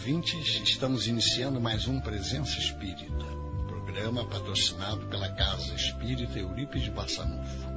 Ouvintes, 0.00 0.62
estamos 0.64 1.06
iniciando 1.06 1.60
mais 1.60 1.86
um 1.86 2.00
Presença 2.00 2.58
Espírita, 2.58 3.26
programa 3.68 4.24
patrocinado 4.24 5.04
pela 5.08 5.28
Casa 5.28 5.74
Espírita 5.74 6.38
Eurípides 6.38 6.88
Barçanufo. 6.88 7.68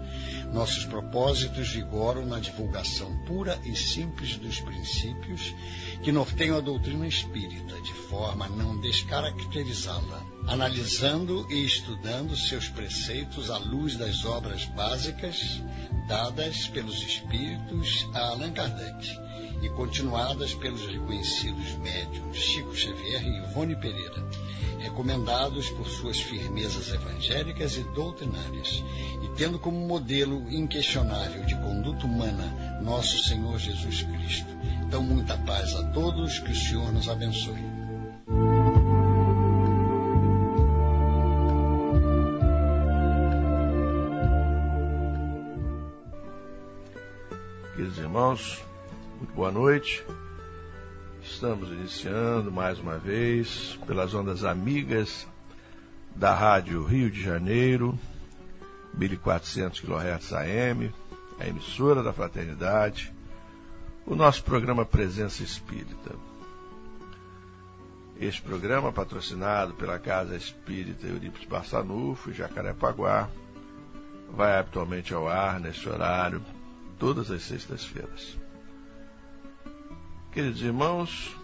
Nossos 0.54 0.86
propósitos 0.86 1.68
vigoram 1.74 2.26
na 2.26 2.40
divulgação 2.40 3.14
pura 3.26 3.60
e 3.66 3.76
simples 3.76 4.38
dos 4.38 4.62
princípios 4.62 5.54
que 6.02 6.14
norteiam 6.14 6.58
a 6.58 6.62
doutrina 6.62 7.06
espírita, 7.06 7.82
de 7.82 7.94
forma 8.08 8.46
a 8.46 8.50
não 8.50 8.80
descaracterizá-la, 8.80 10.26
analisando 10.48 11.46
e 11.52 11.66
estudando 11.66 12.38
seus 12.38 12.70
preceitos 12.70 13.52
à 13.52 13.58
luz 13.58 13.98
das 13.98 14.24
obras 14.24 14.64
básicas 14.64 15.62
dadas 16.08 16.68
pelos 16.68 17.02
espíritos 17.02 18.08
a 18.14 18.20
Allan 18.30 18.52
Kardec 18.52 19.20
e 19.62 19.70
continuadas 19.70 20.54
pelos 20.54 20.86
reconhecidos 20.86 21.76
médiums 21.76 22.38
Chico 22.38 22.76
Xavier 22.76 23.24
e 23.24 23.38
Ivone 23.38 23.76
Pereira, 23.76 24.22
recomendados 24.80 25.70
por 25.70 25.88
suas 25.88 26.20
firmezas 26.20 26.92
evangélicas 26.94 27.78
e 27.78 27.84
doutrinárias, 27.84 28.84
e 29.24 29.28
tendo 29.38 29.58
como 29.58 29.88
modelo 29.88 30.52
inquestionável 30.52 31.46
de 31.46 31.56
conduta 31.56 32.06
humana 32.06 32.80
nosso 32.82 33.24
Senhor 33.24 33.58
Jesus 33.58 34.02
Cristo. 34.04 34.54
Então, 34.86 35.02
muita 35.02 35.38
paz 35.38 35.74
a 35.76 35.84
todos, 35.92 36.40
que 36.40 36.52
o 36.52 36.56
Senhor 36.56 36.92
nos 36.92 37.08
abençoe. 37.08 37.73
Irmãos, 48.34 48.64
muito 49.18 49.34
boa 49.36 49.52
noite. 49.52 50.04
Estamos 51.22 51.70
iniciando 51.70 52.52
mais 52.52 52.80
uma 52.80 52.98
vez 52.98 53.78
pelas 53.86 54.14
ondas 54.16 54.44
amigas 54.44 55.28
da 56.16 56.34
Rádio 56.34 56.84
Rio 56.84 57.12
de 57.12 57.22
Janeiro, 57.22 57.98
1400 58.96 59.82
kHz 59.82 60.34
AM, 60.34 60.92
a 61.40 61.48
emissora 61.48 62.02
da 62.02 62.12
Fraternidade, 62.12 63.14
o 64.06 64.16
nosso 64.16 64.44
programa 64.44 64.84
Presença 64.84 65.44
Espírita. 65.44 66.16
Este 68.20 68.42
programa, 68.42 68.92
patrocinado 68.92 69.76
pela 69.76 70.00
Casa 70.00 70.36
Espírita 70.36 71.06
Eurípides 71.06 71.48
Barçanufo 71.48 72.34
Jacarepaguá, 72.34 73.30
vai 74.32 74.58
habitualmente 74.58 75.14
ao 75.14 75.28
ar 75.28 75.60
neste 75.60 75.88
horário, 75.88 76.42
todas 77.04 77.30
as 77.30 77.44
sextas-feiras. 77.44 78.38
Queridos 80.32 80.62
irmãos, 80.62 81.36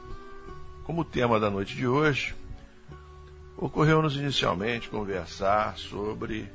como 0.85 1.03
tema 1.03 1.37
da 1.37 1.49
noite 1.49 1.75
de 1.75 1.85
hoje, 1.85 2.33
ocorreu-nos 3.57 4.15
inicialmente 4.15 4.87
conversar 4.87 5.77
sobre 5.77 6.49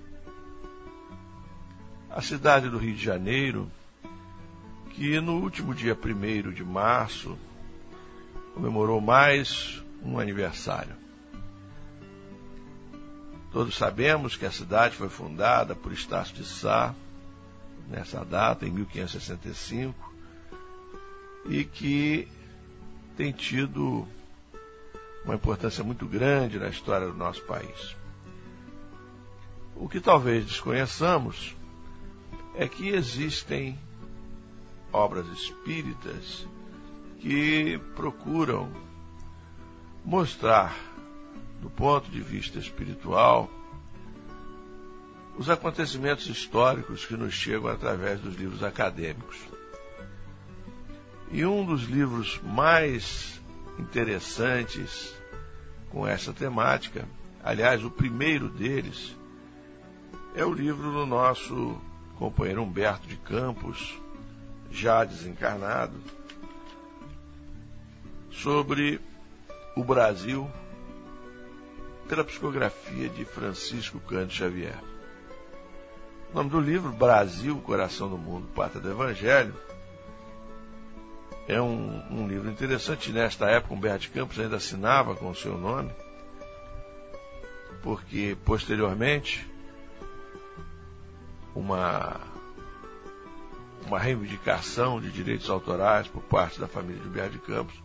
a 2.08 2.22
cidade 2.22 2.70
do 2.70 2.78
Rio 2.78 2.94
de 2.94 3.04
Janeiro, 3.04 3.70
que 4.92 5.20
no 5.20 5.34
último 5.34 5.74
dia 5.74 5.94
1 5.94 6.50
de 6.52 6.64
março 6.64 7.36
comemorou 8.54 9.02
mais 9.02 9.84
um 10.02 10.18
aniversário. 10.18 10.96
Todos 13.52 13.76
sabemos 13.76 14.34
que 14.34 14.46
a 14.46 14.50
cidade 14.50 14.96
foi 14.96 15.10
fundada 15.10 15.74
por 15.74 15.92
Estácio 15.92 16.34
de 16.34 16.46
Sá 16.46 16.94
nessa 17.88 18.24
data, 18.24 18.66
em 18.66 18.70
1565, 18.70 20.14
e 21.46 21.64
que 21.64 22.28
tem 23.16 23.32
tido 23.32 24.06
uma 25.24 25.34
importância 25.34 25.82
muito 25.82 26.06
grande 26.06 26.58
na 26.58 26.68
história 26.68 27.06
do 27.06 27.14
nosso 27.14 27.42
país. 27.44 27.96
O 29.76 29.88
que 29.88 30.00
talvez 30.00 30.44
desconheçamos 30.44 31.56
é 32.54 32.68
que 32.68 32.88
existem 32.88 33.78
obras 34.92 35.26
espíritas 35.28 36.46
que 37.18 37.78
procuram 37.96 38.70
mostrar, 40.04 40.76
do 41.60 41.70
ponto 41.70 42.10
de 42.10 42.20
vista 42.20 42.58
espiritual, 42.58 43.50
os 45.36 45.50
acontecimentos 45.50 46.26
históricos 46.26 47.04
que 47.04 47.16
nos 47.16 47.34
chegam 47.34 47.68
através 47.68 48.20
dos 48.20 48.36
livros 48.36 48.62
acadêmicos. 48.62 49.36
E 51.30 51.44
um 51.44 51.64
dos 51.64 51.82
livros 51.82 52.40
mais 52.42 53.40
interessantes 53.78 55.12
com 55.90 56.06
essa 56.06 56.32
temática, 56.32 57.08
aliás, 57.42 57.84
o 57.84 57.90
primeiro 57.90 58.48
deles, 58.48 59.16
é 60.34 60.44
o 60.44 60.52
livro 60.52 60.92
do 60.92 61.06
nosso 61.06 61.80
companheiro 62.16 62.62
Humberto 62.62 63.06
de 63.08 63.16
Campos, 63.16 63.98
já 64.70 65.04
desencarnado, 65.04 65.96
sobre 68.30 69.00
o 69.76 69.82
Brasil 69.82 70.48
pela 72.08 72.24
psicografia 72.24 73.08
de 73.08 73.24
Francisco 73.24 73.98
Cândido 74.00 74.32
Xavier. 74.34 74.93
O 76.34 76.36
nome 76.38 76.50
do 76.50 76.58
livro, 76.58 76.90
Brasil, 76.90 77.56
Coração 77.60 78.10
do 78.10 78.18
Mundo, 78.18 78.48
Pátria 78.56 78.80
do 78.80 78.90
Evangelho, 78.90 79.54
é 81.46 81.62
um, 81.62 82.02
um 82.10 82.26
livro 82.26 82.50
interessante. 82.50 83.12
Nesta 83.12 83.48
época, 83.48 83.72
Humberto 83.72 84.10
Campos 84.10 84.40
ainda 84.40 84.56
assinava 84.56 85.14
com 85.14 85.30
o 85.30 85.34
seu 85.36 85.56
nome, 85.56 85.92
porque 87.84 88.36
posteriormente 88.44 89.48
uma, 91.54 92.20
uma 93.86 94.00
reivindicação 94.00 95.00
de 95.00 95.12
direitos 95.12 95.48
autorais 95.48 96.08
por 96.08 96.22
parte 96.22 96.58
da 96.58 96.66
família 96.66 97.00
de 97.00 97.06
Humberto 97.06 97.38
Campos 97.38 97.80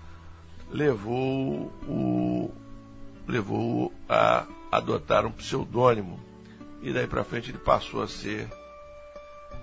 levou 0.72 1.72
o 1.88 2.52
levou 3.28 3.94
a 4.10 4.48
adotar 4.72 5.24
um 5.24 5.32
pseudônimo 5.32 6.29
e 6.82 6.94
daí 6.94 7.08
para 7.08 7.24
frente 7.24 7.52
ele 7.52 7.58
passou 7.58 8.02
a 8.02 8.08
ser 8.08 8.48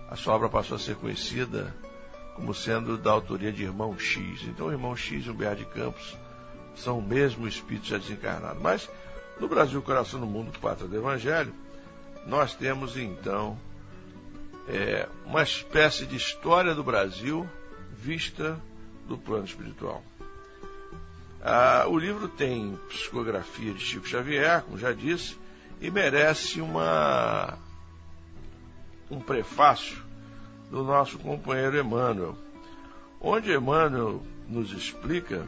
a 0.09 0.15
sua 0.15 0.35
obra 0.35 0.49
passou 0.49 0.77
a 0.77 0.81
ser 0.81 0.97
conhecida 0.97 1.75
como 2.37 2.53
sendo 2.55 2.99
da 2.99 3.11
autoria 3.11 3.51
de 3.51 3.65
Irmão 3.65 3.99
X. 3.99 4.43
Então, 4.45 4.71
Irmão 4.71 4.95
X 4.95 5.25
e 5.25 5.31
Humberto 5.31 5.57
de 5.57 5.65
Campos 5.65 6.17
são 6.77 6.99
o 6.99 7.03
mesmo 7.03 7.49
espírito 7.49 7.87
já 7.87 7.99
desencarnado. 7.99 8.61
Mas, 8.61 8.89
no 9.41 9.49
Brasil, 9.49 9.81
Coração 9.81 10.21
do 10.21 10.27
Mundo, 10.27 10.57
Pátria 10.61 10.87
do 10.87 10.97
Evangelho, 10.97 11.53
nós 12.27 12.55
temos 12.55 12.97
então 12.97 13.59
é, 14.69 15.09
uma 15.25 15.43
espécie 15.43 16.05
de 16.05 16.17
história 16.17 16.75
do 16.75 16.85
Brasil 16.85 17.49
vista 17.97 18.61
do 19.09 19.17
plano 19.17 19.47
espiritual. 19.47 20.03
Ah, 21.43 21.87
o 21.89 21.99
livro 21.99 22.29
tem 22.29 22.79
psicografia 22.89 23.73
de 23.73 23.81
Chico 23.81 24.07
Xavier, 24.07 24.63
como 24.63 24.79
já 24.79 24.93
disse, 24.93 25.39
e 25.81 25.91
merece 25.91 26.61
uma, 26.61 27.59
um 29.11 29.21
prefácio 29.21 30.03
do 30.71 30.83
nosso 30.83 31.19
companheiro 31.19 31.79
Emmanuel, 31.79 32.37
onde 33.21 33.53
Emmanuel 33.53 34.23
nos 34.49 34.73
explica 34.73 35.47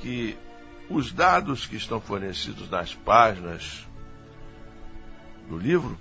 que 0.00 0.36
os 0.88 1.12
dados 1.12 1.66
que 1.66 1.76
estão 1.76 2.00
fornecidos 2.00 2.68
nas 2.70 2.94
páginas 2.94 3.86
do 5.48 5.58
livro, 5.58 5.98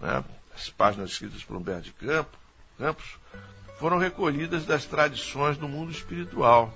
né, 0.00 0.24
as 0.54 0.68
páginas 0.68 1.10
escritas 1.10 1.44
por 1.44 1.56
Humberto 1.56 1.84
de 1.84 1.92
Campos, 2.78 3.18
foram 3.78 3.98
recolhidas 3.98 4.64
das 4.64 4.84
tradições 4.84 5.56
do 5.56 5.68
mundo 5.68 5.92
espiritual, 5.92 6.72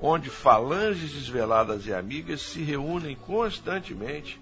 onde 0.00 0.28
falanges 0.28 1.12
desveladas 1.12 1.86
e 1.86 1.94
amigas 1.94 2.42
se 2.42 2.62
reúnem 2.62 3.16
constantemente 3.16 4.40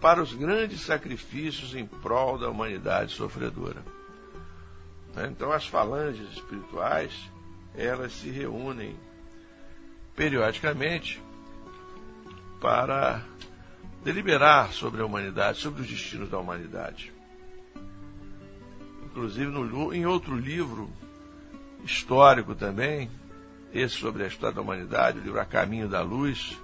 para 0.00 0.22
os 0.22 0.32
grandes 0.32 0.80
sacrifícios 0.80 1.74
em 1.74 1.86
prol 1.86 2.38
da 2.38 2.48
humanidade 2.48 3.12
sofredora. 3.12 3.82
Né? 5.14 5.28
Então, 5.30 5.52
as 5.52 5.66
falanges 5.66 6.30
espirituais, 6.32 7.12
elas 7.74 8.12
se 8.12 8.30
reúnem 8.30 8.96
periodicamente 10.14 11.20
para 12.60 13.22
deliberar 14.02 14.72
sobre 14.72 15.00
a 15.00 15.06
humanidade, 15.06 15.58
sobre 15.58 15.82
os 15.82 15.88
destinos 15.88 16.28
da 16.28 16.38
humanidade. 16.38 17.12
Inclusive, 19.04 19.50
no, 19.50 19.92
em 19.92 20.06
outro 20.06 20.36
livro 20.36 20.90
histórico 21.84 22.54
também, 22.54 23.10
esse 23.72 23.96
sobre 23.96 24.24
a 24.24 24.26
história 24.26 24.54
da 24.54 24.62
humanidade, 24.62 25.18
o 25.18 25.22
livro 25.22 25.40
A 25.40 25.44
Caminho 25.44 25.88
da 25.88 26.02
Luz, 26.02 26.56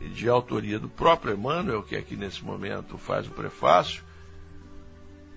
de 0.00 0.28
autoria 0.28 0.78
do 0.78 0.88
próprio 0.88 1.34
Emmanuel, 1.34 1.82
que 1.82 1.96
aqui 1.96 2.16
nesse 2.16 2.44
momento 2.44 2.96
faz 2.96 3.26
o 3.26 3.30
prefácio, 3.30 4.02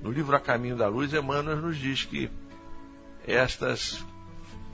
no 0.01 0.11
livro 0.11 0.35
A 0.35 0.39
Caminho 0.39 0.75
da 0.75 0.87
Luz, 0.87 1.13
Emmanuel 1.13 1.57
nos 1.57 1.77
diz 1.77 2.03
que 2.03 2.29
estas 3.25 4.03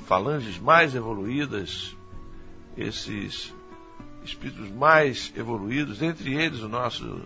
falanges 0.05 0.57
mais 0.57 0.95
evoluídas, 0.95 1.95
esses 2.75 3.53
espíritos 4.23 4.69
mais 4.71 5.31
evoluídos, 5.35 6.01
entre 6.01 6.33
eles 6.33 6.61
o 6.61 6.69
nosso, 6.69 7.21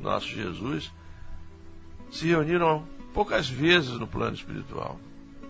nosso 0.00 0.28
Jesus, 0.28 0.92
se 2.10 2.26
reuniram 2.26 2.86
poucas 3.12 3.48
vezes 3.48 3.98
no 3.98 4.06
plano 4.06 4.34
espiritual. 4.34 4.98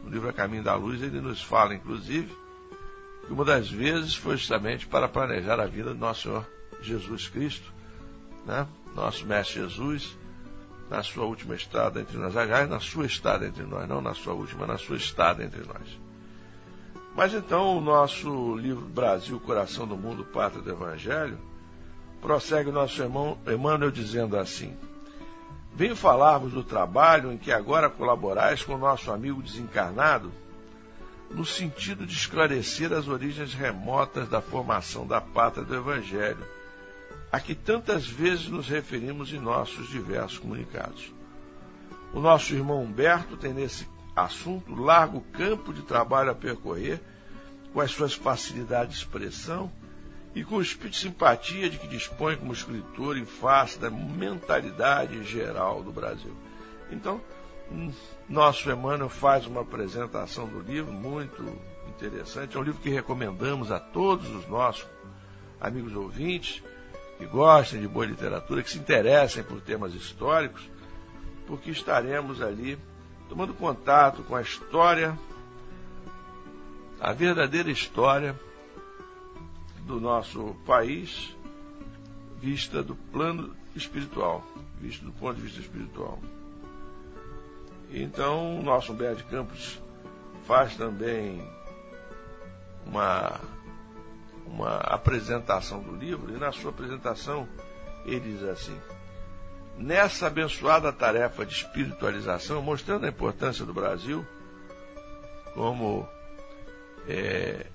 No 0.02 0.10
livro 0.10 0.28
A 0.28 0.32
Caminho 0.32 0.62
da 0.62 0.74
Luz, 0.74 1.02
ele 1.02 1.20
nos 1.20 1.42
fala, 1.42 1.74
inclusive, 1.74 2.34
que 3.26 3.32
uma 3.32 3.44
das 3.44 3.70
vezes 3.70 4.14
foi 4.14 4.36
justamente 4.36 4.86
para 4.86 5.08
planejar 5.08 5.60
a 5.60 5.66
vida 5.66 5.90
do 5.94 5.98
nosso 5.98 6.22
Senhor 6.22 6.46
Jesus 6.80 7.28
Cristo, 7.28 7.72
né? 8.46 8.66
nosso 8.94 9.24
Mestre 9.26 9.60
Jesus, 9.60 10.16
na 10.90 11.02
sua 11.02 11.24
última 11.24 11.54
estada 11.54 12.00
entre 12.00 12.18
nós. 12.18 12.36
Aliás, 12.36 12.68
na 12.68 12.80
sua 12.80 13.06
estada 13.06 13.46
entre 13.46 13.62
nós, 13.62 13.88
não 13.88 14.00
na 14.00 14.14
sua 14.14 14.34
última, 14.34 14.66
na 14.66 14.76
sua 14.76 14.96
estada 14.96 15.42
entre 15.42 15.60
nós. 15.60 16.00
Mas 17.14 17.34
então 17.34 17.78
o 17.78 17.80
nosso 17.80 18.56
livro 18.56 18.84
Brasil, 18.86 19.38
Coração 19.40 19.86
do 19.86 19.96
Mundo, 19.96 20.24
Pátria 20.24 20.62
do 20.62 20.70
Evangelho, 20.70 21.38
prossegue 22.20 22.70
o 22.70 22.72
nosso 22.72 23.00
irmão 23.02 23.38
Emmanuel 23.46 23.90
dizendo 23.90 24.36
assim: 24.36 24.76
Venho 25.74 25.96
falar-vos 25.96 26.52
do 26.52 26.62
trabalho 26.62 27.32
em 27.32 27.38
que 27.38 27.50
agora 27.50 27.88
colaborais 27.88 28.62
com 28.62 28.74
o 28.74 28.78
nosso 28.78 29.10
amigo 29.10 29.42
desencarnado, 29.42 30.30
no 31.30 31.46
sentido 31.46 32.06
de 32.06 32.14
esclarecer 32.14 32.92
as 32.92 33.08
origens 33.08 33.54
remotas 33.54 34.28
da 34.28 34.42
formação 34.42 35.06
da 35.06 35.20
pátria 35.20 35.64
do 35.64 35.74
Evangelho, 35.74 36.46
a 37.30 37.40
que 37.40 37.54
tantas 37.54 38.06
vezes 38.06 38.48
nos 38.48 38.68
referimos 38.68 39.32
em 39.32 39.38
nossos 39.38 39.88
diversos 39.88 40.38
comunicados. 40.38 41.10
O 42.12 42.20
nosso 42.20 42.52
irmão 42.52 42.82
Humberto 42.82 43.38
tem 43.38 43.54
nesse 43.54 43.88
assunto, 44.14 44.74
largo 44.74 45.22
campo 45.32 45.72
de 45.72 45.80
trabalho 45.80 46.30
a 46.30 46.34
percorrer, 46.34 47.00
com 47.72 47.80
as 47.80 47.90
suas 47.90 48.12
facilidades 48.12 48.98
de 48.98 49.04
expressão 49.04 49.72
e 50.34 50.42
com 50.42 50.56
o 50.56 50.62
espírito 50.62 50.92
de 50.92 50.98
simpatia 50.98 51.68
de 51.68 51.78
que 51.78 51.86
dispõe 51.86 52.36
como 52.36 52.52
escritor 52.52 53.16
em 53.16 53.24
face 53.24 53.78
da 53.78 53.90
mentalidade 53.90 55.22
geral 55.24 55.82
do 55.82 55.92
Brasil. 55.92 56.34
Então, 56.90 57.20
nosso 58.28 58.70
Emmanuel 58.70 59.08
faz 59.08 59.46
uma 59.46 59.60
apresentação 59.60 60.46
do 60.46 60.60
livro 60.60 60.92
muito 60.92 61.42
interessante. 61.88 62.56
É 62.56 62.60
um 62.60 62.62
livro 62.62 62.80
que 62.80 62.90
recomendamos 62.90 63.70
a 63.70 63.78
todos 63.78 64.28
os 64.30 64.46
nossos 64.48 64.86
amigos 65.60 65.94
ouvintes 65.94 66.62
que 67.18 67.26
gostem 67.26 67.80
de 67.80 67.88
boa 67.88 68.06
literatura, 68.06 68.62
que 68.62 68.70
se 68.70 68.78
interessem 68.78 69.44
por 69.44 69.60
temas 69.60 69.94
históricos, 69.94 70.68
porque 71.46 71.70
estaremos 71.70 72.42
ali 72.42 72.78
tomando 73.28 73.54
contato 73.54 74.22
com 74.24 74.34
a 74.34 74.42
história, 74.42 75.16
a 77.00 77.12
verdadeira 77.12 77.70
história 77.70 78.38
do 79.86 80.00
nosso 80.00 80.54
país, 80.66 81.36
vista 82.40 82.82
do 82.82 82.94
plano 82.94 83.54
espiritual, 83.74 84.44
vista 84.80 85.04
do 85.04 85.12
ponto 85.12 85.36
de 85.36 85.42
vista 85.42 85.60
espiritual. 85.60 86.18
Então, 87.90 88.58
o 88.58 88.62
nosso 88.62 88.92
Humberto 88.92 89.18
de 89.18 89.24
Campos 89.24 89.80
faz 90.46 90.76
também 90.76 91.46
uma, 92.86 93.40
uma 94.46 94.76
apresentação 94.78 95.82
do 95.82 95.94
livro, 95.94 96.34
e 96.34 96.38
na 96.38 96.52
sua 96.52 96.70
apresentação 96.70 97.46
ele 98.04 98.32
diz 98.32 98.42
assim: 98.44 98.76
nessa 99.76 100.26
abençoada 100.26 100.92
tarefa 100.92 101.44
de 101.44 101.54
espiritualização, 101.54 102.62
mostrando 102.62 103.06
a 103.06 103.08
importância 103.08 103.64
do 103.64 103.74
Brasil 103.74 104.26
como 105.54 106.08
é, 107.06 107.66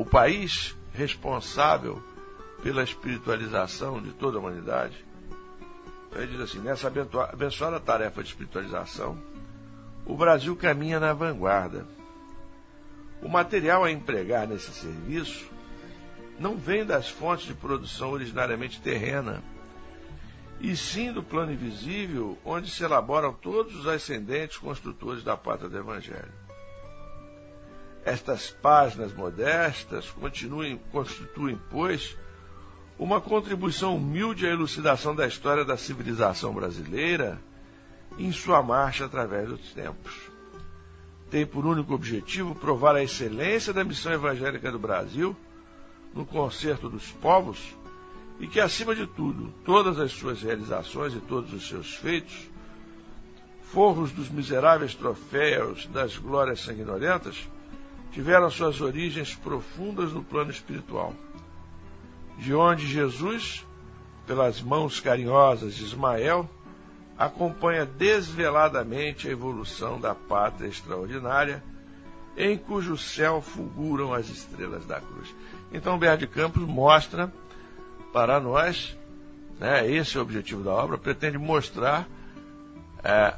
o 0.00 0.04
país 0.06 0.74
responsável 0.94 2.02
pela 2.62 2.82
espiritualização 2.82 4.00
de 4.00 4.12
toda 4.12 4.38
a 4.38 4.40
humanidade. 4.40 5.04
Ele 6.16 6.28
diz 6.28 6.40
assim: 6.40 6.58
nessa 6.58 6.88
abençoada 6.88 7.78
tarefa 7.78 8.22
de 8.22 8.30
espiritualização, 8.30 9.18
o 10.06 10.16
Brasil 10.16 10.56
caminha 10.56 10.98
na 10.98 11.12
vanguarda. 11.12 11.86
O 13.20 13.28
material 13.28 13.84
a 13.84 13.92
empregar 13.92 14.48
nesse 14.48 14.72
serviço 14.72 15.46
não 16.38 16.56
vem 16.56 16.82
das 16.82 17.10
fontes 17.10 17.46
de 17.46 17.52
produção 17.52 18.10
originariamente 18.12 18.80
terrena 18.80 19.42
e 20.60 20.74
sim 20.78 21.12
do 21.12 21.22
plano 21.22 21.52
invisível, 21.52 22.38
onde 22.42 22.70
se 22.70 22.82
elaboram 22.82 23.34
todos 23.34 23.76
os 23.76 23.86
ascendentes 23.86 24.56
construtores 24.56 25.22
da 25.22 25.36
pátria 25.36 25.68
do 25.68 25.76
Evangelho. 25.76 26.49
Estas 28.04 28.50
páginas 28.50 29.12
modestas 29.12 30.10
continuem, 30.10 30.80
constituem, 30.90 31.58
pois, 31.70 32.16
uma 32.98 33.20
contribuição 33.20 33.96
humilde 33.96 34.46
à 34.46 34.50
elucidação 34.50 35.14
da 35.14 35.26
história 35.26 35.64
da 35.64 35.76
civilização 35.76 36.52
brasileira 36.52 37.40
em 38.18 38.32
sua 38.32 38.62
marcha 38.62 39.04
através 39.04 39.48
dos 39.48 39.72
tempos. 39.72 40.12
Tem 41.30 41.46
por 41.46 41.64
único 41.64 41.94
objetivo 41.94 42.54
provar 42.54 42.96
a 42.96 43.02
excelência 43.02 43.72
da 43.72 43.84
missão 43.84 44.12
evangélica 44.12 44.70
do 44.72 44.78
Brasil 44.78 45.36
no 46.14 46.26
concerto 46.26 46.88
dos 46.88 47.10
povos 47.12 47.74
e 48.40 48.46
que, 48.46 48.58
acima 48.58 48.94
de 48.94 49.06
tudo, 49.06 49.52
todas 49.64 49.98
as 49.98 50.12
suas 50.12 50.42
realizações 50.42 51.14
e 51.14 51.20
todos 51.20 51.52
os 51.52 51.68
seus 51.68 51.94
feitos, 51.94 52.50
forros 53.62 54.10
dos 54.10 54.28
miseráveis 54.28 54.94
troféus 54.94 55.86
das 55.86 56.16
glórias 56.16 56.60
sanguinolentas, 56.60 57.48
tiveram 58.12 58.50
suas 58.50 58.80
origens 58.80 59.34
profundas 59.34 60.12
no 60.12 60.22
plano 60.22 60.50
espiritual, 60.50 61.14
de 62.38 62.54
onde 62.54 62.86
Jesus, 62.86 63.66
pelas 64.26 64.60
mãos 64.60 65.00
carinhosas 65.00 65.74
de 65.74 65.84
Ismael, 65.84 66.48
acompanha 67.16 67.84
desveladamente 67.84 69.28
a 69.28 69.30
evolução 69.30 70.00
da 70.00 70.14
pátria 70.14 70.68
extraordinária, 70.68 71.62
em 72.36 72.56
cujo 72.56 72.96
céu 72.96 73.42
fulguram 73.42 74.14
as 74.14 74.28
estrelas 74.28 74.86
da 74.86 75.00
cruz. 75.00 75.34
Então, 75.72 75.98
Bernardo 75.98 76.20
de 76.20 76.26
Campos 76.26 76.62
mostra 76.62 77.32
para 78.12 78.40
nós, 78.40 78.96
né, 79.58 79.88
esse 79.90 80.16
é 80.16 80.20
o 80.20 80.22
objetivo 80.22 80.64
da 80.64 80.72
obra, 80.72 80.96
pretende 80.96 81.36
mostrar 81.36 82.08
é, 83.04 83.34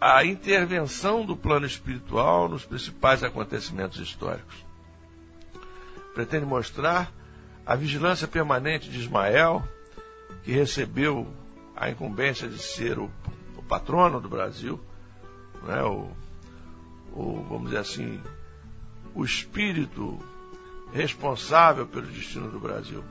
a 0.00 0.24
intervenção 0.24 1.26
do 1.26 1.36
plano 1.36 1.66
espiritual 1.66 2.48
nos 2.48 2.64
principais 2.64 3.22
acontecimentos 3.22 4.00
históricos. 4.00 4.56
Pretende 6.14 6.46
mostrar 6.46 7.12
a 7.66 7.76
vigilância 7.76 8.26
permanente 8.26 8.88
de 8.88 8.98
Ismael, 8.98 9.62
que 10.42 10.52
recebeu 10.52 11.28
a 11.76 11.90
incumbência 11.90 12.48
de 12.48 12.58
ser 12.58 12.98
o, 12.98 13.10
o 13.56 13.62
patrono 13.62 14.20
do 14.20 14.28
Brasil, 14.28 14.80
né, 15.62 15.82
o, 15.82 16.10
o, 17.12 17.44
vamos 17.48 17.64
dizer 17.66 17.78
assim, 17.78 18.20
o 19.14 19.24
espírito 19.24 20.18
responsável 20.92 21.86
pelo 21.86 22.06
destino 22.06 22.50
do 22.50 22.58
Brasil. 22.58 23.04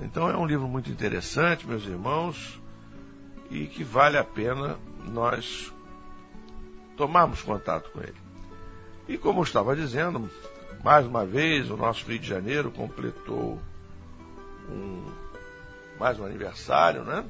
Então 0.00 0.30
é 0.30 0.36
um 0.36 0.46
livro 0.46 0.66
muito 0.66 0.90
interessante, 0.90 1.66
meus 1.66 1.84
irmãos, 1.84 2.58
e 3.50 3.66
que 3.66 3.84
vale 3.84 4.16
a 4.16 4.24
pena 4.24 4.78
nós 5.08 5.72
tomarmos 6.96 7.42
contato 7.42 7.90
com 7.90 8.00
ele. 8.00 8.16
E 9.08 9.16
como 9.16 9.40
eu 9.40 9.44
estava 9.44 9.74
dizendo, 9.74 10.30
mais 10.82 11.06
uma 11.06 11.24
vez 11.24 11.70
o 11.70 11.76
nosso 11.76 12.04
Rio 12.06 12.18
de 12.18 12.26
Janeiro 12.26 12.70
completou 12.70 13.60
um, 14.68 15.04
mais 15.98 16.18
um 16.18 16.24
aniversário, 16.24 17.04
né? 17.04 17.24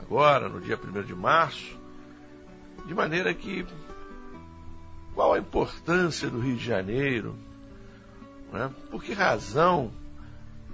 Agora, 0.00 0.48
no 0.48 0.60
dia 0.60 0.78
1 0.78 1.02
de 1.02 1.14
março, 1.14 1.78
de 2.86 2.94
maneira 2.94 3.32
que 3.34 3.66
qual 5.14 5.34
a 5.34 5.38
importância 5.38 6.30
do 6.30 6.40
Rio 6.40 6.56
de 6.56 6.64
Janeiro? 6.64 7.36
Né? 8.52 8.70
Por 8.90 9.02
que 9.02 9.12
razão 9.12 9.92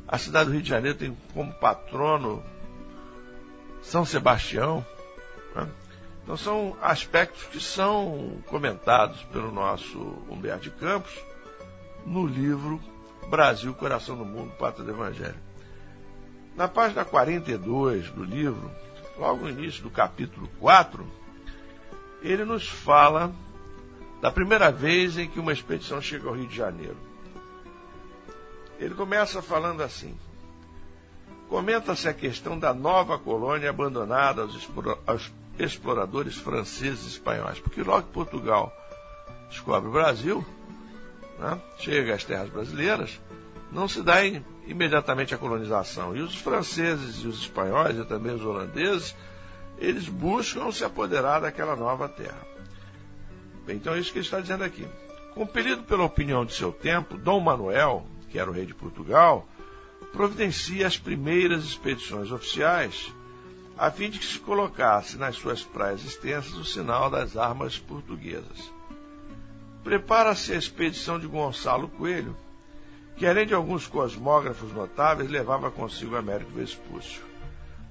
a 0.08 0.16
cidade 0.16 0.46
do 0.46 0.52
Rio 0.52 0.62
de 0.62 0.68
Janeiro 0.70 0.96
tem 0.96 1.16
como 1.34 1.52
patrono 1.52 2.42
São 3.82 4.06
Sebastião. 4.06 4.84
Né? 5.54 5.68
Então 6.28 6.36
são 6.36 6.76
aspectos 6.82 7.44
que 7.44 7.58
são 7.58 8.36
comentados 8.48 9.22
pelo 9.32 9.50
nosso 9.50 9.98
Humberto 10.28 10.64
de 10.64 10.70
Campos 10.72 11.10
no 12.04 12.26
livro 12.26 12.78
Brasil, 13.30 13.72
Coração 13.72 14.14
do 14.14 14.26
Mundo, 14.26 14.52
Pátria 14.58 14.84
do 14.84 14.90
Evangelho. 14.90 15.40
Na 16.54 16.68
página 16.68 17.02
42 17.02 18.10
do 18.10 18.22
livro, 18.22 18.70
logo 19.16 19.44
no 19.44 19.48
início 19.48 19.82
do 19.82 19.88
capítulo 19.88 20.50
4, 20.60 21.02
ele 22.20 22.44
nos 22.44 22.68
fala 22.68 23.32
da 24.20 24.30
primeira 24.30 24.70
vez 24.70 25.16
em 25.16 25.30
que 25.30 25.40
uma 25.40 25.54
expedição 25.54 25.98
chega 25.98 26.28
ao 26.28 26.34
Rio 26.34 26.46
de 26.46 26.54
Janeiro. 26.54 26.98
Ele 28.78 28.94
começa 28.94 29.40
falando 29.40 29.82
assim: 29.82 30.14
comenta-se 31.48 32.06
a 32.06 32.12
questão 32.12 32.58
da 32.58 32.74
nova 32.74 33.18
colônia 33.18 33.70
abandonada 33.70 34.42
aos, 35.06 35.32
exploradores 35.58 36.36
franceses 36.36 37.04
e 37.04 37.08
espanhóis, 37.08 37.58
porque 37.58 37.82
logo 37.82 38.06
que 38.06 38.12
Portugal 38.12 38.72
descobre 39.48 39.88
o 39.88 39.92
Brasil, 39.92 40.44
né, 41.38 41.60
chega 41.78 42.14
às 42.14 42.24
terras 42.24 42.48
brasileiras, 42.48 43.20
não 43.72 43.88
se 43.88 44.02
dá 44.02 44.24
em, 44.24 44.44
imediatamente 44.66 45.34
a 45.34 45.38
colonização. 45.38 46.16
E 46.16 46.20
os 46.20 46.36
franceses 46.36 47.22
e 47.22 47.26
os 47.26 47.40
espanhóis 47.40 47.96
e 47.96 48.04
também 48.04 48.34
os 48.34 48.44
holandeses, 48.44 49.14
eles 49.78 50.08
buscam 50.08 50.70
se 50.72 50.84
apoderar 50.84 51.40
daquela 51.40 51.76
nova 51.76 52.08
terra. 52.08 52.46
Bem, 53.66 53.76
então 53.76 53.94
é 53.94 53.98
isso 53.98 54.12
que 54.12 54.18
ele 54.18 54.24
está 54.24 54.40
dizendo 54.40 54.64
aqui. 54.64 54.86
Compelido 55.34 55.82
pela 55.82 56.04
opinião 56.04 56.44
de 56.44 56.54
seu 56.54 56.72
tempo, 56.72 57.16
Dom 57.16 57.40
Manuel, 57.40 58.06
que 58.30 58.38
era 58.38 58.50
o 58.50 58.52
rei 58.52 58.66
de 58.66 58.74
Portugal, 58.74 59.46
providencia 60.12 60.86
as 60.86 60.96
primeiras 60.96 61.64
expedições 61.64 62.32
oficiais 62.32 63.12
a 63.78 63.92
fim 63.92 64.10
de 64.10 64.18
que 64.18 64.26
se 64.26 64.40
colocasse 64.40 65.16
nas 65.16 65.36
suas 65.36 65.62
praias 65.62 66.04
extensas 66.04 66.52
o 66.54 66.64
sinal 66.64 67.08
das 67.08 67.36
armas 67.36 67.78
portuguesas. 67.78 68.72
Prepara-se 69.84 70.52
a 70.52 70.56
expedição 70.56 71.18
de 71.18 71.28
Gonçalo 71.28 71.88
Coelho, 71.88 72.36
que 73.16 73.24
além 73.24 73.46
de 73.46 73.54
alguns 73.54 73.86
cosmógrafos 73.86 74.72
notáveis, 74.72 75.30
levava 75.30 75.70
consigo 75.70 76.16
Américo 76.16 76.50
Vespúcio, 76.50 77.22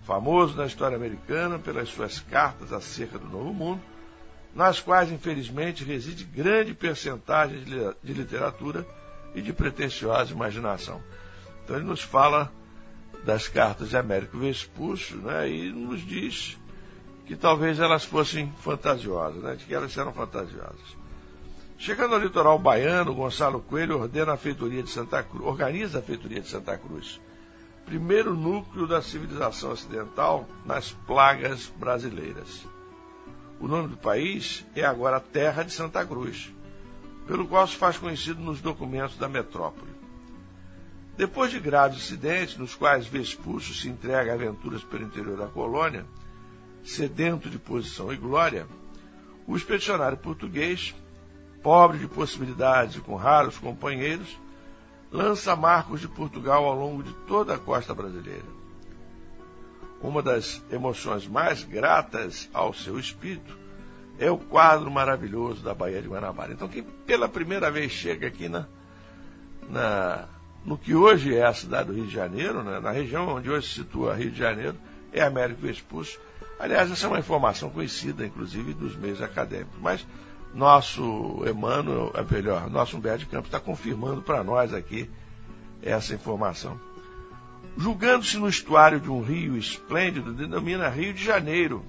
famoso 0.05 0.57
na 0.57 0.65
história 0.65 0.97
americana 0.97 1.57
pelas 1.57 1.87
suas 1.87 2.19
cartas 2.19 2.73
acerca 2.73 3.17
do 3.17 3.27
Novo 3.27 3.53
Mundo, 3.53 3.81
nas 4.53 4.81
quais, 4.81 5.09
infelizmente, 5.09 5.85
reside 5.85 6.25
grande 6.25 6.73
percentagem 6.73 7.63
de 8.03 8.13
literatura 8.13 8.85
e 9.33 9.41
de 9.41 9.53
pretensiosa 9.53 10.33
imaginação. 10.33 11.01
Então 11.63 11.77
ele 11.77 11.85
nos 11.85 12.01
fala 12.01 12.51
das 13.27 13.49
cartas 13.49 13.89
de 13.89 13.97
Américo 13.97 14.37
Vespúcio 14.37 15.17
né, 15.17 15.49
e 15.49 15.69
nos 15.69 15.99
diz 15.99 16.57
que 17.25 17.35
talvez 17.35 17.77
elas 17.77 18.05
fossem 18.05 18.49
fantasiosas, 18.61 19.43
né, 19.43 19.55
de 19.55 19.65
que 19.65 19.75
elas 19.75 19.97
eram 19.97 20.13
fantasiosas. 20.13 20.95
Chegando 21.77 22.15
ao 22.15 22.21
litoral 22.21 22.57
baiano, 22.57 23.13
Gonçalo 23.13 23.59
Coelho 23.59 23.99
ordena 23.99 24.31
a 24.31 24.37
feitoria 24.37 24.81
de 24.81 24.89
Santa 24.89 25.21
Cruz, 25.21 25.45
organiza 25.45 25.99
a 25.99 26.01
feitoria 26.01 26.39
de 26.39 26.47
Santa 26.47 26.77
Cruz, 26.77 27.19
primeiro 27.85 28.33
núcleo 28.33 28.87
da 28.87 29.01
civilização 29.01 29.71
ocidental 29.71 30.47
nas 30.65 30.91
plagas 31.05 31.67
brasileiras. 31.75 32.65
O 33.59 33.67
nome 33.67 33.89
do 33.89 33.97
país 33.97 34.65
é 34.73 34.85
agora 34.85 35.19
Terra 35.19 35.63
de 35.63 35.73
Santa 35.73 36.05
Cruz, 36.05 36.49
pelo 37.27 37.45
qual 37.45 37.67
se 37.67 37.75
faz 37.75 37.97
conhecido 37.97 38.41
nos 38.41 38.61
documentos 38.61 39.17
da 39.17 39.27
metrópole. 39.27 39.96
Depois 41.17 41.49
de 41.49 41.59
graves 41.59 41.97
incidentes, 41.97 42.57
nos 42.57 42.75
quais 42.75 43.07
Vespúcio 43.07 43.73
se 43.73 43.89
entrega 43.89 44.31
a 44.31 44.35
aventuras 44.35 44.83
pelo 44.83 45.03
interior 45.03 45.35
da 45.35 45.47
colônia, 45.47 46.05
sedento 46.83 47.49
de 47.49 47.57
posição 47.57 48.13
e 48.13 48.15
glória, 48.15 48.67
o 49.47 49.57
expedicionário 49.57 50.17
português, 50.17 50.93
pobre 51.63 51.97
de 51.97 52.07
possibilidades 52.07 52.97
e 52.97 53.01
com 53.01 53.15
raros 53.15 53.57
companheiros, 53.57 54.39
lança 55.11 55.55
marcos 55.55 56.01
de 56.01 56.07
Portugal 56.07 56.65
ao 56.65 56.75
longo 56.75 57.01
de 57.01 57.13
toda 57.25 57.55
a 57.55 57.59
costa 57.59 57.95
brasileira. 57.95 58.45
Uma 59.99 60.21
das 60.21 60.61
emoções 60.71 61.27
mais 61.27 61.63
gratas 61.63 62.47
ao 62.53 62.75
seu 62.75 62.99
espírito 62.99 63.57
é 64.19 64.29
o 64.29 64.37
quadro 64.37 64.91
maravilhoso 64.91 65.63
da 65.63 65.73
Baía 65.73 65.99
de 65.99 66.07
Guanabara. 66.07 66.53
Então, 66.53 66.67
quem 66.67 66.83
pela 66.83 67.27
primeira 67.27 67.71
vez 67.71 67.91
chega 67.91 68.27
aqui 68.27 68.47
na, 68.47 68.67
na 69.67 70.27
no 70.67 70.77
que 70.77 70.93
hoje 70.93 71.33
é 71.33 71.45
a 71.45 71.53
cidade 71.53 71.87
do 71.87 71.93
Rio 71.93 72.07
de 72.07 72.13
Janeiro, 72.13 72.61
né, 72.61 72.81
na 72.81 72.91
região 72.91 73.29
onde 73.29 73.49
hoje 73.49 73.69
se 73.69 73.75
situa 73.75 74.13
Rio 74.13 74.29
de 74.29 74.37
Janeiro, 74.37 74.75
é 75.13 75.23
Américo 75.23 75.61
Vespucci. 75.61 76.19
Aliás, 76.59 76.91
essa 76.91 77.05
é 77.05 77.09
uma 77.09 77.19
informação 77.19 77.69
conhecida, 77.69 78.25
inclusive, 78.25 78.73
dos 78.73 78.93
meios 78.97 79.21
acadêmicos. 79.21 79.79
Mas 79.81 80.05
nosso 80.53 81.41
Emmanuel, 81.49 82.11
é 82.13 82.21
melhor, 82.21 82.69
nosso 82.69 82.97
Humberto 82.97 83.19
de 83.19 83.27
Campos 83.27 83.47
está 83.47 83.61
confirmando 83.61 84.21
para 84.21 84.43
nós 84.43 84.73
aqui 84.73 85.09
essa 85.81 86.13
informação. 86.13 86.77
Julgando-se 87.77 88.37
no 88.37 88.49
estuário 88.49 88.99
de 88.99 89.09
um 89.09 89.21
rio 89.21 89.55
esplêndido, 89.55 90.33
denomina 90.33 90.89
Rio 90.89 91.13
de 91.13 91.23
Janeiro 91.23 91.85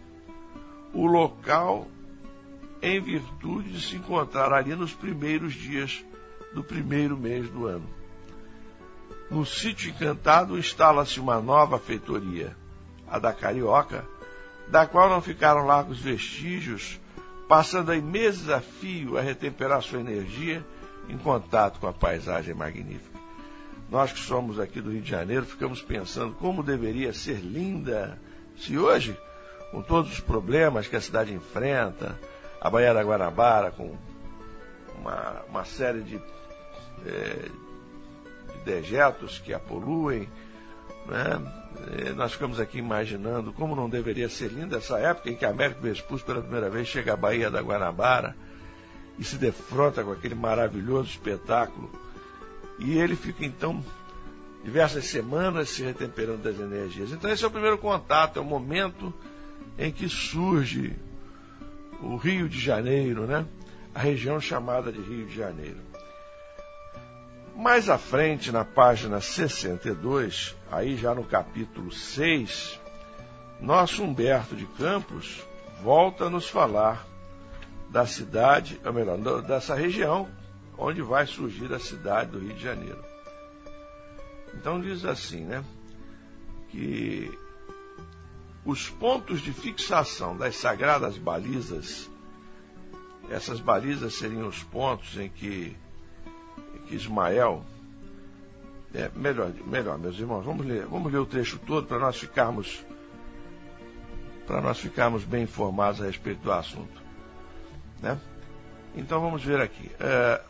o 0.94 1.04
local 1.04 1.88
em 2.80 3.00
virtude 3.00 3.73
de 3.73 3.80
se 3.80 3.97
encontrar 3.97 4.52
ali 4.52 4.76
nos 4.76 4.92
primeiros 4.92 5.52
dias 5.52 6.04
do 6.54 6.62
primeiro 6.62 7.16
mês 7.16 7.49
do 7.50 7.66
ano. 7.66 7.98
No 9.30 9.44
sítio 9.44 9.90
encantado 9.90 10.58
instala-se 10.58 11.20
uma 11.20 11.40
nova 11.40 11.78
feitoria, 11.78 12.56
a 13.06 13.18
da 13.18 13.32
Carioca, 13.32 14.04
da 14.68 14.87
qual 14.87 15.08
não 15.11 15.20
ficaram 15.20 15.66
largos 15.66 15.99
vestígios, 15.99 16.99
passando 17.47 17.90
aí 17.90 18.00
meses 18.00 18.49
a 18.49 18.61
fio 18.61 19.18
a 19.18 19.20
retemperar 19.20 19.82
sua 19.82 20.00
energia 20.00 20.64
em 21.08 21.18
contato 21.18 21.78
com 21.78 21.87
a 21.87 21.92
paisagem 21.92 22.54
magnífica. 22.54 23.18
Nós 23.90 24.12
que 24.12 24.20
somos 24.20 24.61
aqui 24.61 24.80
do 24.80 24.90
Rio 24.90 25.00
de 25.00 25.11
Janeiro 25.11 25.47
ficamos 25.47 25.80
pensando 25.80 26.35
como 26.35 26.62
deveria 26.62 27.12
ser 27.12 27.38
linda 27.40 28.18
se 28.56 28.76
hoje, 28.78 29.18
com 29.70 29.82
todos 29.82 30.12
os 30.12 30.20
problemas 30.20 30.88
que 30.88 30.97
a 30.97 31.00
cidade 31.00 31.32
enfrenta, 31.32 32.18
a 32.61 32.68
Baía 32.68 32.92
da 32.92 33.02
Guanabara 33.02 33.70
com 33.70 33.97
uma, 35.00 35.42
uma 35.49 35.64
série 35.64 36.02
de, 36.02 36.20
é, 37.06 37.49
dejetos 38.68 39.38
que 39.38 39.54
a 39.54 39.58
poluem. 39.58 40.28
Né? 41.06 42.12
Nós 42.14 42.32
ficamos 42.32 42.60
aqui 42.60 42.78
imaginando 42.78 43.52
como 43.52 43.75
não 43.75 43.88
deveria 43.88 44.28
ser 44.28 44.50
linda 44.50 44.76
essa 44.76 44.98
época 44.98 45.30
em 45.30 45.37
que 45.37 45.46
Américo 45.46 45.80
Vespucci 45.80 46.25
pela 46.25 46.42
primeira 46.42 46.68
vez 46.68 46.87
chega 46.87 47.14
à 47.14 47.16
Baía 47.16 47.50
da 47.50 47.62
Guanabara 47.62 48.37
e 49.18 49.25
se 49.25 49.37
defronta 49.37 50.04
com 50.04 50.12
aquele 50.12 50.34
maravilhoso 50.34 51.08
espetáculo. 51.08 51.90
E 52.78 52.98
ele 52.98 53.16
fica 53.16 53.44
então 53.44 53.82
diversas 54.62 55.06
semanas 55.06 55.70
se 55.70 55.82
retemperando 55.82 56.42
das 56.42 56.60
energias. 56.60 57.10
Então 57.10 57.30
esse 57.30 57.42
é 57.42 57.46
o 57.46 57.50
primeiro 57.50 57.78
contato, 57.78 58.38
é 58.38 58.42
o 58.42 58.44
momento 58.44 59.12
em 59.78 59.90
que 59.90 60.08
surge 60.08 60.94
o 62.02 62.16
Rio 62.16 62.48
de 62.48 62.60
Janeiro, 62.60 63.26
né? 63.26 63.46
A 63.94 64.00
região 64.00 64.40
chamada 64.40 64.92
de 64.92 65.00
Rio 65.00 65.26
de 65.26 65.34
Janeiro. 65.34 65.88
Mais 67.58 67.88
à 67.88 67.98
frente, 67.98 68.52
na 68.52 68.64
página 68.64 69.20
62, 69.20 70.54
aí 70.70 70.96
já 70.96 71.12
no 71.12 71.24
capítulo 71.24 71.90
6, 71.90 72.78
nosso 73.60 74.04
Humberto 74.04 74.54
de 74.54 74.64
Campos 74.64 75.42
volta 75.82 76.26
a 76.26 76.30
nos 76.30 76.48
falar 76.48 77.04
da 77.90 78.06
cidade, 78.06 78.80
ou 78.84 78.92
melhor, 78.92 79.42
dessa 79.42 79.74
região 79.74 80.28
onde 80.78 81.02
vai 81.02 81.26
surgir 81.26 81.74
a 81.74 81.80
cidade 81.80 82.30
do 82.30 82.38
Rio 82.38 82.54
de 82.54 82.62
Janeiro. 82.62 83.04
Então 84.54 84.80
diz 84.80 85.04
assim, 85.04 85.40
né, 85.40 85.64
que 86.68 87.28
os 88.64 88.88
pontos 88.88 89.40
de 89.40 89.52
fixação 89.52 90.36
das 90.36 90.54
sagradas 90.54 91.18
balizas, 91.18 92.08
essas 93.28 93.58
balizas 93.58 94.14
seriam 94.14 94.46
os 94.46 94.62
pontos 94.62 95.18
em 95.18 95.28
que 95.28 95.76
Ismael. 96.90 97.64
É, 98.95 99.11
melhor, 99.14 99.52
melhor, 99.66 99.99
meus 99.99 100.18
irmãos, 100.18 100.45
vamos 100.45 100.64
ler, 100.64 100.87
vamos 100.87 101.12
ler 101.12 101.18
o 101.18 101.26
trecho 101.26 101.59
todo 101.59 101.87
para 101.87 101.99
nós 101.99 102.16
ficarmos 102.16 102.83
para 104.47 104.62
nós 104.62 104.78
ficarmos 104.78 105.25
bem 105.25 105.42
informados 105.42 106.00
a 106.00 106.07
respeito 106.07 106.40
do 106.40 106.50
assunto. 106.50 107.02
Né? 108.00 108.18
Então 108.97 109.21
vamos 109.21 109.45
ver 109.45 109.61
aqui. 109.61 109.90
É, 110.00 110.40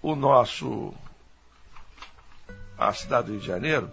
o 0.00 0.16
nosso 0.16 0.94
a 2.78 2.94
cidade 2.94 3.26
do 3.26 3.32
Rio 3.32 3.40
de 3.40 3.46
Janeiro, 3.46 3.90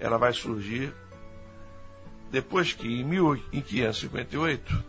ela 0.00 0.16
vai 0.16 0.32
surgir 0.32 0.94
depois 2.30 2.72
que 2.72 2.88
em 2.88 3.04
1558, 3.04 4.84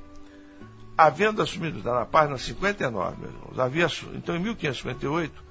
havendo 0.97 1.41
assumido, 1.41 1.79
está 1.79 1.93
na 1.93 2.05
página 2.05 2.37
59, 2.37 3.17
meus 3.21 3.33
irmãos, 3.33 3.59
havia, 3.59 3.87
então 4.15 4.35
em 4.35 4.39
1558, 4.39 5.46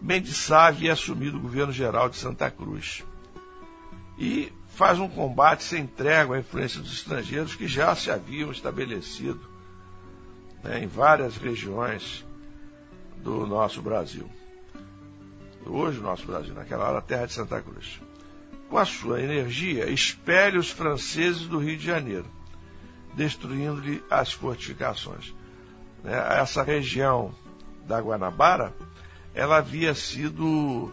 Mendes 0.00 0.36
Sá 0.36 0.66
havia 0.66 0.92
assumido 0.92 1.38
o 1.38 1.40
governo 1.40 1.72
geral 1.72 2.08
de 2.08 2.16
Santa 2.16 2.50
Cruz. 2.50 3.04
E 4.18 4.52
faz 4.68 4.98
um 4.98 5.08
combate 5.08 5.64
sem 5.64 5.86
trégua 5.86 6.36
à 6.36 6.40
influência 6.40 6.80
dos 6.80 6.92
estrangeiros 6.92 7.54
que 7.54 7.66
já 7.66 7.94
se 7.94 8.10
haviam 8.10 8.50
estabelecido 8.50 9.40
né, 10.62 10.82
em 10.82 10.86
várias 10.86 11.36
regiões 11.36 12.24
do 13.18 13.46
nosso 13.46 13.80
Brasil. 13.80 14.28
Hoje, 15.64 15.98
o 15.98 16.02
nosso 16.02 16.26
Brasil, 16.26 16.54
naquela 16.54 16.88
hora, 16.88 16.98
a 16.98 17.02
terra 17.02 17.26
de 17.26 17.32
Santa 17.32 17.60
Cruz. 17.60 18.00
Com 18.68 18.78
a 18.78 18.84
sua 18.84 19.20
energia, 19.20 19.88
espelha 19.90 20.58
os 20.58 20.70
franceses 20.70 21.46
do 21.46 21.58
Rio 21.58 21.76
de 21.76 21.84
Janeiro, 21.84 22.26
destruindo-lhe 23.14 24.02
as 24.10 24.32
fortificações. 24.32 25.34
Né, 26.04 26.12
essa 26.40 26.62
região 26.62 27.34
da 27.86 28.00
Guanabara 28.00 28.74
ela 29.36 29.58
havia 29.58 29.94
sido 29.94 30.90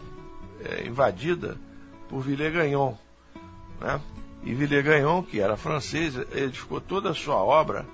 é, 0.60 0.86
invadida 0.86 1.56
por 2.10 2.20
Villegagnon. 2.20 2.94
Né? 3.80 3.98
E 4.42 4.52
Villegagnon, 4.52 5.22
que 5.22 5.40
era 5.40 5.56
francês, 5.56 6.14
edificou 6.34 6.78
toda 6.78 7.10
a 7.10 7.14
sua 7.14 7.36
obra 7.36 7.86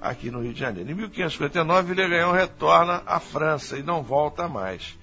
aqui 0.00 0.30
no 0.30 0.40
Rio 0.40 0.54
de 0.54 0.60
Janeiro. 0.60 0.90
Em 0.90 0.94
1559, 0.94 1.94
Villegagnon 1.94 2.32
retorna 2.32 3.02
à 3.04 3.20
França 3.20 3.76
e 3.76 3.82
não 3.82 4.02
volta 4.02 4.48
mais. 4.48 4.98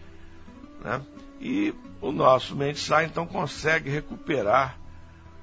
Né? 0.83 0.99
E 1.39 1.73
o 2.01 2.11
nosso 2.11 2.55
Mendes 2.55 2.81
Sá 2.81 3.03
então 3.03 3.27
consegue 3.27 3.91
recuperar 3.91 4.79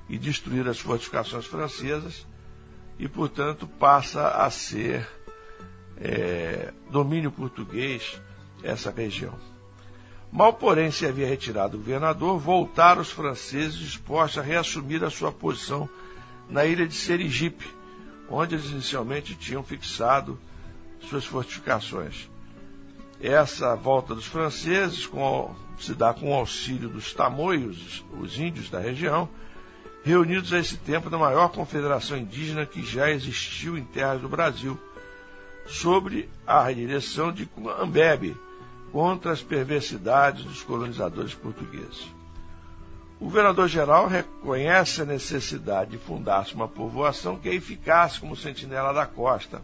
e 0.08 0.18
destruir 0.18 0.66
as 0.66 0.80
fortificações 0.80 1.46
francesas 1.46 2.26
e, 2.98 3.08
portanto, 3.08 3.68
passa 3.68 4.28
a 4.28 4.50
ser 4.50 5.08
é, 5.98 6.72
domínio 6.90 7.30
português 7.30 8.20
essa 8.62 8.90
região. 8.90 9.34
Mal, 10.30 10.52
porém, 10.52 10.90
se 10.90 11.06
havia 11.06 11.26
retirado 11.26 11.76
o 11.76 11.80
governador, 11.80 12.38
voltaram 12.38 13.00
os 13.00 13.10
franceses 13.10 13.78
dispostos 13.78 14.38
a 14.38 14.42
reassumir 14.42 15.02
a 15.04 15.10
sua 15.10 15.32
posição 15.32 15.88
na 16.48 16.64
ilha 16.64 16.86
de 16.86 16.94
Serigipe, 16.94 17.66
onde 18.28 18.54
eles 18.54 18.70
inicialmente 18.70 19.34
tinham 19.34 19.62
fixado 19.62 20.38
suas 21.08 21.24
fortificações. 21.24 22.28
Essa 23.20 23.74
volta 23.74 24.14
dos 24.14 24.26
franceses 24.26 25.06
com, 25.06 25.54
se 25.78 25.94
dá 25.94 26.12
com 26.12 26.30
o 26.30 26.34
auxílio 26.34 26.88
dos 26.88 27.14
tamoios, 27.14 28.04
os 28.18 28.38
índios 28.38 28.68
da 28.68 28.78
região, 28.78 29.28
reunidos 30.04 30.52
a 30.52 30.58
esse 30.58 30.76
tempo 30.76 31.08
na 31.08 31.18
maior 31.18 31.48
confederação 31.48 32.16
indígena 32.16 32.66
que 32.66 32.84
já 32.84 33.10
existiu 33.10 33.78
em 33.78 33.84
terras 33.84 34.20
do 34.20 34.28
Brasil, 34.28 34.78
sobre 35.66 36.28
a 36.46 36.70
direção 36.70 37.32
de 37.32 37.48
Ambebe, 37.80 38.36
contra 38.92 39.32
as 39.32 39.42
perversidades 39.42 40.44
dos 40.44 40.62
colonizadores 40.62 41.34
portugueses. 41.34 42.06
O 43.18 43.24
governador-geral 43.24 44.06
reconhece 44.06 45.00
a 45.00 45.06
necessidade 45.06 45.92
de 45.92 45.98
fundar-se 45.98 46.54
uma 46.54 46.68
povoação 46.68 47.38
que 47.38 47.48
é 47.48 47.54
eficaz 47.54 48.18
como 48.18 48.36
sentinela 48.36 48.92
da 48.92 49.06
costa, 49.06 49.62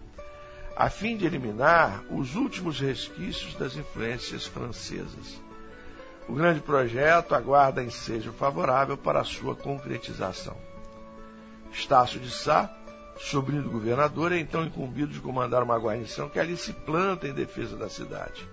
a 0.74 0.88
fim 0.88 1.16
de 1.16 1.26
eliminar 1.26 2.02
os 2.10 2.34
últimos 2.34 2.80
resquícios 2.80 3.54
das 3.54 3.76
influências 3.76 4.46
francesas. 4.46 5.38
O 6.26 6.34
grande 6.34 6.60
projeto 6.60 7.34
aguarda 7.34 7.82
ensejo 7.82 8.32
favorável 8.32 8.96
para 8.96 9.20
a 9.20 9.24
sua 9.24 9.54
concretização. 9.54 10.56
Estácio 11.70 12.18
de 12.20 12.30
Sá, 12.30 12.70
sobrinho 13.18 13.62
do 13.62 13.70
governador, 13.70 14.32
é 14.32 14.38
então 14.38 14.64
incumbido 14.64 15.12
de 15.12 15.20
comandar 15.20 15.62
uma 15.62 15.78
guarnição 15.78 16.28
que 16.28 16.38
ali 16.38 16.56
se 16.56 16.72
planta 16.72 17.28
em 17.28 17.34
defesa 17.34 17.76
da 17.76 17.90
cidade. 17.90 18.48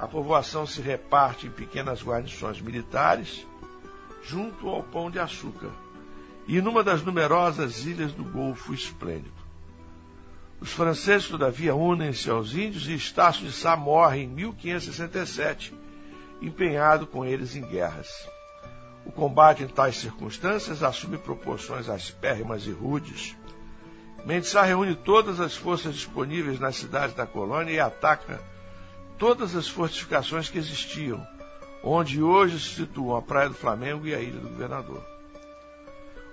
A 0.00 0.08
povoação 0.08 0.66
se 0.66 0.80
reparte 0.80 1.46
em 1.46 1.50
pequenas 1.50 2.02
guarnições 2.02 2.58
militares, 2.58 3.46
junto 4.22 4.66
ao 4.66 4.82
Pão 4.82 5.10
de 5.10 5.18
Açúcar, 5.18 5.70
e 6.48 6.58
numa 6.62 6.82
das 6.82 7.02
numerosas 7.02 7.84
ilhas 7.84 8.10
do 8.10 8.24
Golfo 8.24 8.72
Esplêndido. 8.72 9.38
Os 10.58 10.72
franceses, 10.72 11.28
todavia, 11.28 11.74
unem-se 11.74 12.30
aos 12.30 12.54
índios 12.54 12.88
e 12.88 12.94
Estácio 12.94 13.44
de 13.44 13.52
Sá 13.52 13.76
morre 13.76 14.22
em 14.22 14.26
1567, 14.26 15.74
empenhado 16.40 17.06
com 17.06 17.22
eles 17.22 17.54
em 17.54 17.60
guerras. 17.60 18.26
O 19.04 19.12
combate 19.12 19.64
em 19.64 19.68
tais 19.68 19.96
circunstâncias 19.96 20.82
assume 20.82 21.18
proporções 21.18 21.90
aspérrimas 21.90 22.66
e 22.66 22.70
rudes. 22.70 23.36
Mendes 24.24 24.48
Sá 24.48 24.62
reúne 24.62 24.94
todas 24.94 25.40
as 25.40 25.54
forças 25.54 25.94
disponíveis 25.94 26.58
nas 26.58 26.76
cidades 26.76 27.14
da 27.14 27.26
colônia 27.26 27.72
e 27.72 27.80
ataca 27.80 28.40
todas 29.20 29.54
as 29.54 29.68
fortificações 29.68 30.48
que 30.48 30.56
existiam, 30.56 31.24
onde 31.84 32.22
hoje 32.22 32.58
se 32.58 32.76
situam 32.76 33.14
a 33.14 33.20
Praia 33.20 33.50
do 33.50 33.54
Flamengo 33.54 34.06
e 34.06 34.14
a 34.14 34.18
Ilha 34.18 34.40
do 34.40 34.48
Governador. 34.48 35.04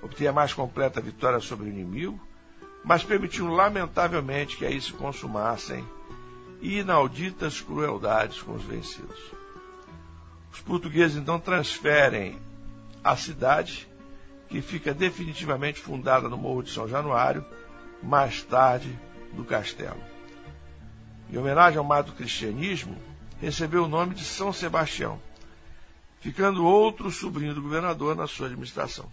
Obtinha 0.02 0.30
a 0.30 0.34
mais 0.34 0.54
completa 0.54 1.02
vitória 1.02 1.42
sobre 1.42 1.66
o 1.66 1.70
inimigo, 1.70 2.18
mas 2.86 3.04
permitiu 3.04 3.48
lamentavelmente 3.48 4.56
que 4.56 4.66
aí 4.66 4.80
se 4.80 4.94
consumassem 4.94 5.86
inauditas 6.62 7.60
crueldades 7.60 8.42
com 8.42 8.54
os 8.54 8.64
vencidos. 8.64 9.20
Os 10.54 10.62
portugueses 10.62 11.18
então 11.18 11.38
transferem 11.42 12.40
a 13.04 13.18
cidade, 13.18 13.86
que 14.48 14.62
fica 14.62 14.94
definitivamente 14.94 15.82
fundada 15.82 16.30
no 16.30 16.38
Morro 16.38 16.64
de 16.64 16.72
São 16.72 16.88
Januário, 16.88 17.44
mais 18.02 18.42
tarde 18.44 18.98
do 19.34 19.44
castelo. 19.44 20.17
Em 21.30 21.38
homenagem 21.38 21.78
ao 21.78 21.84
mato 21.84 22.14
cristianismo, 22.14 22.98
recebeu 23.42 23.84
o 23.84 23.88
nome 23.88 24.16
de 24.16 24.24
São 24.24 24.54
Sebastião, 24.54 25.20
ficando 26.22 26.66
outro 26.66 27.12
sobrinho 27.12 27.54
do 27.54 27.62
governador 27.62 28.16
na 28.16 28.28
sua 28.28 28.48
administração. 28.48 29.12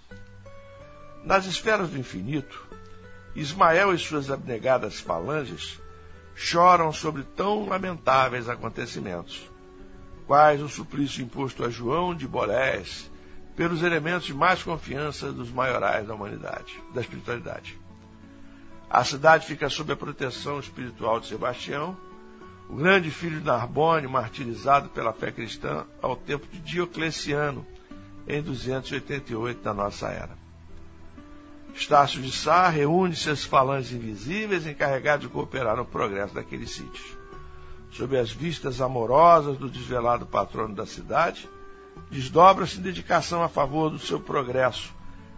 Nas 1.25 1.47
esferas 1.47 1.91
do 1.91 1.99
infinito, 1.99 2.67
Ismael 3.35 3.93
e 3.95 3.99
suas 3.99 4.31
abnegadas 4.31 5.01
falanges 5.01 5.81
choram 6.35 6.93
sobre 6.93 7.23
tão 7.23 7.67
lamentáveis 7.67 8.49
acontecimentos, 8.49 9.51
quais 10.27 10.63
o 10.63 10.69
suplício 10.69 11.23
imposto 11.23 11.65
a 11.65 11.71
João 11.71 12.15
de 12.15 12.27
Borés 12.27 13.11
pelos 13.57 13.83
elementos 13.83 14.27
de 14.27 14.35
mais 14.35 14.63
confiança 14.63 15.33
dos 15.33 15.51
maiorais 15.51 16.07
da 16.07 16.15
humanidade, 16.15 16.81
da 16.93 17.01
espiritualidade. 17.01 17.79
A 18.89 19.03
cidade 19.05 19.47
fica 19.47 19.69
sob 19.69 19.93
a 19.93 19.97
proteção 19.97 20.59
espiritual 20.61 21.19
de 21.21 21.27
Sebastião, 21.27 21.97
o 22.69 22.77
grande 22.77 23.11
filho 23.11 23.41
de 23.41 23.47
Narbonne, 23.47 24.07
martirizado 24.07 24.89
pela 24.89 25.13
fé 25.13 25.31
cristã 25.31 25.85
ao 26.01 26.17
tempo 26.17 26.47
de 26.51 26.61
Diocleciano, 26.61 27.67
em 28.27 28.43
288 28.43 29.63
da 29.63 29.75
nossa 29.75 30.09
era. 30.09 30.45
Estácio 31.75 32.23
de 32.23 32.31
Sá 32.31 32.69
reúne 32.69 33.17
seus 33.17 33.45
falanges 33.45 33.93
invisíveis 33.93 34.67
encarregados 34.67 35.27
de 35.27 35.33
cooperar 35.33 35.77
no 35.77 35.85
progresso 35.85 36.35
daqueles 36.35 36.71
sítios. 36.71 37.19
Sob 37.91 38.17
as 38.17 38.31
vistas 38.31 38.81
amorosas 38.81 39.59
do 39.59 39.69
desvelado 39.69 40.25
patrono 40.25 40.75
da 40.75 40.87
cidade, 40.87 41.49
desdobra-se 42.11 42.81
dedicação 42.81 43.43
a 43.43 43.49
favor 43.49 43.91
do 43.91 43.99
seu 43.99 44.21
progresso 44.21 44.95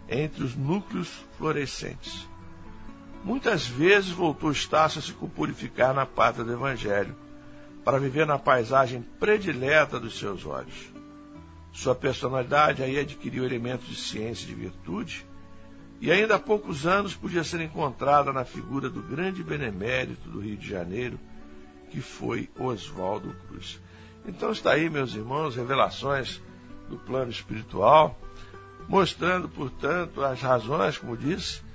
entre 0.07 0.43
os 0.43 0.55
núcleos 0.55 1.09
florescentes. 1.37 2.27
Muitas 3.27 3.67
vezes 3.67 4.09
voltou 4.09 4.49
Estácio 4.53 4.99
a 4.99 5.01
se 5.01 5.11
purificar 5.11 5.93
na 5.93 6.05
pátria 6.05 6.45
do 6.45 6.53
Evangelho, 6.53 7.13
para 7.83 7.99
viver 7.99 8.25
na 8.25 8.39
paisagem 8.39 9.01
predileta 9.01 9.99
dos 9.99 10.17
seus 10.17 10.45
olhos. 10.45 10.93
Sua 11.73 11.93
personalidade 11.93 12.81
aí 12.81 12.97
adquiriu 12.97 13.43
elementos 13.43 13.85
de 13.85 13.97
ciência 13.97 14.45
e 14.45 14.47
de 14.47 14.55
virtude, 14.55 15.25
e 15.99 16.09
ainda 16.09 16.35
há 16.35 16.39
poucos 16.39 16.87
anos 16.87 17.15
podia 17.15 17.43
ser 17.43 17.59
encontrada 17.59 18.31
na 18.31 18.45
figura 18.45 18.89
do 18.89 19.01
grande 19.01 19.43
benemérito 19.43 20.29
do 20.29 20.39
Rio 20.39 20.55
de 20.55 20.69
Janeiro, 20.69 21.19
que 21.91 21.99
foi 21.99 22.49
Oswaldo 22.57 23.35
Cruz. 23.49 23.77
Então 24.25 24.53
está 24.53 24.71
aí, 24.71 24.89
meus 24.89 25.13
irmãos, 25.13 25.57
revelações 25.57 26.41
do 26.87 26.97
plano 26.97 27.29
espiritual, 27.29 28.17
mostrando, 28.87 29.49
portanto, 29.49 30.23
as 30.23 30.41
razões, 30.41 30.97
como 30.97 31.17
disse, 31.17 31.66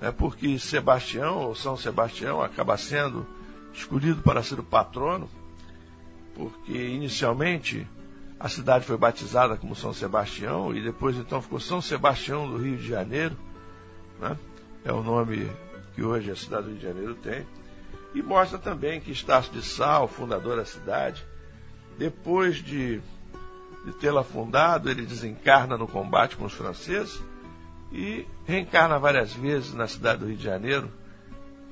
é 0.00 0.10
porque 0.10 0.58
Sebastião, 0.58 1.38
ou 1.38 1.54
São 1.54 1.76
Sebastião, 1.76 2.42
acaba 2.42 2.76
sendo 2.76 3.26
escolhido 3.72 4.22
para 4.22 4.42
ser 4.42 4.58
o 4.58 4.64
patrono, 4.64 5.28
porque 6.34 6.72
inicialmente 6.72 7.86
a 8.38 8.48
cidade 8.48 8.86
foi 8.86 8.96
batizada 8.96 9.56
como 9.56 9.76
São 9.76 9.92
Sebastião 9.92 10.74
e 10.74 10.80
depois 10.80 11.16
então 11.16 11.42
ficou 11.42 11.60
São 11.60 11.80
Sebastião 11.82 12.48
do 12.48 12.56
Rio 12.56 12.78
de 12.78 12.88
Janeiro, 12.88 13.36
né? 14.18 14.36
é 14.84 14.92
o 14.92 15.02
nome 15.02 15.50
que 15.94 16.02
hoje 16.02 16.30
a 16.30 16.36
cidade 16.36 16.64
do 16.64 16.70
Rio 16.70 16.78
de 16.78 16.86
Janeiro 16.86 17.14
tem, 17.16 17.46
e 18.14 18.22
mostra 18.22 18.58
também 18.58 19.00
que 19.00 19.12
Estácio 19.12 19.52
de 19.52 19.62
Sal, 19.62 20.08
fundador 20.08 20.56
da 20.56 20.64
cidade, 20.64 21.24
depois 21.98 22.56
de, 22.56 23.00
de 23.84 23.92
tê-la 24.00 24.24
fundado, 24.24 24.90
ele 24.90 25.04
desencarna 25.04 25.76
no 25.76 25.86
combate 25.86 26.36
com 26.36 26.46
os 26.46 26.52
franceses 26.54 27.22
e 27.92 28.26
reencarna 28.46 28.98
várias 28.98 29.32
vezes 29.32 29.74
na 29.74 29.86
cidade 29.86 30.20
do 30.20 30.26
Rio 30.26 30.36
de 30.36 30.44
Janeiro, 30.44 30.90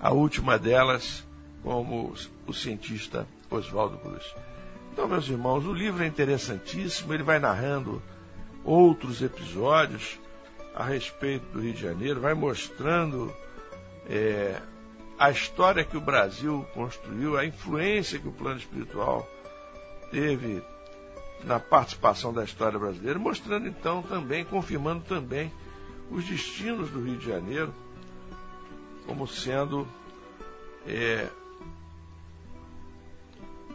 a 0.01 0.13
última 0.13 0.59
delas 0.59 1.27
como 1.63 2.15
o 2.47 2.53
cientista 2.53 3.27
Oswaldo 3.51 3.99
Cruz. 3.99 4.35
Então, 4.93 5.09
meus 5.09 5.29
irmãos, 5.29 5.65
o 5.65 5.73
livro 5.73 6.03
é 6.03 6.07
interessantíssimo, 6.07 7.15
ele 7.15 7.23
vai 7.23 7.39
narrando 7.39 8.03
outros 8.65 9.23
episódios 9.23 10.19
a 10.75 10.85
respeito 10.85 11.47
do 11.53 11.61
Rio 11.61 11.73
de 11.73 11.81
Janeiro, 11.81 12.21
vai 12.21 12.35
mostrando 12.35 13.33
é, 14.09 14.61
a 15.19 15.31
história 15.31 15.85
que 15.85 15.97
o 15.97 16.01
Brasil 16.01 16.67
construiu, 16.75 17.37
a 17.37 17.45
influência 17.45 18.19
que 18.19 18.29
o 18.29 18.33
plano 18.33 18.59
espiritual 18.59 19.29
teve 20.11 20.63
na 21.45 21.61
participação 21.61 22.33
da 22.33 22.45
história 22.45 22.79
brasileira, 22.79 23.19
mostrando 23.19 23.69
então 23.69 24.03
também, 24.03 24.45
confirmando 24.45 25.05
também 25.05 25.53
os 26.11 26.25
destinos 26.25 26.91
do 26.91 27.03
Rio 27.03 27.17
de 27.17 27.27
Janeiro 27.27 27.75
como 29.07 29.27
sendo 29.27 29.87
é, 30.87 31.29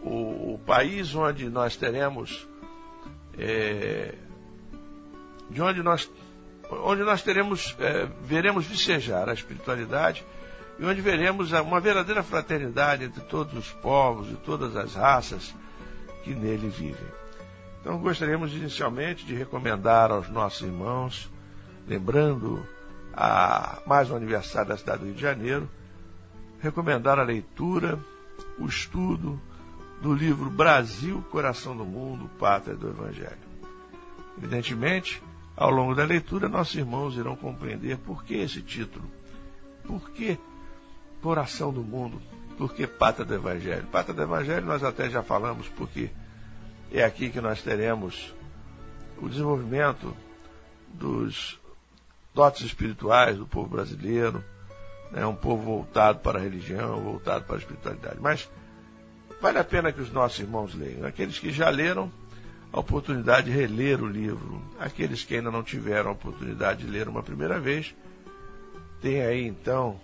o, 0.01 0.53
o, 0.53 0.59
país 0.65 1.13
onde 1.15 1.49
nós 1.49 1.75
teremos 1.75 2.47
é, 3.37 4.15
de 5.49 5.61
onde 5.61 5.81
nós 5.81 6.09
onde 6.69 7.03
nós 7.03 7.21
teremos 7.21 7.75
é, 7.79 8.07
veremos 8.21 8.65
vicejar 8.65 9.29
a 9.29 9.33
espiritualidade 9.33 10.23
e 10.79 10.85
onde 10.85 11.01
veremos 11.01 11.51
uma 11.51 11.79
verdadeira 11.79 12.23
fraternidade 12.23 13.05
entre 13.05 13.21
todos 13.21 13.57
os 13.57 13.71
povos 13.73 14.29
e 14.31 14.35
todas 14.35 14.75
as 14.75 14.95
raças 14.95 15.53
que 16.23 16.33
nele 16.33 16.69
vivem. 16.69 17.23
Então 17.81 17.97
gostaríamos 17.99 18.53
inicialmente 18.53 19.25
de 19.25 19.35
recomendar 19.35 20.09
aos 20.09 20.29
nossos 20.29 20.61
irmãos, 20.61 21.29
lembrando 21.87 22.65
a 23.13 23.81
mais 23.85 24.09
um 24.09 24.15
aniversário 24.15 24.69
da 24.69 24.77
cidade 24.77 24.99
do 24.99 25.05
Rio 25.05 25.15
de 25.15 25.21
Janeiro, 25.21 25.69
recomendar 26.59 27.19
a 27.19 27.23
leitura, 27.23 27.99
o 28.57 28.65
estudo 28.65 29.39
do 30.01 30.13
livro 30.13 30.49
Brasil, 30.49 31.23
Coração 31.29 31.75
do 31.75 31.85
Mundo, 31.85 32.29
Pátria 32.39 32.75
do 32.75 32.89
Evangelho. 32.89 33.37
Evidentemente, 34.37 35.21
ao 35.55 35.69
longo 35.69 35.93
da 35.93 36.03
leitura, 36.03 36.49
nossos 36.49 36.75
irmãos 36.75 37.15
irão 37.15 37.35
compreender 37.35 37.97
por 37.97 38.23
que 38.23 38.35
esse 38.35 38.61
título, 38.61 39.05
por 39.85 40.09
que 40.11 40.37
Coração 41.21 41.71
do 41.71 41.83
Mundo, 41.83 42.21
por 42.57 42.73
que 42.73 42.87
Pátria 42.87 43.25
do 43.25 43.35
Evangelho. 43.35 43.85
Pátria 43.87 44.15
do 44.15 44.21
Evangelho 44.23 44.65
nós 44.65 44.83
até 44.83 45.09
já 45.09 45.21
falamos, 45.21 45.67
porque 45.69 46.09
é 46.91 47.03
aqui 47.03 47.29
que 47.29 47.39
nós 47.39 47.61
teremos 47.61 48.33
o 49.21 49.29
desenvolvimento 49.29 50.15
dos 50.93 51.59
dotes 52.33 52.65
espirituais 52.65 53.37
do 53.37 53.45
povo 53.45 53.69
brasileiro, 53.69 54.43
né, 55.11 55.25
um 55.25 55.35
povo 55.35 55.63
voltado 55.63 56.19
para 56.19 56.39
a 56.39 56.41
religião, 56.41 56.99
voltado 57.01 57.45
para 57.45 57.55
a 57.55 57.59
espiritualidade. 57.59 58.17
Mas 58.19 58.49
vale 59.39 59.59
a 59.59 59.63
pena 59.63 59.91
que 59.91 60.01
os 60.01 60.11
nossos 60.11 60.39
irmãos 60.39 60.73
leiam. 60.73 61.05
Aqueles 61.05 61.37
que 61.37 61.51
já 61.51 61.69
leram, 61.69 62.11
a 62.71 62.79
oportunidade 62.79 63.51
de 63.51 63.55
reler 63.55 64.01
o 64.01 64.07
livro. 64.07 64.59
Aqueles 64.79 65.23
que 65.23 65.35
ainda 65.35 65.51
não 65.51 65.61
tiveram 65.61 66.09
a 66.09 66.13
oportunidade 66.13 66.83
de 66.83 66.91
ler 66.91 67.07
uma 67.07 67.21
primeira 67.21 67.59
vez, 67.59 67.93
tem 68.99 69.21
aí 69.21 69.45
então, 69.45 69.99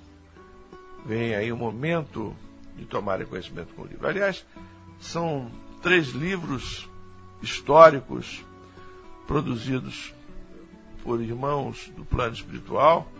vem 1.05 1.33
aí 1.33 1.51
o 1.51 1.57
momento 1.57 2.35
de 2.75 2.85
tomarem 2.85 3.25
conhecimento 3.25 3.73
com 3.73 3.81
o 3.81 3.87
livro. 3.87 4.07
Aliás, 4.07 4.45
são 4.99 5.49
três 5.81 6.09
livros 6.09 6.87
históricos 7.41 8.45
produzidos 9.25 10.13
por 11.09 11.19
irmãos 11.21 11.91
do 11.97 12.05
plano 12.05 12.35
espiritual 12.35 13.11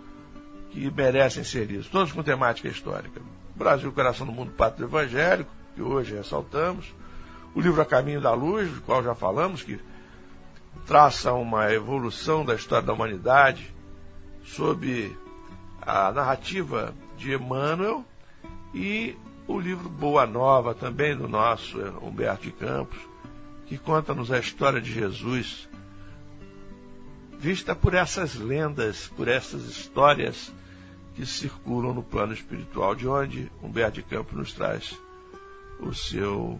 que 0.69 0.91
merecem 0.91 1.43
ser 1.43 1.65
lidos, 1.65 1.87
todos 1.87 2.11
com 2.11 2.21
temática 2.21 2.67
histórica. 2.67 3.19
Brasil, 3.55 3.91
Coração 3.91 4.27
do 4.27 4.31
Mundo, 4.31 4.51
Pátrio 4.51 4.85
Evangélico, 4.85 5.49
que 5.73 5.81
hoje 5.81 6.13
ressaltamos. 6.13 6.93
O 7.55 7.59
livro 7.59 7.81
A 7.81 7.85
Caminho 7.85 8.21
da 8.21 8.31
Luz, 8.31 8.71
do 8.71 8.79
qual 8.81 9.03
já 9.03 9.15
falamos, 9.15 9.63
que 9.63 9.79
traça 10.85 11.33
uma 11.33 11.73
evolução 11.73 12.45
da 12.45 12.53
história 12.53 12.85
da 12.85 12.93
humanidade 12.93 13.73
sob 14.45 15.17
a 15.81 16.11
narrativa 16.11 16.93
de 17.17 17.33
Emmanuel 17.33 18.05
e 18.71 19.17
o 19.47 19.59
livro 19.59 19.89
Boa 19.89 20.27
Nova, 20.27 20.75
também 20.75 21.17
do 21.17 21.27
nosso 21.27 21.79
Humberto 22.03 22.43
de 22.43 22.51
Campos, 22.51 22.99
que 23.65 23.79
conta-nos 23.79 24.31
a 24.31 24.37
história 24.37 24.79
de 24.79 24.93
Jesus 24.93 25.67
vista 27.39 27.73
por 27.73 27.93
essas 27.93 28.35
lendas, 28.35 29.07
por 29.15 29.29
essas 29.29 29.63
histórias 29.63 30.51
que 31.15 31.25
circulam 31.25 31.93
no 31.93 32.03
plano 32.03 32.33
espiritual, 32.33 32.93
de 32.93 33.07
onde 33.07 33.49
Humberto 33.63 34.01
de 34.01 34.03
Campos 34.03 34.37
nos 34.37 34.53
traz 34.53 34.99
o 35.79 35.93
seu, 35.93 36.59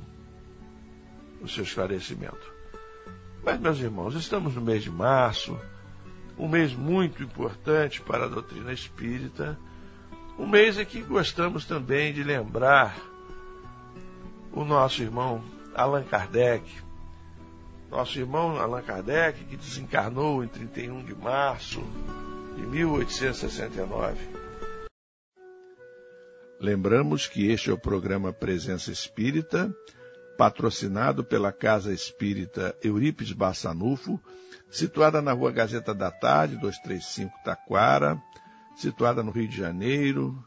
o 1.42 1.48
seu 1.48 1.64
esclarecimento. 1.64 2.54
Mas, 3.44 3.60
meus 3.60 3.80
irmãos, 3.80 4.16
estamos 4.16 4.56
no 4.56 4.62
mês 4.62 4.82
de 4.82 4.90
março, 4.90 5.60
um 6.38 6.48
mês 6.48 6.74
muito 6.74 7.22
importante 7.22 8.02
para 8.02 8.26
a 8.26 8.30
doutrina 8.30 8.72
espírita, 8.72 9.60
um 10.38 10.48
mês 10.48 10.78
em 10.78 10.86
que 10.86 11.02
gostamos 11.02 11.66
também 11.66 12.14
de 12.14 12.24
lembrar 12.24 12.98
o 14.54 14.64
nosso 14.64 15.02
irmão 15.02 15.44
Allan 15.76 16.04
Kardec, 16.04 16.64
nosso 17.90 18.20
irmão 18.20 18.60
Allan 18.60 18.82
Kardec, 18.82 19.44
que 19.46 19.58
desencarnou 19.58 20.44
em 20.44 20.48
31 20.48 21.04
de 21.04 21.16
março 21.16 21.82
de 22.56 22.66
1869. 22.66 24.18
Lembramos 26.60 27.28
que 27.28 27.50
este 27.50 27.70
é 27.70 27.74
o 27.74 27.78
programa 27.78 28.34
Presença 28.34 28.92
Espírita, 28.92 29.72
patrocinado 30.38 31.24
pela 31.24 31.52
Casa 31.52 31.94
Espírita 31.94 32.76
Eurípides 32.84 33.34
Bassanufo, 33.34 34.20
situada 34.70 35.22
na 35.22 35.34
Rua 35.34 35.52
Gazeta 35.52 35.94
da 35.94 36.12
Tarde, 36.12 36.58
235 36.58 37.34
Taquara, 37.44 38.22
situada 38.76 39.24
no 39.24 39.32
Rio 39.32 39.48
de 39.48 39.58
Janeiro, 39.58 40.38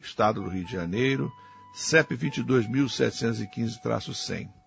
Estado 0.00 0.42
do 0.42 0.48
Rio 0.48 0.64
de 0.64 0.72
Janeiro, 0.72 1.30
CEP 1.74 2.16
22.715-100. 2.16 4.57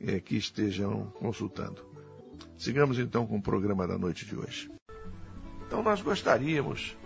uh, 0.00 0.20
que 0.22 0.36
estejam 0.36 1.12
consultando. 1.18 1.84
Sigamos 2.56 2.98
então 2.98 3.26
com 3.26 3.38
o 3.38 3.42
programa 3.42 3.86
da 3.86 3.98
noite 3.98 4.24
de 4.24 4.36
hoje. 4.36 4.77
Então 5.68 5.82
nós 5.82 6.00
gostaríamos 6.00 6.96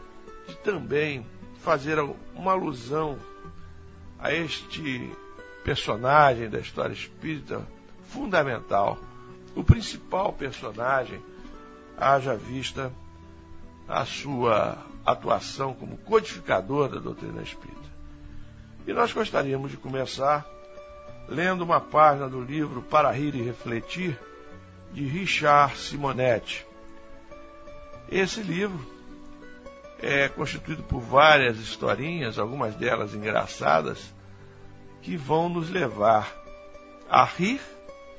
de 0.46 0.55
também 0.59 1.27
fazer 1.62 1.98
uma 2.33 2.53
alusão 2.53 3.18
a 4.20 4.33
este 4.33 5.12
personagem 5.64 6.48
da 6.48 6.61
história 6.61 6.92
espírita 6.92 7.66
fundamental, 8.09 8.98
o 9.57 9.64
principal 9.64 10.33
personagem, 10.33 11.20
haja 11.98 12.37
vista 12.37 12.92
a 13.88 14.05
sua 14.05 14.79
atuação 15.05 15.75
como 15.75 15.96
codificador 15.98 16.88
da 16.88 17.01
doutrina 17.01 17.42
espírita. 17.42 17.83
E 18.87 18.92
nós 18.92 19.12
gostaríamos 19.12 19.72
de 19.72 19.77
começar 19.77 20.46
lendo 21.29 21.62
uma 21.62 21.81
página 21.81 22.29
do 22.29 22.40
livro 22.40 22.81
Para 22.83 23.11
Rir 23.11 23.35
e 23.35 23.42
Refletir, 23.42 24.16
de 24.92 25.05
Richard 25.05 25.77
Simonetti. 25.77 26.71
Esse 28.10 28.42
livro 28.42 28.84
é 29.98 30.28
constituído 30.28 30.82
por 30.82 31.00
várias 31.00 31.58
historinhas, 31.58 32.38
algumas 32.38 32.74
delas 32.74 33.14
engraçadas, 33.14 34.12
que 35.00 35.16
vão 35.16 35.48
nos 35.48 35.70
levar 35.70 36.32
a 37.08 37.24
rir 37.24 37.60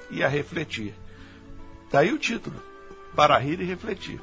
e 0.09 0.23
a 0.23 0.27
refletir. 0.27 0.93
Daí 1.91 2.11
o 2.11 2.17
título, 2.17 2.59
Para 3.15 3.37
Rir 3.37 3.59
e 3.61 3.65
Refletir. 3.65 4.21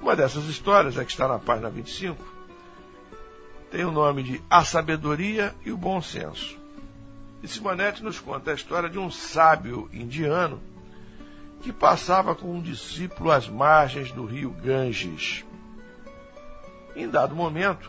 Uma 0.00 0.16
dessas 0.16 0.44
histórias, 0.44 0.98
a 0.98 1.04
que 1.04 1.12
está 1.12 1.28
na 1.28 1.38
página 1.38 1.70
25, 1.70 2.22
tem 3.70 3.84
o 3.84 3.92
nome 3.92 4.22
de 4.22 4.42
A 4.50 4.64
Sabedoria 4.64 5.54
e 5.64 5.70
o 5.70 5.76
Bom 5.76 6.02
Senso. 6.02 6.58
E 7.42 7.48
Simonetti 7.48 8.02
nos 8.02 8.20
conta 8.20 8.50
a 8.50 8.54
história 8.54 8.90
de 8.90 8.98
um 8.98 9.10
sábio 9.10 9.88
indiano 9.92 10.60
que 11.62 11.72
passava 11.72 12.34
com 12.34 12.56
um 12.56 12.60
discípulo 12.60 13.30
às 13.30 13.48
margens 13.48 14.10
do 14.10 14.24
rio 14.24 14.50
Ganges. 14.50 15.44
Em 16.96 17.08
dado 17.08 17.36
momento, 17.36 17.88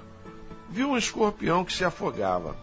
viu 0.69 0.91
um 0.91 0.97
escorpião 0.97 1.65
que 1.65 1.73
se 1.73 1.83
afogava. 1.83 2.55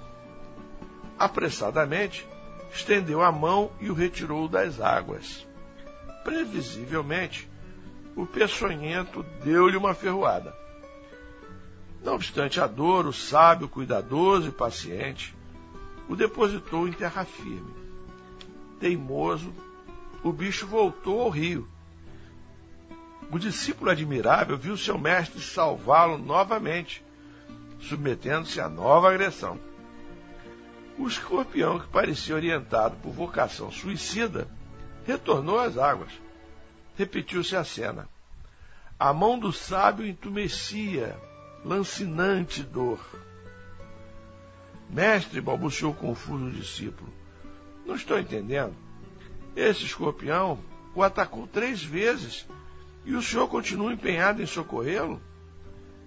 Apressadamente, 1.19 2.27
estendeu 2.73 3.23
a 3.23 3.33
mão 3.33 3.73
e 3.81 3.91
o 3.91 3.95
retirou 3.95 4.47
das 4.47 4.81
águas. 4.81 5.47
Previsivelmente, 6.23 7.51
o 8.15 8.25
peçonhento 8.25 9.25
deu-lhe 9.43 9.77
uma 9.77 9.95
ferroada. 9.95 10.55
Não 12.05 12.15
obstante 12.15 12.61
a 12.61 12.69
dor, 12.69 13.07
o 13.07 13.13
sábio, 13.13 13.69
cuidadoso 13.69 14.49
e 14.49 14.53
paciente, 14.53 15.37
o 16.09 16.15
depositou 16.15 16.87
em 16.87 16.93
terra 16.93 17.25
firme. 17.25 17.75
Teimoso, 18.79 19.53
o 20.23 20.33
bicho 20.33 20.67
voltou 20.67 21.23
ao 21.23 21.31
rio. 21.31 21.69
O 23.31 23.39
discípulo 23.39 23.91
admirável 23.91 24.59
viu 24.59 24.77
seu 24.77 24.99
mestre 24.99 25.41
salvá-lo 25.41 26.19
novamente, 26.19 27.05
submetendo-se 27.81 28.61
a 28.61 28.69
nova 28.69 29.09
agressão. 29.09 29.59
O 30.99 31.07
escorpião, 31.07 31.79
que 31.79 31.87
parecia 31.87 32.35
orientado 32.35 32.97
por 32.97 33.13
vocação 33.13 33.71
suicida, 33.71 34.49
retornou 35.07 35.59
às 35.59 35.79
águas. 35.79 36.13
Repetiu-se 36.97 37.57
a 37.57 37.65
cena. 37.65 38.09
A 38.99 39.15
mão 39.15 39.39
do 39.39 39.53
sábio 39.53 40.07
entumecia, 40.07 41.17
lancinante 41.65 42.63
dor. 42.63 43.01
Mestre, 44.91 45.41
balbuciou 45.41 45.95
confuso 45.95 46.47
o 46.47 46.51
discípulo. 46.51 47.11
Não 47.87 47.95
estou 47.95 48.19
entendendo. 48.19 48.75
Esse 49.57 49.85
escorpião 49.85 50.59
o 50.95 51.03
atacou 51.03 51.47
três 51.47 51.83
vezes 51.83 52.47
e 53.05 53.15
o 53.15 53.23
senhor 53.23 53.49
continua 53.49 53.93
empenhado 53.93 54.43
em 54.43 54.47
socorrê-lo? 54.47 55.21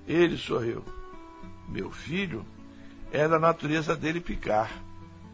Ele 0.08 0.38
sorriu. 0.38 0.84
Meu 1.68 1.92
filho, 1.92 2.46
é 3.12 3.28
da 3.28 3.40
natureza 3.40 3.96
dele 3.96 4.20
picar. 4.20 4.72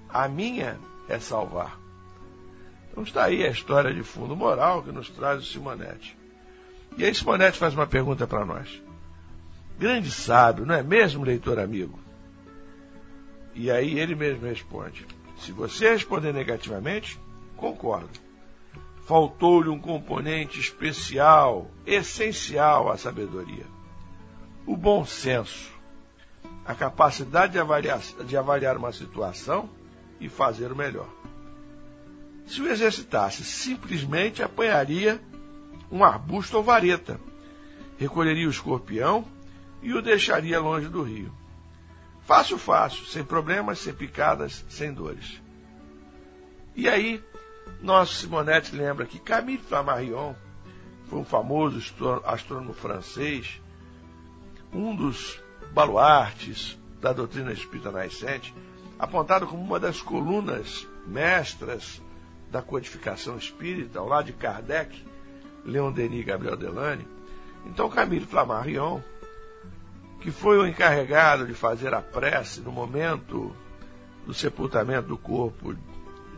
A 0.10 0.28
minha 0.28 0.78
é 1.08 1.20
salvar. 1.20 1.80
Então 2.92 3.04
está 3.04 3.26
aí 3.26 3.46
a 3.46 3.50
história 3.50 3.94
de 3.94 4.04
fundo 4.04 4.36
moral 4.36 4.84
que 4.84 4.92
nos 4.92 5.10
traz 5.10 5.42
o 5.42 5.46
Simonetti. 5.46 6.18
E 6.98 7.06
aí 7.06 7.14
Simonetti 7.14 7.58
faz 7.58 7.74
uma 7.74 7.88
pergunta 7.88 8.28
para 8.28 8.46
nós. 8.46 8.82
Grande 9.78 10.12
sábio, 10.12 10.66
não 10.66 10.76
é 10.76 10.84
mesmo, 10.84 11.24
leitor 11.24 11.60
amigo? 11.60 11.98
E 13.56 13.72
aí 13.72 13.98
ele 13.98 14.16
mesmo 14.16 14.46
responde. 14.46 15.06
Se 15.40 15.52
você 15.52 15.92
responder 15.92 16.34
negativamente, 16.34 17.20
Concordo. 17.60 18.20
Faltou-lhe 19.06 19.70
um 19.70 19.80
componente 19.80 20.60
especial, 20.60 21.70
essencial 21.86 22.90
à 22.90 22.98
sabedoria: 22.98 23.66
o 24.66 24.78
bom 24.78 25.06
senso, 25.06 25.72
a 26.66 26.74
capacidade 26.74 27.54
de 27.54 27.60
avaliar, 27.60 28.00
de 28.26 28.38
avaliar 28.38 28.78
uma 28.78 28.94
situação 28.94 29.70
e 30.20 30.30
fazer 30.30 30.72
o 30.72 30.76
melhor. 30.76 31.10
Se 32.46 32.62
o 32.62 32.68
exercitasse, 32.68 33.44
simplesmente 33.44 34.42
apanharia 34.42 35.22
um 35.92 36.04
arbusto 36.04 36.58
ou 36.58 36.64
vareta, 36.64 37.20
recolheria 37.98 38.48
o 38.48 38.52
escorpião 38.52 39.26
e 39.82 39.94
o 39.94 40.02
deixaria 40.02 40.60
longe 40.60 40.88
do 40.88 41.02
rio. 41.02 41.34
Fácil, 42.26 42.58
fácil, 42.58 43.06
sem 43.06 43.24
problemas, 43.24 43.80
sem 43.80 43.94
picadas, 43.94 44.64
sem 44.70 44.94
dores. 44.94 45.42
E 46.76 46.88
aí, 46.88 47.22
nosso 47.82 48.16
Simonetti 48.16 48.76
lembra 48.76 49.06
que 49.06 49.20
Camille 49.20 49.58
Flammarion 49.58 50.34
foi 51.08 51.20
um 51.20 51.26
famoso 51.26 51.80
astrônomo 52.26 52.74
francês, 52.74 53.62
um 54.74 54.96
dos 54.96 55.42
baluartes 55.72 56.78
da 57.02 57.14
doutrina 57.14 57.52
espírita 57.52 57.92
nascente, 57.92 58.54
apontado 58.98 59.48
como 59.48 59.64
uma 59.64 59.80
das 59.80 60.02
colunas 60.02 60.88
mestras 61.08 62.02
da 62.52 62.62
codificação 62.62 63.38
espírita, 63.38 64.00
ao 64.00 64.08
lado 64.08 64.26
de 64.26 64.34
Kardec, 64.34 65.06
Leon 65.66 65.92
Denis 65.92 66.22
e 66.22 66.24
Gabriel 66.24 66.58
Delane. 66.58 67.08
Então, 67.66 67.90
Camille 67.90 68.26
Flammarion, 68.26 69.02
que 70.22 70.32
foi 70.32 70.58
o 70.58 70.68
encarregado 70.68 71.48
de 71.48 71.54
fazer 71.54 71.94
a 71.94 72.02
prece 72.02 72.62
no 72.62 72.72
momento 72.72 73.56
do 74.26 74.34
sepultamento 74.34 75.08
do 75.08 75.18
corpo 75.18 75.74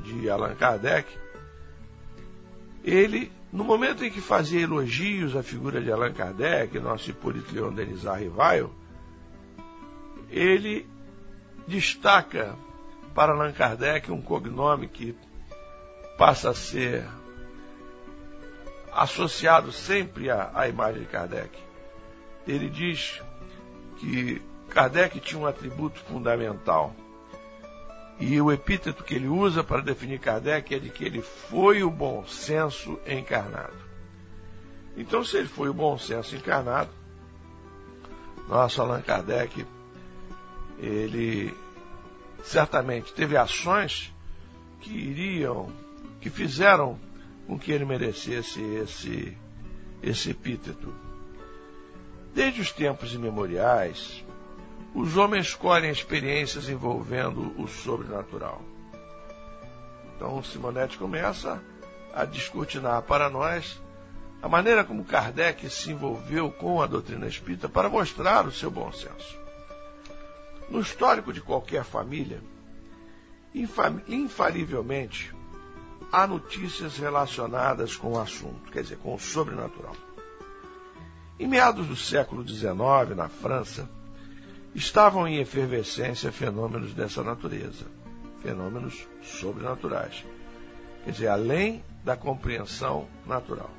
de 0.04 0.30
Allan 0.30 0.56
Kardec, 0.56 1.08
ele, 2.84 3.32
no 3.52 3.64
momento 3.64 4.04
em 4.04 4.12
que 4.12 4.22
fazia 4.22 4.62
elogios 4.62 5.36
à 5.36 5.44
figura 5.44 5.82
de 5.82 5.92
Allan 5.92 6.14
Kardec, 6.14 6.80
nosso 6.80 7.10
Hipólito 7.10 7.54
Leon 7.54 7.74
Denis 7.74 8.04
Rivaio, 8.04 8.74
ele 10.30 10.88
destaca 11.68 12.56
para 13.14 13.34
Allan 13.34 13.52
Kardec 13.52 14.12
um 14.12 14.22
cognome 14.22 14.88
que 14.88 15.16
passa 16.18 16.50
a 16.50 16.54
ser 16.54 17.06
associado 18.92 19.72
sempre 19.72 20.30
à, 20.30 20.52
à 20.54 20.68
imagem 20.68 21.02
de 21.02 21.08
Kardec. 21.08 21.58
Ele 22.48 22.70
diz 22.70 23.22
que 23.98 24.42
Kardec 24.70 25.20
tinha 25.20 25.40
um 25.40 25.46
atributo 25.46 26.00
fundamental 26.02 26.96
e 28.20 28.40
o 28.40 28.52
epíteto 28.52 29.04
que 29.04 29.16
ele 29.16 29.28
usa 29.28 29.64
para 29.64 29.82
definir 29.82 30.20
Kardec 30.20 30.76
é 30.76 30.80
de 30.80 30.90
que 30.90 31.04
ele 31.04 31.22
foi 31.22 31.84
o 31.84 31.90
bom 31.90 32.26
senso 32.28 33.00
encarnado. 33.08 33.74
Então, 34.96 35.24
se 35.24 35.38
ele 35.38 35.48
foi 35.48 35.70
o 35.70 35.74
bom 35.74 35.98
senso 35.98 36.36
encarnado, 36.36 36.92
nosso 38.48 38.82
Allan 38.82 39.02
Kardec, 39.02 39.66
ele 40.78 41.56
certamente 42.44 43.14
teve 43.14 43.38
ações 43.38 44.14
que 44.82 44.92
iriam, 44.92 45.72
que 46.20 46.30
fizeram 46.30 47.00
com 47.48 47.58
que 47.58 47.72
ele 47.72 47.86
merecesse 47.86 48.62
esse, 48.62 49.38
esse 50.02 50.30
epíteto. 50.32 50.94
Desde 52.34 52.62
os 52.62 52.72
tempos 52.72 53.14
imemoriais, 53.14 54.24
os 54.94 55.16
homens 55.16 55.48
escolhem 55.48 55.92
experiências 55.92 56.68
envolvendo 56.68 57.54
o 57.62 57.68
sobrenatural. 57.68 58.62
Então, 60.16 60.44
Simonetti 60.44 60.98
começa 60.98 61.62
a 62.14 62.26
descortinar 62.26 63.02
para 63.04 63.30
nós 63.30 63.82
a 64.42 64.50
maneira 64.50 64.84
como 64.84 65.06
Kardec 65.06 65.70
se 65.70 65.92
envolveu 65.92 66.52
com 66.52 66.82
a 66.82 66.88
doutrina 66.88 67.28
espírita 67.28 67.70
para 67.70 67.90
mostrar 67.90 68.46
o 68.46 68.52
seu 68.52 68.70
bom 68.72 68.92
senso. 68.92 69.40
No 70.70 70.82
histórico 70.82 71.32
de 71.32 71.42
qualquer 71.42 71.84
família, 71.84 72.42
infalivelmente, 73.54 75.34
há 76.12 76.26
notícias 76.28 76.98
relacionadas 76.98 77.96
com 77.96 78.14
o 78.14 78.20
assunto, 78.20 78.72
quer 78.72 78.84
dizer, 78.84 78.98
com 78.98 79.14
o 79.14 79.20
sobrenatural. 79.20 79.96
Em 81.40 81.48
meados 81.48 81.88
do 81.88 81.96
século 81.96 82.48
XIX, 82.48 83.16
na 83.16 83.30
França, 83.30 83.90
estavam 84.74 85.28
em 85.28 85.38
efervescência 85.38 86.32
fenômenos 86.32 86.94
dessa 86.94 87.24
natureza, 87.24 87.86
fenômenos 88.42 89.06
sobrenaturais, 89.22 90.26
quer 91.04 91.12
dizer, 91.12 91.28
além 91.28 91.84
da 92.04 92.16
compreensão 92.16 93.08
natural. 93.26 93.70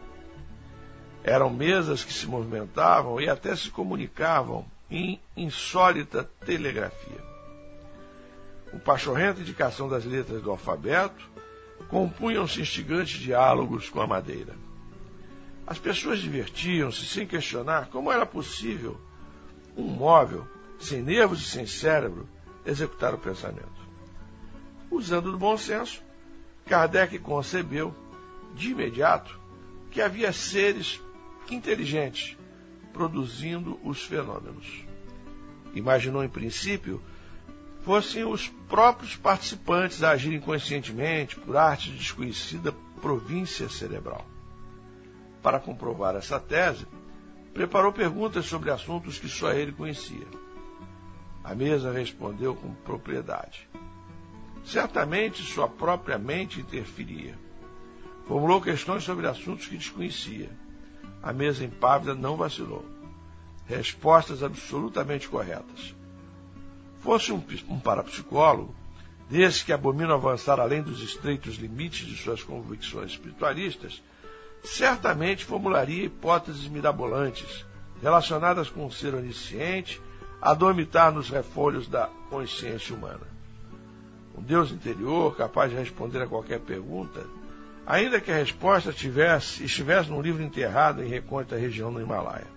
Eram 1.25 1.51
mesas 1.51 2.05
que 2.05 2.13
se 2.13 2.27
movimentavam 2.27 3.21
e 3.21 3.29
até 3.29 3.55
se 3.55 3.71
comunicavam 3.71 4.67
em 4.91 5.21
insólita 5.37 6.29
telegrafia. 6.45 7.33
Com 8.71 8.79
pachorrenta 8.79 9.41
indicação 9.41 9.89
das 9.89 10.05
letras 10.05 10.43
do 10.43 10.51
alfabeto, 10.51 11.31
compunham-se 11.89 12.61
instigantes 12.61 13.21
diálogos 13.21 13.89
com 13.89 14.01
a 14.01 14.07
madeira. 14.07 14.55
As 15.67 15.79
pessoas 15.79 16.19
divertiam-se 16.19 17.07
sem 17.07 17.27
questionar 17.27 17.87
como 17.87 18.11
era 18.11 18.27
possível 18.27 19.01
um 19.77 19.85
móvel 19.85 20.47
sem 20.83 21.03
nervos 21.03 21.41
e 21.41 21.45
sem 21.45 21.67
cérebro, 21.67 22.29
executar 22.65 23.15
o 23.15 23.19
pensamento. 23.19 23.83
Usando 24.91 25.33
do 25.33 25.39
bom 25.39 25.57
senso, 25.57 26.03
Kardec 26.67 27.19
concebeu, 27.19 27.95
de 28.55 28.71
imediato, 28.71 29.39
que 29.91 30.01
havia 30.01 30.33
seres 30.33 31.01
inteligentes 31.51 32.37
produzindo 32.93 33.79
os 33.83 34.03
fenômenos. 34.03 34.85
Imaginou, 35.75 36.23
em 36.23 36.29
princípio, 36.29 37.03
fossem 37.83 38.25
os 38.25 38.49
próprios 38.69 39.17
participantes 39.17 40.03
a 40.03 40.11
agirem 40.11 40.41
conscientemente 40.41 41.37
por 41.37 41.57
arte 41.57 41.91
de 41.91 41.99
desconhecida 41.99 42.73
província 43.01 43.69
cerebral. 43.69 44.25
Para 45.43 45.59
comprovar 45.59 46.15
essa 46.15 46.39
tese, 46.39 46.87
preparou 47.53 47.93
perguntas 47.93 48.47
sobre 48.47 48.71
assuntos 48.71 49.19
que 49.19 49.29
só 49.29 49.53
ele 49.53 49.73
conhecia. 49.73 50.27
A 51.45 51.55
mesa 51.55 51.93
respondeu 51.93 52.55
com 52.55 52.73
propriedade. 52.73 53.69
Certamente 54.65 55.43
sua 55.43 55.69
própria 55.69 56.19
mente 56.19 56.61
interferia. 56.61 57.37
Formulou 58.27 58.61
questões 58.61 59.03
sobre 59.03 59.27
assuntos 59.27 59.67
que 59.67 59.77
desconhecia. 59.77 60.51
A 61.23 61.33
mesa 61.33 61.65
impávida 61.65 62.15
não 62.15 62.37
vacilou. 62.37 62.85
Respostas 63.67 64.43
absolutamente 64.43 65.29
corretas. 65.29 65.95
Fosse 67.01 67.33
um, 67.33 67.43
um 67.69 67.81
parapsicólogo, 67.81 68.75
desse 69.29 69.65
que 69.65 69.73
abomina 69.73 70.15
avançar 70.15 70.61
além 70.61 70.83
dos 70.83 71.03
estreitos 71.03 71.57
limites 71.57 72.07
de 72.07 72.17
suas 72.17 72.43
convicções 72.43 73.13
espiritualistas, 73.13 74.01
certamente 74.63 75.45
formularia 75.45 76.05
hipóteses 76.05 76.69
mirabolantes 76.69 77.65
relacionadas 78.01 78.69
com 78.69 78.87
o 78.87 78.93
ser 78.93 79.15
onisciente 79.15 80.01
a 80.43 80.55
dormitar 80.55 81.13
nos 81.13 81.31
refolhos 81.31 81.87
da 81.87 82.11
consciência 82.29 82.97
humana. 82.97 83.29
Um 84.37 84.43
Deus 84.43 84.73
interior 84.73 85.37
capaz 85.37 85.71
de 85.71 85.77
responder 85.77 86.21
a 86.21 86.27
qualquer 86.27 86.59
pergunta, 86.59 87.25
ainda 87.87 88.21
que 88.21 88.33
a 88.33 88.35
resposta 88.35 88.93
tivesse, 88.93 89.63
estivesse 89.65 90.11
num 90.11 90.21
livro 90.21 90.43
enterrado 90.43 91.01
em 91.01 91.07
recôndita 91.07 91.57
região 91.57 91.93
no 91.93 92.01
Himalaia. 92.01 92.49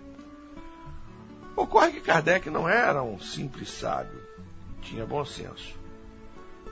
Ocorre 1.54 1.92
que 1.92 2.00
Kardec 2.00 2.50
não 2.50 2.68
era 2.68 3.04
um 3.04 3.20
simples 3.20 3.70
sábio, 3.70 4.20
tinha 4.82 5.06
bom 5.06 5.24
senso. 5.24 5.72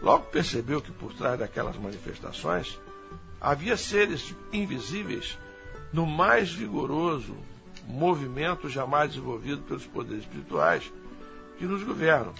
Logo 0.03 0.25
percebeu 0.27 0.83
que 0.83 0.91
por 0.91 1.15
trás 1.15 1.39
daquelas 1.39 1.77
manifestações 1.77 2.77
havia 3.41 3.77
seres 3.77 4.35
invisíveis 4.53 5.39
no 5.93 6.07
mais 6.07 6.53
vigoroso 6.53 7.37
movimento 7.87 8.69
jamais 8.69 9.11
desenvolvido 9.11 9.63
pelos 9.63 9.87
poderes 9.87 10.25
espirituais 10.25 10.93
que 11.59 11.65
nos 11.65 11.83
governam, 11.83 12.35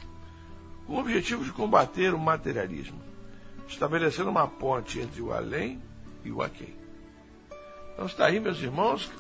com 0.87 0.95
o 0.95 1.01
objetivo 1.01 1.45
de 1.45 1.53
combater 1.53 2.13
o 2.15 2.19
materialismo, 2.19 3.01
estabelecendo 3.67 4.31
uma 4.31 4.47
ponte 4.47 5.01
entre 5.01 5.23
o 5.23 5.33
além 5.33 5.83
e 6.25 6.31
o 6.31 6.43
aquém. 6.43 6.75
Então 7.93 8.07
está 8.07 8.27
aí, 8.27 8.41
meus 8.41 8.61
irmãos, 8.61 9.11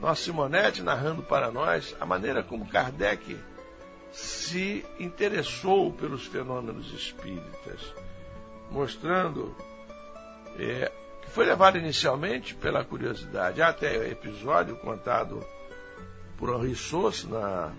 nossa 0.00 0.22
Simonete 0.22 0.82
narrando 0.82 1.22
para 1.22 1.50
nós 1.50 1.96
a 2.00 2.06
maneira 2.06 2.42
como 2.42 2.66
Kardec 2.66 3.38
se 4.12 4.84
interessou 4.98 5.92
pelos 5.92 6.26
fenômenos 6.26 6.92
espíritas, 6.92 7.94
mostrando 8.70 9.54
é, 10.58 10.90
que 11.22 11.30
foi 11.30 11.46
levado 11.46 11.78
inicialmente 11.78 12.54
pela 12.54 12.84
curiosidade. 12.84 13.62
Até 13.62 14.10
episódio 14.10 14.76
contado 14.76 15.44
por 16.36 16.50
Henri 16.50 16.74
Sauce 16.74 17.26
na, 17.26 17.72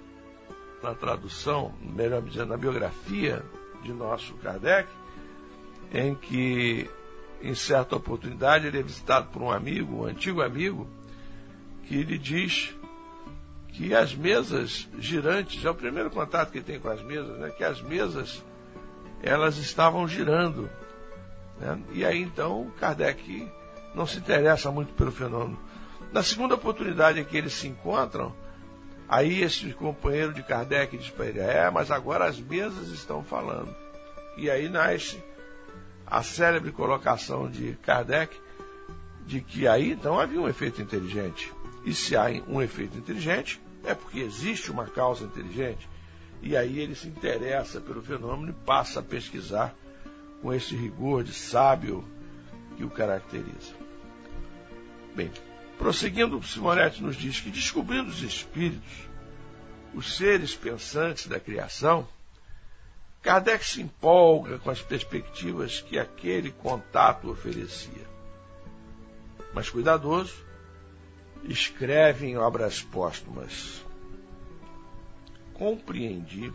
na 0.81 0.93
tradução, 0.93 1.73
melhor 1.81 2.21
dizendo, 2.21 2.49
na 2.49 2.57
biografia 2.57 3.43
de 3.83 3.91
nosso 3.91 4.33
Kardec, 4.35 4.89
em 5.93 6.15
que, 6.15 6.89
em 7.41 7.53
certa 7.53 7.95
oportunidade, 7.95 8.67
ele 8.67 8.79
é 8.79 8.83
visitado 8.83 9.27
por 9.29 9.41
um 9.41 9.51
amigo, 9.51 10.03
um 10.03 10.05
antigo 10.05 10.41
amigo, 10.41 10.87
que 11.83 12.03
lhe 12.03 12.17
diz 12.17 12.73
que 13.69 13.93
as 13.93 14.13
mesas 14.15 14.87
girantes, 14.99 15.63
é 15.63 15.69
o 15.69 15.75
primeiro 15.75 16.09
contato 16.09 16.51
que 16.51 16.57
ele 16.57 16.65
tem 16.65 16.79
com 16.79 16.89
as 16.89 17.01
mesas, 17.01 17.37
né, 17.39 17.49
que 17.49 17.63
as 17.63 17.81
mesas 17.81 18.43
elas 19.23 19.57
estavam 19.57 20.07
girando. 20.07 20.69
Né? 21.59 21.79
E 21.93 22.05
aí 22.05 22.21
então 22.21 22.71
Kardec 22.79 23.47
não 23.95 24.05
se 24.05 24.17
interessa 24.17 24.71
muito 24.71 24.93
pelo 24.93 25.11
fenômeno. 25.11 25.59
Na 26.11 26.23
segunda 26.23 26.55
oportunidade 26.55 27.19
em 27.19 27.23
que 27.23 27.37
eles 27.37 27.53
se 27.53 27.67
encontram, 27.67 28.33
aí 29.11 29.43
esse 29.43 29.73
companheiro 29.73 30.33
de 30.33 30.41
Kardec 30.41 30.97
diz 30.97 31.09
para 31.09 31.25
ele: 31.25 31.39
É, 31.39 31.69
mas 31.69 31.91
agora 31.91 32.25
as 32.25 32.39
mesas 32.39 32.87
estão 32.87 33.21
falando. 33.21 33.75
E 34.37 34.49
aí 34.49 34.69
nasce 34.69 35.21
a 36.07 36.23
célebre 36.23 36.71
colocação 36.71 37.49
de 37.49 37.73
Kardec 37.83 38.33
de 39.25 39.41
que 39.41 39.67
aí 39.67 39.91
então 39.91 40.17
havia 40.17 40.39
um 40.39 40.47
efeito 40.47 40.81
inteligente. 40.81 41.53
E 41.85 41.93
se 41.93 42.15
há 42.15 42.27
um 42.47 42.61
efeito 42.61 42.97
inteligente, 42.97 43.61
é 43.83 43.93
porque 43.93 44.19
existe 44.19 44.71
uma 44.71 44.85
causa 44.85 45.25
inteligente. 45.25 45.89
E 46.41 46.55
aí 46.55 46.79
ele 46.79 46.95
se 46.95 47.07
interessa 47.07 47.81
pelo 47.81 48.01
fenômeno 48.01 48.49
e 48.51 48.65
passa 48.65 48.99
a 48.99 49.03
pesquisar 49.03 49.75
com 50.41 50.53
esse 50.53 50.75
rigor 50.75 51.23
de 51.23 51.33
sábio 51.33 52.03
que 52.77 52.83
o 52.83 52.89
caracteriza. 52.89 53.73
Bem, 55.15 55.31
prosseguindo, 55.81 56.41
Simonetti 56.43 57.01
nos 57.01 57.15
diz 57.15 57.39
que 57.39 57.49
descobrindo 57.49 58.11
os 58.11 58.21
espíritos, 58.21 59.09
os 59.95 60.15
seres 60.15 60.53
pensantes 60.53 61.25
da 61.25 61.39
criação, 61.39 62.07
Kardec 63.19 63.65
se 63.65 63.81
empolga 63.81 64.59
com 64.59 64.69
as 64.69 64.79
perspectivas 64.79 65.81
que 65.81 65.97
aquele 65.97 66.51
contato 66.51 67.31
oferecia. 67.31 68.05
Mas 69.55 69.71
cuidadoso, 69.71 70.35
escreve 71.45 72.27
em 72.27 72.37
obras 72.37 72.83
póstumas. 72.83 73.83
Compreendi, 75.55 76.53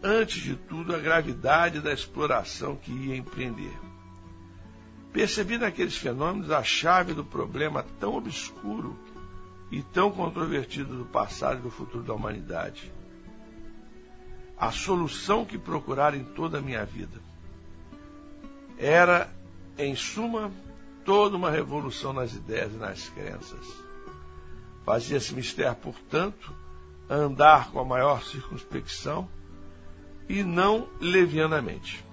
antes 0.00 0.40
de 0.40 0.54
tudo, 0.54 0.94
a 0.94 0.98
gravidade 0.98 1.80
da 1.80 1.92
exploração 1.92 2.76
que 2.76 2.92
ia 2.92 3.16
empreender. 3.16 3.76
Percebi 5.12 5.58
naqueles 5.58 5.96
fenômenos 5.96 6.50
a 6.50 6.62
chave 6.62 7.12
do 7.12 7.24
problema 7.24 7.84
tão 8.00 8.16
obscuro 8.16 8.98
e 9.70 9.82
tão 9.82 10.10
controvertido 10.10 10.96
do 10.96 11.04
passado 11.04 11.58
e 11.58 11.62
do 11.62 11.70
futuro 11.70 12.02
da 12.02 12.14
humanidade. 12.14 12.90
A 14.56 14.70
solução 14.70 15.44
que 15.44 15.58
procurara 15.58 16.16
em 16.16 16.24
toda 16.24 16.58
a 16.58 16.62
minha 16.62 16.84
vida. 16.84 17.20
Era, 18.78 19.30
em 19.76 19.94
suma, 19.94 20.50
toda 21.04 21.36
uma 21.36 21.50
revolução 21.50 22.12
nas 22.12 22.32
ideias 22.32 22.72
e 22.72 22.76
nas 22.76 23.08
crenças. 23.10 23.66
Fazia-se 24.84 25.34
mister, 25.34 25.74
portanto, 25.74 26.52
andar 27.08 27.70
com 27.70 27.80
a 27.80 27.84
maior 27.84 28.22
circunspecção 28.22 29.28
e 30.28 30.42
não 30.42 30.88
levianamente. 31.00 32.04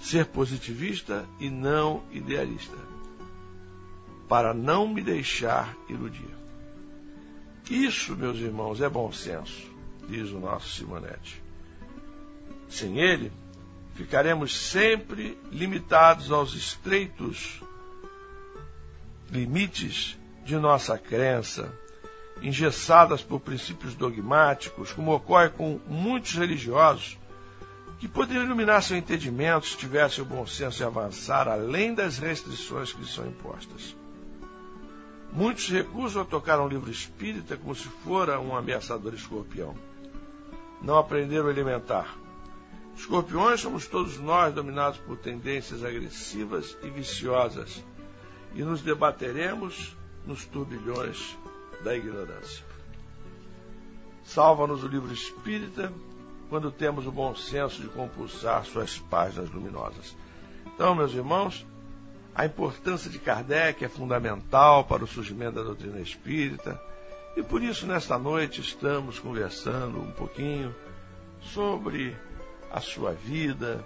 Ser 0.00 0.26
positivista 0.26 1.28
e 1.40 1.50
não 1.50 2.04
idealista, 2.12 2.76
para 4.28 4.54
não 4.54 4.86
me 4.86 5.02
deixar 5.02 5.76
iludir. 5.88 6.30
Isso, 7.68 8.16
meus 8.16 8.38
irmãos, 8.38 8.80
é 8.80 8.88
bom 8.88 9.12
senso, 9.12 9.70
diz 10.08 10.30
o 10.30 10.38
nosso 10.38 10.68
Simonetti. 10.68 11.42
Sem 12.68 12.98
ele, 12.98 13.32
ficaremos 13.94 14.56
sempre 14.56 15.36
limitados 15.50 16.30
aos 16.30 16.54
estreitos 16.54 17.60
limites 19.30 20.16
de 20.44 20.56
nossa 20.56 20.96
crença, 20.96 21.70
engessadas 22.40 23.22
por 23.22 23.40
princípios 23.40 23.94
dogmáticos, 23.94 24.92
como 24.92 25.12
ocorre 25.12 25.50
com 25.50 25.78
muitos 25.86 26.34
religiosos, 26.34 27.18
que 27.98 28.06
poderiam 28.06 28.44
iluminar 28.44 28.82
seu 28.82 28.96
entendimento 28.96 29.66
se 29.66 29.76
tivessem 29.76 30.22
o 30.22 30.26
bom 30.26 30.46
senso 30.46 30.78
de 30.78 30.84
avançar 30.84 31.48
além 31.48 31.94
das 31.94 32.18
restrições 32.18 32.92
que 32.92 33.00
lhes 33.00 33.12
são 33.12 33.26
impostas. 33.26 33.96
Muitos 35.32 35.68
recusam 35.68 36.22
a 36.22 36.24
tocar 36.24 36.60
um 36.60 36.68
livro 36.68 36.90
espírita 36.90 37.56
como 37.56 37.74
se 37.74 37.88
fora 37.88 38.40
um 38.40 38.56
ameaçador 38.56 39.14
escorpião. 39.14 39.74
Não 40.80 40.96
aprenderam 40.96 41.48
a 41.48 41.50
alimentar. 41.50 42.16
Escorpiões 42.96 43.60
somos 43.60 43.86
todos 43.86 44.18
nós 44.18 44.54
dominados 44.54 44.98
por 45.00 45.16
tendências 45.16 45.84
agressivas 45.84 46.76
e 46.82 46.88
viciosas 46.88 47.84
e 48.54 48.62
nos 48.62 48.80
debateremos 48.80 49.96
nos 50.24 50.44
turbilhões 50.44 51.36
da 51.82 51.96
ignorância. 51.96 52.64
Salva-nos 54.24 54.84
o 54.84 54.88
livro 54.88 55.12
espírita 55.12 55.92
quando 56.48 56.70
temos 56.70 57.06
o 57.06 57.12
bom 57.12 57.34
senso 57.34 57.82
de 57.82 57.88
compulsar 57.88 58.64
suas 58.64 58.98
páginas 58.98 59.50
luminosas. 59.50 60.16
Então, 60.66 60.94
meus 60.94 61.12
irmãos, 61.12 61.66
a 62.34 62.46
importância 62.46 63.10
de 63.10 63.18
Kardec 63.18 63.84
é 63.84 63.88
fundamental 63.88 64.84
para 64.84 65.04
o 65.04 65.06
surgimento 65.06 65.56
da 65.56 65.62
doutrina 65.62 66.00
espírita 66.00 66.80
e 67.36 67.42
por 67.42 67.62
isso, 67.62 67.86
nesta 67.86 68.18
noite, 68.18 68.60
estamos 68.60 69.20
conversando 69.20 70.00
um 70.00 70.10
pouquinho 70.10 70.74
sobre 71.40 72.16
a 72.68 72.80
sua 72.80 73.12
vida, 73.12 73.84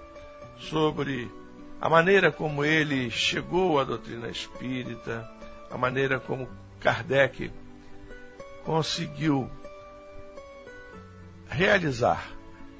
sobre 0.58 1.30
a 1.78 1.88
maneira 1.88 2.32
como 2.32 2.64
ele 2.64 3.10
chegou 3.10 3.78
à 3.78 3.84
doutrina 3.84 4.28
espírita, 4.28 5.30
a 5.70 5.76
maneira 5.76 6.18
como 6.18 6.48
Kardec 6.80 7.52
conseguiu 8.64 9.50
realizar 11.48 12.26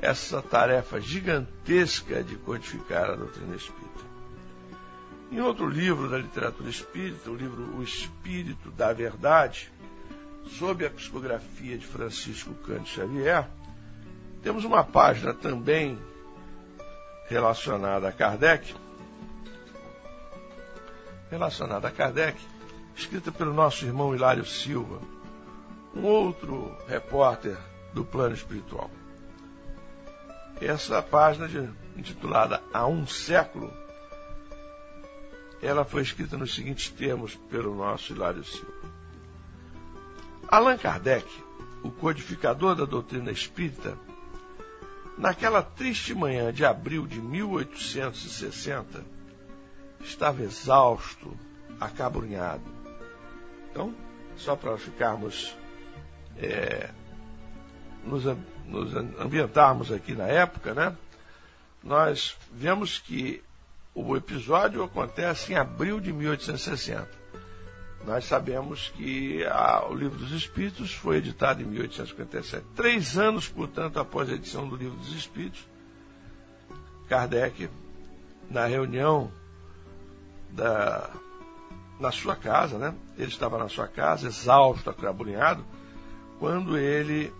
essa 0.02 0.42
tarefa 0.42 1.00
gigantesca 1.00 2.24
de 2.24 2.34
codificar 2.34 3.08
a 3.08 3.14
doutrina 3.14 3.54
espírita. 3.54 4.02
Em 5.30 5.40
outro 5.40 5.68
livro 5.68 6.10
da 6.10 6.18
literatura 6.18 6.68
espírita, 6.68 7.30
o 7.30 7.36
livro 7.36 7.76
O 7.76 7.82
Espírito 7.84 8.70
da 8.72 8.92
Verdade, 8.92 9.72
sob 10.58 10.84
a 10.84 10.90
psicografia 10.90 11.78
de 11.78 11.86
Francisco 11.86 12.52
Cândido 12.66 12.88
Xavier, 12.88 13.48
temos 14.42 14.64
uma 14.64 14.82
página 14.82 15.32
também 15.32 15.96
relacionada 17.28 18.08
a 18.08 18.12
Kardec, 18.12 18.74
relacionada 21.30 21.86
a 21.86 21.90
Kardec, 21.92 22.38
escrita 22.96 23.30
pelo 23.30 23.54
nosso 23.54 23.86
irmão 23.86 24.14
Hilário 24.14 24.44
Silva, 24.44 25.00
um 25.94 26.02
outro 26.02 26.76
repórter 26.88 27.56
do 27.94 28.04
plano 28.04 28.34
espiritual. 28.34 28.90
Essa 30.62 31.02
página, 31.02 31.48
de, 31.48 31.68
intitulada 31.96 32.62
Há 32.72 32.86
um 32.86 33.04
século, 33.04 33.72
ela 35.60 35.84
foi 35.84 36.02
escrita 36.02 36.36
nos 36.36 36.54
seguintes 36.54 36.88
termos 36.88 37.34
pelo 37.34 37.74
nosso 37.74 38.12
Hilário 38.12 38.44
Silva. 38.44 38.72
Allan 40.46 40.78
Kardec, 40.78 41.26
o 41.82 41.90
codificador 41.90 42.76
da 42.76 42.84
doutrina 42.84 43.32
espírita, 43.32 43.98
naquela 45.18 45.62
triste 45.62 46.14
manhã 46.14 46.52
de 46.52 46.64
abril 46.64 47.08
de 47.08 47.20
1860, 47.20 49.04
estava 50.00 50.42
exausto, 50.42 51.36
acabrunhado. 51.80 52.70
Então, 53.70 53.92
só 54.36 54.54
para 54.54 54.78
ficarmos, 54.78 55.56
é, 56.36 56.90
nos, 58.04 58.24
nos 58.72 58.94
ambientarmos 59.20 59.92
aqui 59.92 60.14
na 60.14 60.26
época, 60.26 60.74
né? 60.74 60.96
Nós 61.82 62.36
vemos 62.52 62.98
que 62.98 63.42
o 63.94 64.16
episódio 64.16 64.82
acontece 64.82 65.52
em 65.52 65.56
abril 65.56 66.00
de 66.00 66.12
1860. 66.12 67.08
Nós 68.06 68.24
sabemos 68.24 68.92
que 68.96 69.44
a, 69.44 69.86
o 69.88 69.94
Livro 69.94 70.18
dos 70.18 70.32
Espíritos 70.32 70.92
foi 70.92 71.18
editado 71.18 71.62
em 71.62 71.66
1857. 71.66 72.64
Três 72.74 73.16
anos, 73.16 73.48
portanto, 73.48 74.00
após 74.00 74.28
a 74.28 74.32
edição 74.32 74.68
do 74.68 74.74
Livro 74.74 74.96
dos 74.96 75.14
Espíritos, 75.14 75.64
Kardec, 77.08 77.68
na 78.50 78.66
reunião 78.66 79.30
da, 80.50 81.10
na 82.00 82.10
sua 82.10 82.34
casa, 82.34 82.78
né? 82.78 82.94
Ele 83.16 83.30
estava 83.30 83.56
na 83.58 83.68
sua 83.68 83.86
casa, 83.86 84.26
exausto, 84.26 84.90
acabrunhado, 84.90 85.64
quando 86.38 86.76
ele 86.76 87.32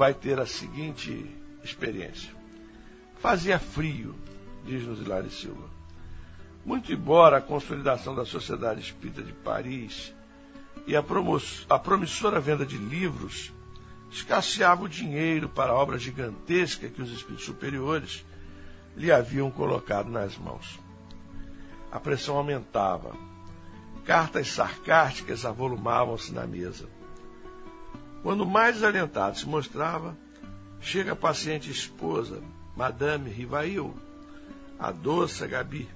vai 0.00 0.14
ter 0.14 0.40
a 0.40 0.46
seguinte 0.46 1.30
experiência. 1.62 2.32
Fazia 3.18 3.58
frio, 3.58 4.14
diz-nos 4.64 4.98
Hilário 4.98 5.30
Silva. 5.30 5.68
Muito 6.64 6.90
embora 6.90 7.36
a 7.36 7.42
consolidação 7.42 8.14
da 8.14 8.24
Sociedade 8.24 8.80
Espírita 8.80 9.22
de 9.22 9.34
Paris 9.34 10.14
e 10.86 10.96
a, 10.96 11.04
a 11.68 11.78
promissora 11.78 12.40
venda 12.40 12.64
de 12.64 12.78
livros 12.78 13.52
escasseava 14.10 14.84
o 14.84 14.88
dinheiro 14.88 15.50
para 15.50 15.72
a 15.72 15.76
obra 15.76 15.98
gigantesca 15.98 16.88
que 16.88 17.02
os 17.02 17.12
espíritos 17.12 17.44
superiores 17.44 18.24
lhe 18.96 19.12
haviam 19.12 19.50
colocado 19.50 20.08
nas 20.08 20.34
mãos 20.38 20.80
a 21.90 21.98
pressão 21.98 22.36
aumentava. 22.36 23.14
Cartas 24.04 24.48
sarcásticas 24.48 25.44
avolumavam-se 25.44 26.32
na 26.32 26.46
mesa. 26.46 26.88
Quando 28.22 28.44
mais 28.46 28.74
desalentado 28.74 29.38
se 29.38 29.46
mostrava, 29.46 30.16
chega 30.80 31.12
a 31.12 31.16
paciente 31.16 31.70
esposa, 31.70 32.42
Madame 32.76 33.30
Rivail, 33.30 33.94
a 34.78 34.90
doce 34.90 35.46
Gabi, 35.46 35.88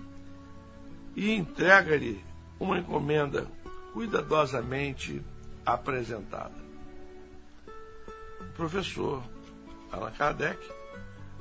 e 1.17 1.31
entrega-lhe 1.33 2.23
uma 2.59 2.79
encomenda 2.79 3.47
cuidadosamente 3.93 5.23
apresentada. 5.65 6.55
O 8.41 8.53
professor 8.57 9.23
Allan 9.91 10.13
Kardec 10.13 10.59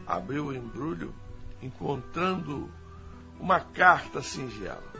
abriu 0.05 0.47
o 0.47 0.53
embrulho, 0.53 1.13
encontrando 1.61 2.69
uma 3.39 3.59
carta 3.59 4.21
singela 4.21 4.93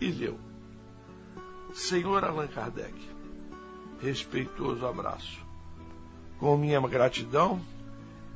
e 0.00 0.10
leu: 0.10 0.38
Senhor 1.72 2.24
Allan 2.24 2.48
Kardec, 2.48 3.09
respeitoso 4.02 4.86
abraço. 4.86 5.38
Com 6.38 6.56
minha 6.56 6.80
gratidão, 6.80 7.60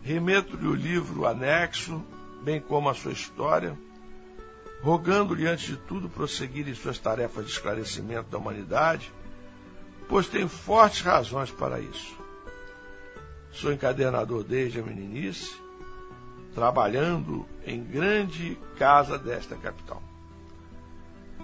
remeto-lhe 0.02 0.66
o 0.66 0.74
livro 0.74 1.26
anexo, 1.26 2.02
bem 2.42 2.60
como 2.60 2.88
a 2.88 2.94
sua 2.94 3.12
história, 3.12 3.78
rogando-lhe, 4.82 5.46
antes 5.46 5.66
de 5.66 5.76
tudo, 5.76 6.08
prosseguir 6.08 6.68
em 6.68 6.74
suas 6.74 6.98
tarefas 6.98 7.46
de 7.46 7.52
esclarecimento 7.52 8.30
da 8.30 8.38
humanidade, 8.38 9.10
pois 10.08 10.28
tem 10.28 10.46
fortes 10.46 11.00
razões 11.00 11.50
para 11.50 11.80
isso. 11.80 12.14
Sou 13.50 13.72
encadernador 13.72 14.44
desde 14.44 14.80
a 14.80 14.82
meninice 14.82 15.64
trabalhando 16.54 17.44
em 17.66 17.82
grande 17.82 18.56
casa 18.78 19.18
desta 19.18 19.56
capital. 19.56 20.00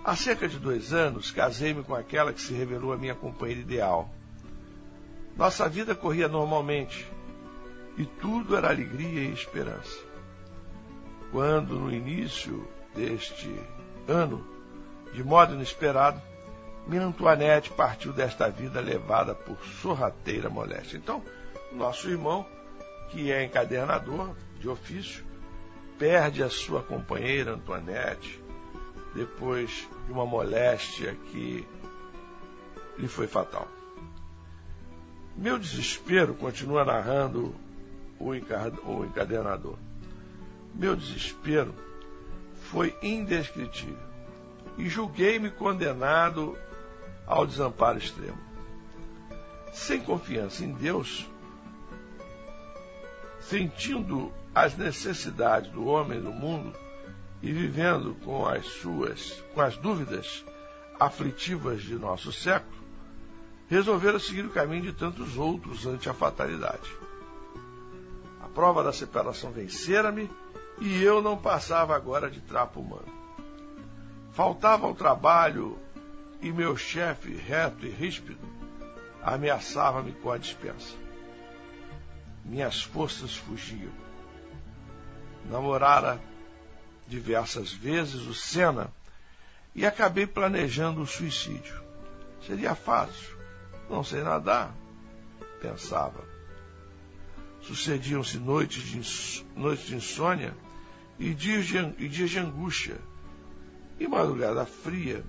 Há 0.02 0.16
cerca 0.16 0.48
de 0.48 0.58
dois 0.58 0.94
anos, 0.94 1.30
casei-me 1.30 1.82
com 1.82 1.94
aquela 1.94 2.32
que 2.32 2.40
se 2.40 2.54
revelou 2.54 2.92
a 2.92 2.96
minha 2.96 3.14
companheira 3.14 3.60
ideal. 3.60 4.08
Nossa 5.36 5.68
vida 5.68 5.94
corria 5.94 6.26
normalmente 6.26 7.06
e 7.98 8.06
tudo 8.06 8.56
era 8.56 8.70
alegria 8.70 9.22
e 9.22 9.32
esperança. 9.32 9.98
Quando, 11.30 11.78
no 11.78 11.92
início 11.92 12.66
deste 12.94 13.54
ano, 14.08 14.44
de 15.12 15.22
modo 15.22 15.54
inesperado, 15.54 16.20
minha 16.86 17.04
Antoinette 17.04 17.70
partiu 17.70 18.12
desta 18.12 18.48
vida 18.48 18.80
levada 18.80 19.34
por 19.34 19.58
sorrateira 19.82 20.48
moléstia. 20.48 20.96
Então, 20.96 21.22
nosso 21.72 22.08
irmão, 22.08 22.46
que 23.10 23.30
é 23.30 23.44
encadernador, 23.44 24.34
de 24.58 24.68
ofício, 24.68 25.24
perde 25.98 26.42
a 26.42 26.48
sua 26.48 26.82
companheira 26.82 27.52
Antoinette 27.52 28.42
depois 29.14 29.88
de 30.06 30.12
uma 30.12 30.24
moléstia 30.24 31.14
que 31.30 31.66
lhe 32.98 33.08
foi 33.08 33.26
fatal. 33.26 33.68
Meu 35.36 35.58
desespero, 35.58 36.34
continua 36.34 36.84
narrando 36.84 37.54
o 38.18 38.34
encadenador, 38.34 39.78
meu 40.74 40.94
desespero 40.94 41.74
foi 42.70 42.94
indescritível 43.02 43.96
e 44.76 44.88
julguei-me 44.88 45.50
condenado 45.50 46.56
ao 47.26 47.46
desamparo 47.46 47.98
extremo. 47.98 48.38
Sem 49.72 50.00
confiança 50.00 50.64
em 50.64 50.72
Deus, 50.72 51.28
sentindo 53.40 54.32
as 54.54 54.76
necessidades 54.76 55.70
do 55.70 55.86
homem 55.86 56.20
do 56.20 56.32
mundo 56.32 56.76
e 57.42 57.52
vivendo 57.52 58.14
com 58.24 58.46
as 58.46 58.66
suas, 58.66 59.42
com 59.54 59.60
as 59.60 59.76
dúvidas 59.76 60.44
aflitivas 60.98 61.82
de 61.82 61.94
nosso 61.94 62.32
século, 62.32 62.78
resolveram 63.68 64.18
seguir 64.18 64.44
o 64.44 64.50
caminho 64.50 64.82
de 64.82 64.92
tantos 64.92 65.36
outros 65.36 65.86
ante 65.86 66.08
a 66.08 66.14
fatalidade. 66.14 66.90
A 68.42 68.48
prova 68.48 68.82
da 68.82 68.92
separação 68.92 69.50
vencera-me 69.50 70.30
e 70.80 71.02
eu 71.02 71.22
não 71.22 71.36
passava 71.36 71.94
agora 71.94 72.30
de 72.30 72.40
trapo 72.40 72.80
humano. 72.80 73.08
Faltava 74.32 74.86
ao 74.86 74.94
trabalho 74.94 75.78
e 76.42 76.52
meu 76.52 76.76
chefe, 76.76 77.34
reto 77.34 77.86
e 77.86 77.90
ríspido, 77.90 78.40
ameaçava-me 79.22 80.12
com 80.12 80.30
a 80.30 80.38
dispensa. 80.38 80.94
Minhas 82.44 82.82
forças 82.82 83.36
fugiam 83.36 83.92
namorara 85.48 86.20
diversas 87.10 87.72
vezes 87.72 88.22
o 88.26 88.32
Senna 88.32 88.92
e 89.74 89.84
acabei 89.84 90.26
planejando 90.26 91.02
o 91.02 91.06
suicídio. 91.06 91.82
Seria 92.46 92.74
fácil, 92.74 93.36
não 93.90 94.02
sei 94.02 94.22
nadar, 94.22 94.74
pensava. 95.60 96.24
Sucediam-se 97.60 98.38
noites 98.38 98.82
de, 98.82 99.44
noites 99.54 99.86
de 99.86 99.96
insônia 99.96 100.56
e 101.18 101.34
dias 101.34 101.66
de, 101.66 101.76
e 101.98 102.08
dias 102.08 102.30
de 102.30 102.38
angústia. 102.38 102.96
E 103.98 104.08
madrugada 104.08 104.64
fria, 104.64 105.22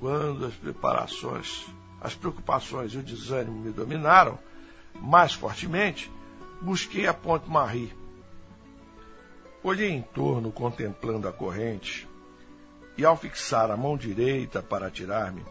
quando 0.00 0.46
as 0.46 0.54
preparações, 0.54 1.66
as 2.00 2.14
preocupações 2.14 2.94
e 2.94 2.98
o 2.98 3.02
desânimo 3.02 3.60
me 3.60 3.70
dominaram 3.70 4.38
mais 4.94 5.34
fortemente, 5.34 6.10
busquei 6.62 7.06
a 7.06 7.12
Ponte 7.12 7.50
Marie 7.50 7.92
Olhei 9.64 9.92
em 9.92 10.02
torno 10.02 10.52
contemplando 10.52 11.26
a 11.26 11.32
corrente 11.32 12.06
e, 12.98 13.04
ao 13.04 13.16
fixar 13.16 13.70
a 13.70 13.76
mão 13.78 13.96
direita 13.96 14.62
para 14.62 14.88
atirar-me, 14.88 15.42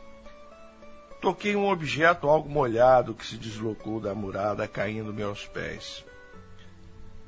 toquei 1.20 1.56
um 1.56 1.68
objeto 1.68 2.30
algo 2.30 2.48
molhado 2.48 3.16
que 3.16 3.26
se 3.26 3.38
deslocou 3.38 4.00
da 4.00 4.14
murada, 4.14 4.68
caindo-me 4.68 5.24
aos 5.24 5.48
pés. 5.48 6.06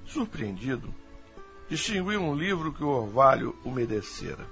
Surpreendido, 0.05 0.93
distingui 1.67 2.17
um 2.17 2.35
livro 2.35 2.71
que 2.71 2.83
o 2.83 2.89
orvalho 2.89 3.57
umedecera. 3.65 4.45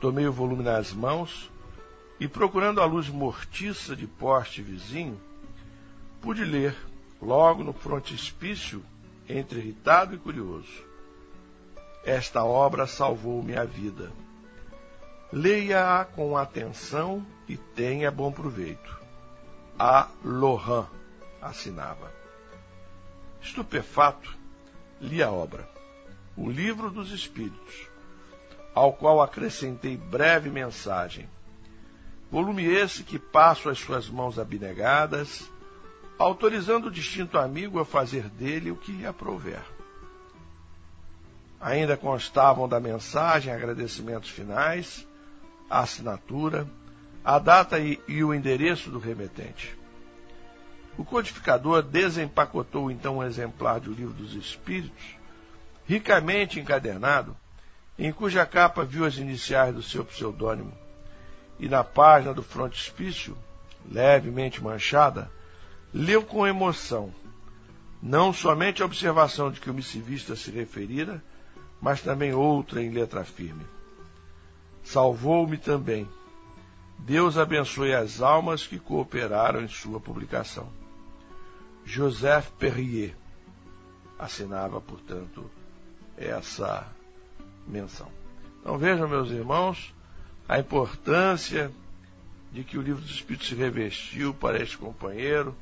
Tomei 0.00 0.26
o 0.26 0.32
volume 0.32 0.64
nas 0.64 0.92
mãos 0.92 1.52
e, 2.18 2.26
procurando 2.26 2.80
a 2.80 2.84
luz 2.84 3.08
mortiça 3.08 3.94
de 3.94 4.08
poste 4.08 4.60
vizinho, 4.60 5.20
pude 6.20 6.44
ler, 6.44 6.74
logo 7.22 7.62
no 7.62 7.72
frontispício, 7.72 8.82
entre 9.30 9.60
irritado 9.60 10.14
e 10.14 10.18
curioso. 10.18 10.84
Esta 12.04 12.44
obra 12.44 12.86
salvou-me 12.86 13.56
a 13.56 13.64
vida. 13.64 14.10
Leia-a 15.32 16.04
com 16.04 16.36
atenção 16.36 17.24
e 17.48 17.56
tenha 17.56 18.10
bom 18.10 18.32
proveito. 18.32 18.98
A 19.78 20.08
Lohan 20.24 20.86
assinava. 21.40 22.12
Estupefato, 23.40 24.36
li 25.00 25.22
a 25.22 25.30
obra, 25.30 25.68
o 26.36 26.50
Livro 26.50 26.90
dos 26.90 27.10
Espíritos, 27.10 27.88
ao 28.74 28.92
qual 28.92 29.22
acrescentei 29.22 29.96
breve 29.96 30.50
mensagem. 30.50 31.28
Volume 32.30 32.64
esse 32.64 33.02
que 33.02 33.18
passo 33.18 33.68
às 33.68 33.78
suas 33.78 34.08
mãos 34.08 34.38
abnegadas, 34.38 35.50
autorizando 36.20 36.88
o 36.88 36.90
distinto 36.90 37.38
amigo 37.38 37.78
a 37.78 37.84
fazer 37.84 38.28
dele 38.28 38.70
o 38.70 38.76
que 38.76 38.92
lhe 38.92 39.06
aprouver. 39.06 39.62
Ainda 41.58 41.96
constavam 41.96 42.68
da 42.68 42.78
mensagem 42.78 43.50
agradecimentos 43.50 44.28
finais, 44.28 45.08
a 45.68 45.80
assinatura, 45.80 46.68
a 47.24 47.38
data 47.38 47.78
e, 47.78 47.98
e 48.06 48.22
o 48.22 48.34
endereço 48.34 48.90
do 48.90 48.98
remetente. 48.98 49.74
O 50.98 51.06
codificador 51.06 51.82
desempacotou 51.82 52.90
então 52.90 53.16
um 53.16 53.24
exemplar 53.24 53.80
do 53.80 53.90
Livro 53.90 54.12
dos 54.12 54.34
Espíritos, 54.34 55.16
ricamente 55.86 56.60
encadernado, 56.60 57.34
em 57.98 58.12
cuja 58.12 58.44
capa 58.44 58.84
viu 58.84 59.06
as 59.06 59.16
iniciais 59.16 59.74
do 59.74 59.82
seu 59.82 60.04
pseudônimo, 60.04 60.76
e 61.58 61.66
na 61.66 61.82
página 61.82 62.34
do 62.34 62.42
frontispício, 62.42 63.38
levemente 63.90 64.62
manchada, 64.62 65.30
leu 65.92 66.22
com 66.22 66.46
emoção, 66.46 67.12
não 68.02 68.32
somente 68.32 68.82
a 68.82 68.86
observação 68.86 69.50
de 69.50 69.60
que 69.60 69.70
o 69.70 69.74
missivista 69.74 70.34
se 70.34 70.50
referira, 70.50 71.22
mas 71.80 72.00
também 72.00 72.32
outra 72.32 72.82
em 72.82 72.90
letra 72.90 73.24
firme. 73.24 73.64
Salvou-me 74.82 75.56
também. 75.56 76.08
Deus 76.98 77.38
abençoe 77.38 77.94
as 77.94 78.20
almas 78.20 78.66
que 78.66 78.78
cooperaram 78.78 79.62
em 79.62 79.68
sua 79.68 80.00
publicação. 80.00 80.68
Joseph 81.84 82.50
Perrier 82.58 83.14
assinava, 84.18 84.80
portanto, 84.80 85.50
essa 86.16 86.86
menção. 87.66 88.08
Então 88.60 88.76
vejam, 88.76 89.08
meus 89.08 89.30
irmãos, 89.30 89.94
a 90.46 90.58
importância 90.58 91.70
de 92.52 92.62
que 92.62 92.76
o 92.76 92.82
livro 92.82 93.00
dos 93.00 93.12
Espíritos 93.12 93.48
se 93.48 93.54
revestiu 93.54 94.34
para 94.34 94.60
este 94.60 94.76
companheiro, 94.76 95.54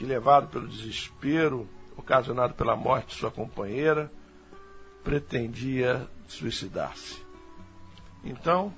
que 0.00 0.06
levado 0.06 0.48
pelo 0.48 0.66
desespero 0.66 1.68
ocasionado 1.94 2.54
pela 2.54 2.74
morte 2.74 3.08
de 3.08 3.16
sua 3.16 3.30
companheira, 3.30 4.10
pretendia 5.04 6.08
suicidar-se. 6.26 7.22
Então, 8.24 8.72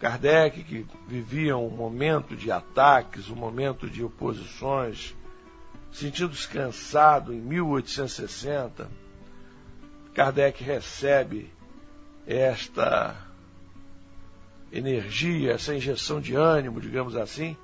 Kardec, 0.00 0.64
que 0.64 0.84
vivia 1.06 1.56
um 1.56 1.70
momento 1.70 2.34
de 2.34 2.50
ataques, 2.50 3.30
um 3.30 3.36
momento 3.36 3.88
de 3.88 4.02
oposições, 4.02 5.14
sentindo-se 5.92 6.48
cansado 6.48 7.32
em 7.32 7.40
1860, 7.40 8.90
Kardec 10.12 10.64
recebe 10.64 11.52
esta 12.26 13.16
energia, 14.72 15.52
essa 15.52 15.72
injeção 15.72 16.20
de 16.20 16.34
ânimo, 16.34 16.80
digamos 16.80 17.14
assim, 17.14 17.56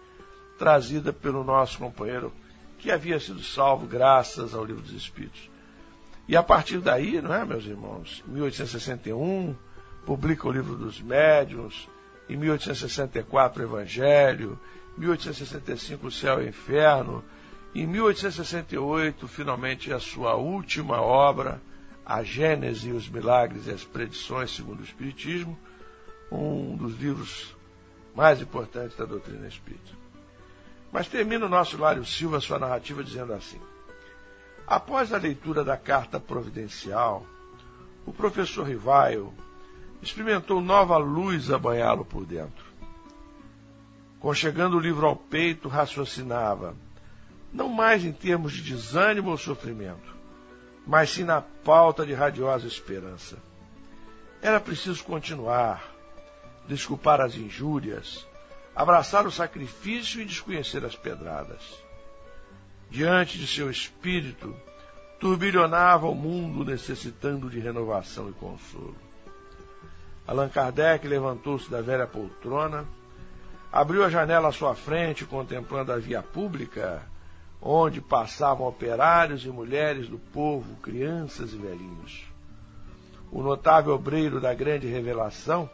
trazida 0.56 1.12
pelo 1.12 1.42
nosso 1.42 1.76
companheiro 1.78 2.32
que 2.78 2.90
havia 2.90 3.18
sido 3.18 3.42
salvo 3.42 3.86
graças 3.86 4.54
ao 4.54 4.64
Livro 4.64 4.82
dos 4.82 4.92
Espíritos. 4.92 5.50
E 6.26 6.36
a 6.36 6.42
partir 6.42 6.78
daí, 6.78 7.20
não 7.20 7.34
é, 7.34 7.44
meus 7.44 7.64
irmãos, 7.64 8.22
em 8.26 8.32
1861, 8.32 9.54
publica 10.06 10.46
o 10.46 10.52
Livro 10.52 10.76
dos 10.76 11.00
Médiuns, 11.00 11.88
em 12.28 12.36
1864 12.36 13.62
o 13.62 13.66
Evangelho, 13.66 14.58
em 14.96 15.00
1865 15.00 16.06
o 16.06 16.10
Céu 16.10 16.40
e 16.40 16.46
o 16.46 16.48
Inferno, 16.48 17.24
em 17.74 17.86
1868, 17.86 19.28
finalmente, 19.28 19.92
a 19.92 20.00
sua 20.00 20.34
última 20.34 21.00
obra, 21.00 21.60
A 22.04 22.22
Gênese, 22.22 22.92
os 22.92 23.08
Milagres 23.08 23.66
e 23.66 23.70
as 23.70 23.84
Predições 23.84 24.54
segundo 24.54 24.80
o 24.80 24.84
Espiritismo, 24.84 25.58
um 26.30 26.76
dos 26.76 26.98
livros 26.98 27.54
mais 28.14 28.40
importantes 28.40 28.96
da 28.96 29.04
doutrina 29.04 29.46
espírita. 29.46 30.07
Mas 30.92 31.08
termina 31.08 31.46
o 31.46 31.48
nosso 31.48 31.76
Lário 31.76 32.04
Silva 32.04 32.40
sua 32.40 32.58
narrativa 32.58 33.04
dizendo 33.04 33.32
assim: 33.32 33.60
Após 34.66 35.12
a 35.12 35.18
leitura 35.18 35.62
da 35.62 35.76
carta 35.76 36.18
providencial, 36.18 37.24
o 38.06 38.12
professor 38.12 38.66
Rivaio 38.66 39.32
experimentou 40.02 40.60
nova 40.60 40.96
luz 40.96 41.50
a 41.50 41.58
banhá-lo 41.58 42.04
por 42.04 42.24
dentro. 42.24 42.66
Conchegando 44.20 44.76
o 44.76 44.80
livro 44.80 45.06
ao 45.06 45.14
peito, 45.14 45.68
raciocinava, 45.68 46.74
não 47.52 47.68
mais 47.68 48.04
em 48.04 48.12
termos 48.12 48.52
de 48.52 48.62
desânimo 48.62 49.30
ou 49.30 49.38
sofrimento, 49.38 50.16
mas 50.86 51.10
sim 51.10 51.24
na 51.24 51.40
pauta 51.40 52.04
de 52.04 52.14
radiosa 52.14 52.66
esperança. 52.66 53.38
Era 54.40 54.60
preciso 54.60 55.04
continuar, 55.04 55.82
desculpar 56.66 57.20
as 57.20 57.34
injúrias, 57.34 58.26
abraçar 58.78 59.26
o 59.26 59.32
sacrifício 59.32 60.20
e 60.20 60.24
desconhecer 60.24 60.84
as 60.84 60.94
pedradas. 60.94 61.82
Diante 62.88 63.36
de 63.36 63.44
seu 63.44 63.68
espírito, 63.68 64.54
turbilhonava 65.18 66.06
o 66.06 66.14
mundo 66.14 66.64
necessitando 66.64 67.50
de 67.50 67.58
renovação 67.58 68.30
e 68.30 68.32
consolo. 68.34 68.94
Allan 70.24 70.48
Kardec 70.48 71.08
levantou-se 71.08 71.68
da 71.68 71.82
velha 71.82 72.06
poltrona, 72.06 72.86
abriu 73.72 74.04
a 74.04 74.08
janela 74.08 74.50
à 74.50 74.52
sua 74.52 74.76
frente, 74.76 75.24
contemplando 75.24 75.90
a 75.90 75.96
via 75.96 76.22
pública, 76.22 77.02
onde 77.60 78.00
passavam 78.00 78.68
operários 78.68 79.44
e 79.44 79.48
mulheres 79.48 80.08
do 80.08 80.20
povo, 80.20 80.76
crianças 80.76 81.52
e 81.52 81.56
velhinhos. 81.56 82.26
O 83.32 83.42
notável 83.42 83.92
obreiro 83.94 84.40
da 84.40 84.54
grande 84.54 84.86
revelação 84.86 85.68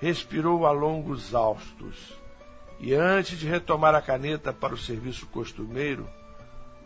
respirou 0.00 0.66
a 0.66 0.70
longos 0.70 1.34
austos 1.34 2.21
e, 2.82 2.94
antes 2.94 3.38
de 3.38 3.46
retomar 3.46 3.94
a 3.94 4.02
caneta 4.02 4.52
para 4.52 4.74
o 4.74 4.78
serviço 4.78 5.24
costumeiro, 5.26 6.08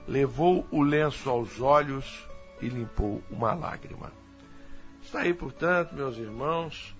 levou 0.06 0.66
o 0.70 0.82
lenço 0.82 1.30
aos 1.30 1.58
olhos 1.58 2.28
e 2.60 2.68
limpou 2.68 3.22
uma 3.30 3.54
lágrima. 3.54 4.12
Está 5.02 5.20
aí, 5.20 5.32
portanto, 5.32 5.94
meus 5.94 6.18
irmãos, 6.18 6.94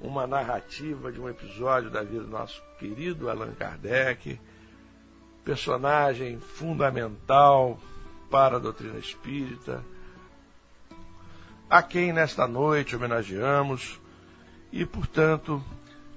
uma 0.00 0.26
narrativa 0.26 1.12
de 1.12 1.20
um 1.20 1.28
episódio 1.28 1.90
da 1.90 2.02
vida 2.02 2.24
do 2.24 2.30
nosso 2.30 2.60
querido 2.78 3.30
Allan 3.30 3.52
Kardec, 3.52 4.40
personagem 5.44 6.40
fundamental 6.40 7.78
para 8.30 8.56
a 8.56 8.60
doutrina 8.60 8.98
espírita, 8.98 9.84
a 11.70 11.82
quem 11.82 12.12
nesta 12.12 12.48
noite 12.48 12.96
homenageamos 12.96 14.00
e, 14.72 14.84
portanto, 14.84 15.62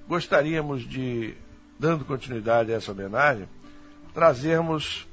gostaríamos 0.08 0.82
de, 0.82 1.36
dando 1.78 2.04
continuidade 2.04 2.72
a 2.72 2.76
essa 2.76 2.92
homenagem, 2.92 3.48
trazermos 4.12 5.06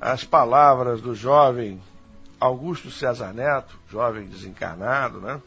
as 0.00 0.24
palavras 0.24 1.00
do 1.02 1.14
jovem 1.14 1.80
Augusto 2.40 2.90
César 2.90 3.34
Neto, 3.34 3.78
jovem 3.90 4.26
desencarnado, 4.26 5.20
né? 5.20 5.40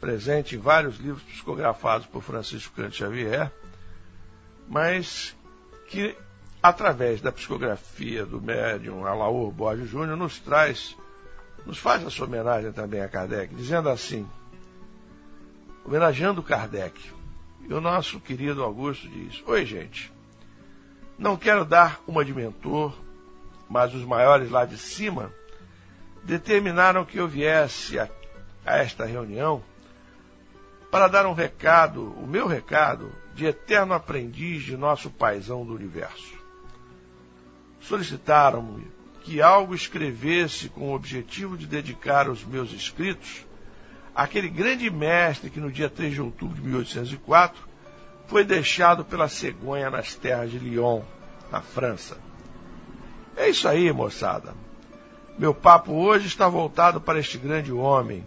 presente 0.00 0.56
em 0.56 0.58
vários 0.58 0.96
livros 0.98 1.22
psicografados 1.22 2.06
por 2.06 2.22
Francisco 2.22 2.74
Cante 2.74 2.98
Xavier, 2.98 3.52
mas 4.68 5.36
que, 5.88 6.16
através 6.62 7.20
da 7.20 7.30
psicografia 7.30 8.24
do 8.24 8.40
médium 8.40 9.06
Alaor 9.06 9.50
Borges 9.50 9.88
Júnior, 9.88 10.16
nos 10.16 10.38
traz, 10.38 10.96
nos 11.66 11.78
faz 11.78 12.04
essa 12.04 12.24
homenagem 12.24 12.72
também 12.72 13.02
a 13.02 13.08
Kardec, 13.08 13.54
dizendo 13.54 13.88
assim: 13.88 14.26
homenageando 15.84 16.42
Kardec. 16.42 17.13
E 17.68 17.72
o 17.72 17.80
nosso 17.80 18.20
querido 18.20 18.62
Augusto 18.62 19.08
diz: 19.08 19.42
Oi, 19.46 19.64
gente, 19.64 20.12
não 21.18 21.36
quero 21.36 21.64
dar 21.64 22.00
uma 22.06 22.24
de 22.24 22.34
mentor, 22.34 22.94
mas 23.68 23.94
os 23.94 24.04
maiores 24.04 24.50
lá 24.50 24.64
de 24.64 24.76
cima 24.76 25.32
determinaram 26.22 27.04
que 27.04 27.18
eu 27.18 27.28
viesse 27.28 27.98
a, 27.98 28.08
a 28.64 28.78
esta 28.78 29.04
reunião 29.04 29.62
para 30.90 31.08
dar 31.08 31.26
um 31.26 31.32
recado, 31.32 32.12
o 32.12 32.26
meu 32.26 32.46
recado, 32.46 33.10
de 33.34 33.46
eterno 33.46 33.94
aprendiz 33.94 34.62
de 34.62 34.76
nosso 34.76 35.10
paizão 35.10 35.64
do 35.64 35.74
universo. 35.74 36.38
Solicitaram-me 37.80 38.86
que 39.22 39.42
algo 39.42 39.74
escrevesse 39.74 40.68
com 40.68 40.90
o 40.90 40.94
objetivo 40.94 41.56
de 41.56 41.66
dedicar 41.66 42.28
os 42.28 42.44
meus 42.44 42.72
escritos 42.72 43.44
àquele 44.14 44.48
grande 44.48 44.88
mestre 44.90 45.50
que 45.50 45.60
no 45.60 45.70
dia 45.70 45.90
3 45.90 46.14
de 46.14 46.22
outubro 46.22 46.54
de 46.54 46.62
1804 46.62 47.60
foi 48.26 48.44
deixado 48.44 49.04
pela 49.04 49.28
cegonha 49.28 49.90
nas 49.90 50.14
terras 50.14 50.50
de 50.50 50.58
Lyon, 50.58 51.02
na 51.50 51.60
França. 51.60 52.16
É 53.36 53.48
isso 53.48 53.66
aí, 53.66 53.92
moçada. 53.92 54.54
Meu 55.36 55.52
papo 55.52 55.92
hoje 55.92 56.28
está 56.28 56.48
voltado 56.48 57.00
para 57.00 57.18
este 57.18 57.36
grande 57.36 57.72
homem, 57.72 58.24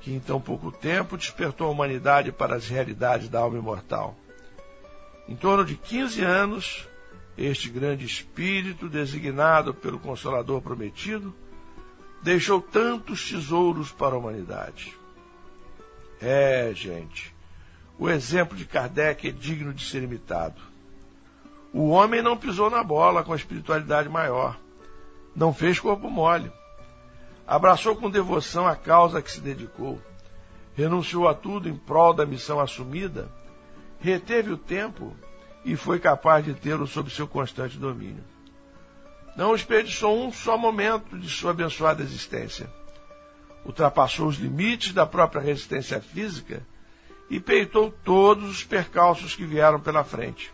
que 0.00 0.12
em 0.12 0.18
tão 0.18 0.40
pouco 0.40 0.72
tempo 0.72 1.16
despertou 1.16 1.66
a 1.66 1.70
humanidade 1.70 2.32
para 2.32 2.56
as 2.56 2.66
realidades 2.66 3.28
da 3.28 3.40
alma 3.40 3.58
imortal. 3.58 4.16
Em 5.28 5.36
torno 5.36 5.64
de 5.64 5.76
15 5.76 6.22
anos, 6.22 6.88
este 7.36 7.68
grande 7.68 8.06
espírito, 8.06 8.88
designado 8.88 9.74
pelo 9.74 9.98
Consolador 9.98 10.62
Prometido, 10.62 11.34
deixou 12.22 12.60
tantos 12.60 13.28
tesouros 13.30 13.92
para 13.92 14.14
a 14.14 14.18
humanidade. 14.18 14.99
É, 16.20 16.72
gente, 16.74 17.34
o 17.98 18.08
exemplo 18.08 18.56
de 18.56 18.64
Kardec 18.64 19.28
é 19.28 19.30
digno 19.30 19.72
de 19.72 19.84
ser 19.84 20.02
imitado. 20.02 20.60
O 21.72 21.90
homem 21.90 22.20
não 22.20 22.36
pisou 22.36 22.68
na 22.68 22.82
bola 22.82 23.22
com 23.22 23.32
a 23.32 23.36
espiritualidade 23.36 24.08
maior 24.08 24.58
não 25.34 25.54
fez 25.54 25.78
corpo 25.78 26.10
mole. 26.10 26.52
Abraçou 27.46 27.96
com 27.96 28.10
devoção 28.10 28.66
a 28.66 28.76
causa 28.76 29.22
que 29.22 29.30
se 29.30 29.40
dedicou. 29.40 30.00
Renunciou 30.74 31.28
a 31.28 31.34
tudo 31.34 31.68
em 31.68 31.76
prol 31.76 32.14
da 32.14 32.26
missão 32.26 32.60
assumida. 32.60 33.30
Reteve 34.00 34.52
o 34.52 34.56
tempo 34.56 35.16
e 35.64 35.76
foi 35.76 35.98
capaz 35.98 36.44
de 36.44 36.54
tê-lo 36.54 36.86
sob 36.86 37.10
seu 37.10 37.26
constante 37.26 37.76
domínio. 37.76 38.24
Não 39.36 39.54
desperdiçou 39.54 40.22
um 40.22 40.32
só 40.32 40.56
momento 40.56 41.18
de 41.18 41.28
sua 41.28 41.50
abençoada 41.50 42.02
existência. 42.02 42.70
Ultrapassou 43.64 44.28
os 44.28 44.36
limites 44.36 44.92
da 44.92 45.06
própria 45.06 45.42
resistência 45.42 46.00
física 46.00 46.62
e 47.28 47.38
peitou 47.38 47.90
todos 48.04 48.50
os 48.50 48.64
percalços 48.64 49.34
que 49.34 49.44
vieram 49.44 49.80
pela 49.80 50.02
frente 50.02 50.52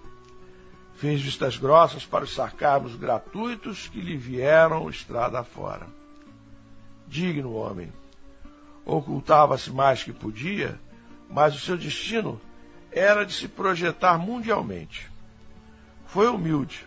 fez 0.97 1.21
vistas 1.21 1.59
grossas 1.59 2.05
para 2.05 2.25
os 2.25 2.35
sarcasmos 2.35 2.97
gratuitos 2.97 3.87
que 3.87 4.01
lhe 4.01 4.17
vieram 4.17 4.89
estrada 4.89 5.45
fora. 5.45 5.87
Digno 7.07 7.55
homem. 7.55 7.93
Ocultava-se 8.85 9.71
mais 9.71 10.03
que 10.03 10.13
podia, 10.13 10.81
mas 11.29 11.55
o 11.55 11.59
seu 11.59 11.77
destino 11.77 12.41
era 12.91 13.25
de 13.25 13.33
se 13.33 13.47
projetar 13.47 14.17
mundialmente. 14.19 15.11
Foi 16.07 16.29
humilde. 16.29 16.87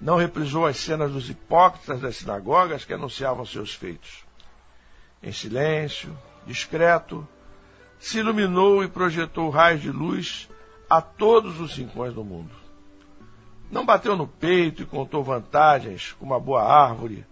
Não 0.00 0.16
reprisou 0.16 0.66
as 0.66 0.78
cenas 0.78 1.12
dos 1.12 1.28
hipócritas 1.28 2.00
das 2.00 2.16
sinagogas 2.16 2.84
que 2.84 2.94
anunciavam 2.94 3.44
seus 3.44 3.74
feitos. 3.74 4.24
Em 5.24 5.32
silêncio, 5.32 6.14
discreto, 6.46 7.26
se 7.98 8.18
iluminou 8.18 8.84
e 8.84 8.88
projetou 8.88 9.48
raios 9.48 9.80
de 9.80 9.90
luz 9.90 10.50
a 10.88 11.00
todos 11.00 11.58
os 11.60 11.74
rincões 11.74 12.12
do 12.12 12.22
mundo. 12.22 12.50
Não 13.70 13.86
bateu 13.86 14.14
no 14.16 14.28
peito 14.28 14.82
e 14.82 14.86
contou 14.86 15.24
vantagens, 15.24 16.12
como 16.12 16.32
uma 16.32 16.38
boa 16.38 16.62
árvore. 16.62 17.24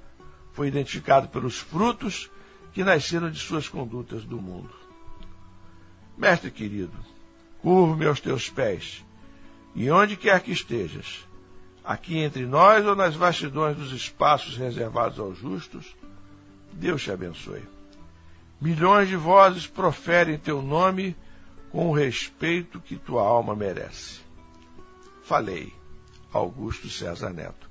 Foi 0.54 0.68
identificado 0.68 1.28
pelos 1.28 1.58
frutos 1.58 2.30
que 2.72 2.82
nasceram 2.82 3.30
de 3.30 3.38
suas 3.38 3.68
condutas 3.68 4.24
do 4.24 4.40
mundo. 4.40 4.72
Mestre 6.16 6.50
querido, 6.50 6.96
curvo-me 7.60 8.06
aos 8.06 8.20
teus 8.20 8.48
pés, 8.48 9.04
e 9.74 9.90
onde 9.90 10.16
quer 10.16 10.40
que 10.40 10.50
estejas, 10.50 11.28
aqui 11.84 12.16
entre 12.16 12.46
nós 12.46 12.86
ou 12.86 12.96
nas 12.96 13.14
vastidões 13.14 13.76
dos 13.76 13.92
espaços 13.92 14.56
reservados 14.56 15.18
aos 15.18 15.36
justos, 15.36 15.94
Deus 16.72 17.02
te 17.02 17.10
abençoe. 17.10 17.71
Milhões 18.62 19.08
de 19.08 19.16
vozes 19.16 19.66
proferem 19.66 20.38
teu 20.38 20.62
nome 20.62 21.16
com 21.72 21.88
o 21.88 21.92
respeito 21.92 22.78
que 22.78 22.94
tua 22.94 23.20
alma 23.20 23.56
merece. 23.56 24.20
Falei 25.24 25.72
Augusto 26.32 26.88
César 26.88 27.30
Neto. 27.30 27.68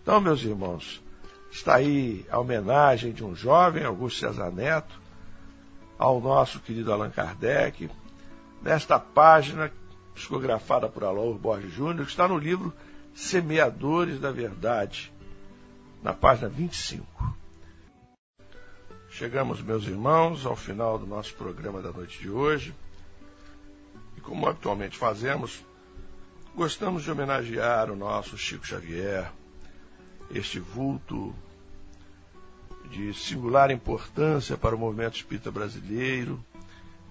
Então, 0.00 0.20
meus 0.20 0.40
irmãos, 0.44 1.02
está 1.50 1.74
aí 1.74 2.24
a 2.30 2.38
homenagem 2.38 3.10
de 3.12 3.24
um 3.24 3.34
jovem, 3.34 3.84
Augusto 3.84 4.20
César 4.20 4.52
Neto, 4.52 5.00
ao 5.98 6.20
nosso 6.20 6.60
querido 6.60 6.92
Allan 6.92 7.10
Kardec, 7.10 7.90
nesta 8.62 9.00
página 9.00 9.72
psicografada 10.14 10.88
por 10.88 11.02
Alaur 11.02 11.36
Borges 11.38 11.72
Júnior, 11.72 12.04
que 12.04 12.12
está 12.12 12.28
no 12.28 12.38
livro 12.38 12.72
Semeadores 13.12 14.20
da 14.20 14.30
Verdade, 14.30 15.12
na 16.04 16.12
página 16.12 16.48
25. 16.48 17.39
Chegamos, 19.20 19.60
meus 19.60 19.84
irmãos, 19.84 20.46
ao 20.46 20.56
final 20.56 20.98
do 20.98 21.06
nosso 21.06 21.34
programa 21.34 21.82
da 21.82 21.92
noite 21.92 22.18
de 22.20 22.30
hoje. 22.30 22.74
E 24.16 24.20
como 24.22 24.48
habitualmente 24.48 24.96
fazemos, 24.96 25.62
Gostamos 26.54 27.02
de 27.02 27.10
homenagear 27.10 27.90
o 27.90 27.96
nosso 27.96 28.38
Chico 28.38 28.66
Xavier, 28.66 29.30
este 30.30 30.58
vulto 30.58 31.34
de 32.90 33.12
singular 33.12 33.70
importância 33.70 34.56
para 34.56 34.74
o 34.74 34.78
movimento 34.78 35.16
espírita 35.16 35.50
brasileiro, 35.50 36.42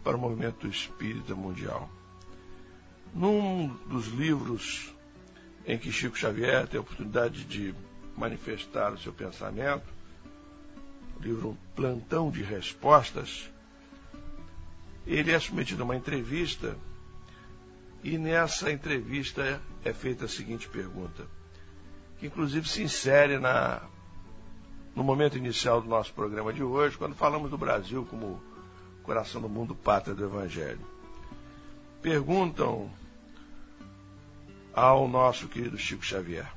para 0.03 0.17
o 0.17 0.19
movimento 0.19 0.67
espírita 0.67 1.35
mundial. 1.35 1.87
Num 3.13 3.67
dos 3.87 4.07
livros 4.07 4.91
em 5.63 5.77
que 5.77 5.91
Chico 5.91 6.17
Xavier 6.17 6.67
tem 6.67 6.79
a 6.79 6.81
oportunidade 6.81 7.43
de 7.43 7.75
manifestar 8.17 8.93
o 8.93 8.97
seu 8.97 9.13
pensamento, 9.13 9.98
livro 11.19 11.57
Plantão 11.75 12.31
de 12.31 12.41
Respostas, 12.41 13.49
ele 15.05 15.31
é 15.31 15.39
submetido 15.39 15.81
a 15.81 15.85
uma 15.85 15.95
entrevista 15.95 16.77
e 18.03 18.17
nessa 18.17 18.71
entrevista 18.71 19.61
é 19.83 19.91
feita 19.91 20.25
a 20.25 20.29
seguinte 20.29 20.69
pergunta, 20.69 21.27
que 22.17 22.27
inclusive 22.27 22.67
se 22.67 22.81
insere 22.81 23.37
na, 23.37 23.81
no 24.95 25.03
momento 25.03 25.37
inicial 25.37 25.81
do 25.81 25.89
nosso 25.89 26.13
programa 26.13 26.53
de 26.53 26.63
hoje, 26.63 26.97
quando 26.97 27.15
falamos 27.15 27.49
do 27.49 27.57
Brasil 27.57 28.05
como 28.05 28.41
coração 29.03 29.41
do 29.41 29.49
mundo, 29.49 29.75
pátria 29.75 30.15
do 30.15 30.23
Evangelho. 30.23 30.85
Perguntam 32.01 32.89
ao 34.73 35.07
nosso 35.07 35.47
querido 35.47 35.77
Chico 35.77 36.05
Xavier: 36.05 36.49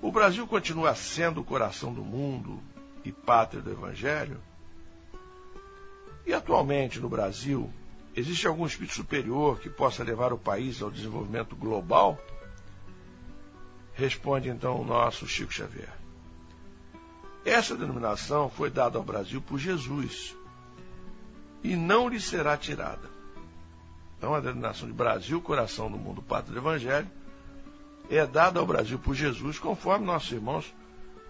O 0.00 0.12
Brasil 0.12 0.46
continua 0.46 0.94
sendo 0.94 1.40
o 1.40 1.44
coração 1.44 1.92
do 1.92 2.02
mundo 2.02 2.62
e 3.04 3.12
pátria 3.12 3.62
do 3.62 3.70
Evangelho? 3.70 4.40
E 6.26 6.32
atualmente 6.32 6.98
no 7.00 7.08
Brasil, 7.08 7.70
Existe 8.16 8.46
algum 8.46 8.64
espírito 8.64 8.94
superior 8.94 9.58
que 9.58 9.68
possa 9.68 10.04
levar 10.04 10.32
o 10.32 10.38
país 10.38 10.80
ao 10.80 10.90
desenvolvimento 10.90 11.56
global? 11.56 12.18
Responde 13.92 14.48
então 14.48 14.80
o 14.80 14.84
nosso 14.84 15.26
Chico 15.26 15.52
Xavier. 15.52 15.92
Essa 17.44 17.74
denominação 17.74 18.48
foi 18.48 18.70
dada 18.70 18.98
ao 18.98 19.04
Brasil 19.04 19.40
por 19.40 19.58
Jesus 19.58 20.36
e 21.62 21.74
não 21.74 22.08
lhe 22.08 22.20
será 22.20 22.56
tirada. 22.56 23.10
Então, 24.16 24.32
a 24.32 24.40
denominação 24.40 24.86
de 24.86 24.94
Brasil, 24.94 25.40
coração 25.42 25.90
do 25.90 25.98
mundo, 25.98 26.22
pátria 26.22 26.52
do 26.54 26.60
Evangelho, 26.60 27.10
é 28.08 28.24
dada 28.24 28.60
ao 28.60 28.66
Brasil 28.66 28.98
por 28.98 29.14
Jesus, 29.14 29.58
conforme 29.58 30.06
nossos 30.06 30.30
irmãos 30.30 30.72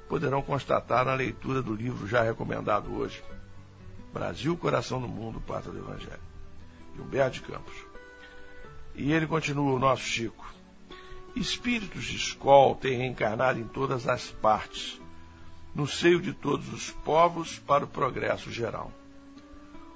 poderão 0.08 0.42
constatar 0.42 1.04
na 1.04 1.14
leitura 1.14 1.62
do 1.62 1.74
livro 1.74 2.06
já 2.06 2.22
recomendado 2.22 2.94
hoje. 2.94 3.22
Brasil, 4.12 4.56
coração 4.56 5.00
do 5.00 5.08
mundo, 5.08 5.40
pátria 5.40 5.72
do 5.72 5.78
Evangelho 5.78 6.34
de 6.94 7.00
Humberto 7.00 7.34
de 7.34 7.42
Campos. 7.42 7.74
E 8.94 9.12
ele 9.12 9.26
continua, 9.26 9.72
o 9.72 9.78
nosso 9.78 10.02
Chico. 10.02 10.52
Espíritos 11.34 12.04
de 12.04 12.16
escola 12.16 12.76
têm 12.76 12.98
reencarnado 12.98 13.58
em 13.58 13.66
todas 13.66 14.06
as 14.06 14.30
partes, 14.30 15.00
no 15.74 15.86
seio 15.86 16.20
de 16.20 16.32
todos 16.32 16.72
os 16.72 16.90
povos, 16.90 17.58
para 17.58 17.84
o 17.84 17.88
progresso 17.88 18.52
geral. 18.52 18.92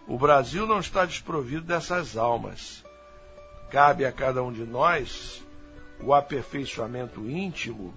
O 0.07 0.19
Brasil 0.19 0.67
não 0.67 0.81
está 0.81 1.05
desprovido 1.05 1.63
dessas 1.63 2.17
almas. 2.17 2.85
Cabe 3.71 4.05
a 4.05 4.11
cada 4.11 4.43
um 4.43 4.53
de 4.53 4.65
nós 4.65 5.45
o 6.01 6.13
aperfeiçoamento 6.13 7.29
íntimo, 7.29 7.95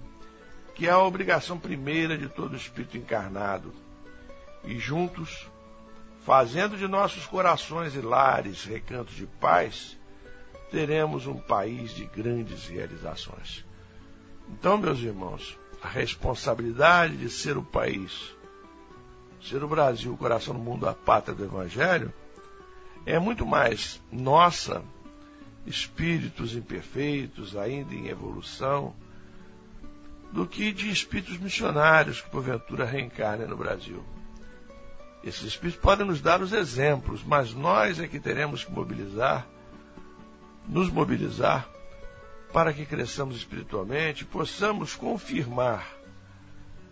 que 0.76 0.88
é 0.88 0.92
a 0.92 1.00
obrigação 1.00 1.58
primeira 1.58 2.18
de 2.18 2.28
todo 2.28 2.56
espírito 2.56 2.98
encarnado. 2.98 3.74
E 4.64 4.78
juntos 4.78 5.48
fazendo 6.26 6.78
de 6.78 6.88
nossos 6.88 7.26
corações 7.26 7.96
e 7.96 8.02
lares 8.02 8.64
recantos 8.64 9.16
de 9.16 9.26
paz, 9.26 9.98
teremos 10.70 11.26
um 11.26 11.38
país 11.38 11.92
de 11.96 12.06
grandes 12.06 12.68
realizações. 12.68 13.66
Então, 14.50 14.78
meus 14.78 15.00
irmãos, 15.00 15.58
a 15.82 15.88
responsabilidade 15.88 17.18
de 17.18 17.30
ser 17.30 17.58
o 17.58 17.64
país 17.64 18.36
ser 19.42 19.64
o 19.64 19.68
Brasil 19.68 20.14
o 20.14 20.18
coração 20.18 20.54
do 20.54 20.60
mundo, 20.60 20.88
a 20.88 20.94
pátria 20.94 21.34
do 21.34 21.44
Evangelho, 21.44 22.14
é 23.06 23.18
muito 23.18 23.46
mais 23.46 24.00
nossa, 24.12 24.84
espíritos 25.66 26.56
imperfeitos, 26.56 27.58
ainda 27.58 27.94
em 27.94 28.08
evolução, 28.08 28.96
do 30.32 30.48
que 30.48 30.72
de 30.72 30.90
espíritos 30.90 31.38
missionários 31.38 32.22
que 32.22 32.30
porventura 32.30 32.86
reencarnem 32.86 33.48
no 33.48 33.58
Brasil. 33.58 34.04
Esses 35.24 35.44
espíritos 35.44 35.82
podem 35.82 36.08
nos 36.08 36.22
dar 36.22 36.42
os 36.42 36.52
exemplos, 36.52 37.24
mas 37.24 37.54
nós 37.54 38.00
é 38.00 38.08
que 38.08 38.20
teremos 38.20 38.64
que 38.64 38.72
mobilizar, 38.72 39.46
nos 40.68 40.90
mobilizar, 40.90 41.70
para 42.52 42.74
que 42.74 42.86
cresçamos 42.86 43.36
espiritualmente, 43.38 44.26
possamos 44.26 44.96
confirmar 44.96 45.88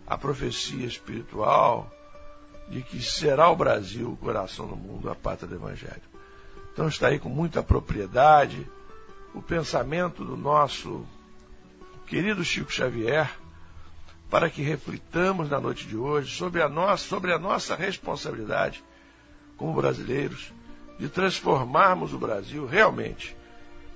a 0.05 0.17
profecia 0.17 0.85
espiritual 0.85 1.91
de 2.69 2.81
que 2.81 3.01
será 3.01 3.49
o 3.49 3.55
Brasil 3.55 4.11
o 4.11 4.17
coração 4.17 4.67
do 4.67 4.75
mundo, 4.75 5.09
a 5.09 5.15
pátria 5.15 5.47
do 5.47 5.55
Evangelho. 5.55 6.01
Então 6.71 6.87
está 6.87 7.07
aí 7.07 7.19
com 7.19 7.29
muita 7.29 7.63
propriedade 7.63 8.65
o 9.33 9.41
pensamento 9.41 10.23
do 10.23 10.37
nosso 10.37 11.05
querido 12.09 12.43
Chico 12.43 12.71
Xavier, 12.71 13.29
para 14.31 14.49
que 14.49 14.63
reflitamos 14.63 15.47
na 15.47 15.59
noite 15.59 15.85
de 15.85 15.95
hoje 15.95 16.35
sobre 16.35 16.59
a 16.59 16.67
nossa, 16.67 17.07
sobre 17.07 17.31
a 17.31 17.37
nossa 17.37 17.75
responsabilidade 17.75 18.83
como 19.55 19.75
brasileiros 19.75 20.51
de 20.97 21.07
transformarmos 21.07 22.11
o 22.11 22.17
Brasil 22.17 22.65
realmente 22.65 23.37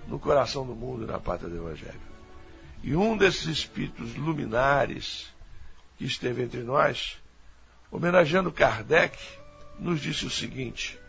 no 0.08 0.20
coração 0.20 0.64
do 0.64 0.76
mundo 0.76 1.04
e 1.04 1.08
na 1.08 1.20
pátria 1.20 1.50
do 1.50 1.58
Evangelho. 1.58 2.00
E 2.84 2.96
um 2.96 3.18
desses 3.18 3.48
espíritos 3.48 4.16
luminares 4.16 5.34
que 5.98 6.06
esteve 6.06 6.44
entre 6.44 6.62
nós, 6.62 7.18
homenageando 7.92 8.52
Kardec, 8.52 9.18
nos 9.80 10.00
disse 10.00 10.26
o 10.26 10.30
seguinte: 10.30 11.00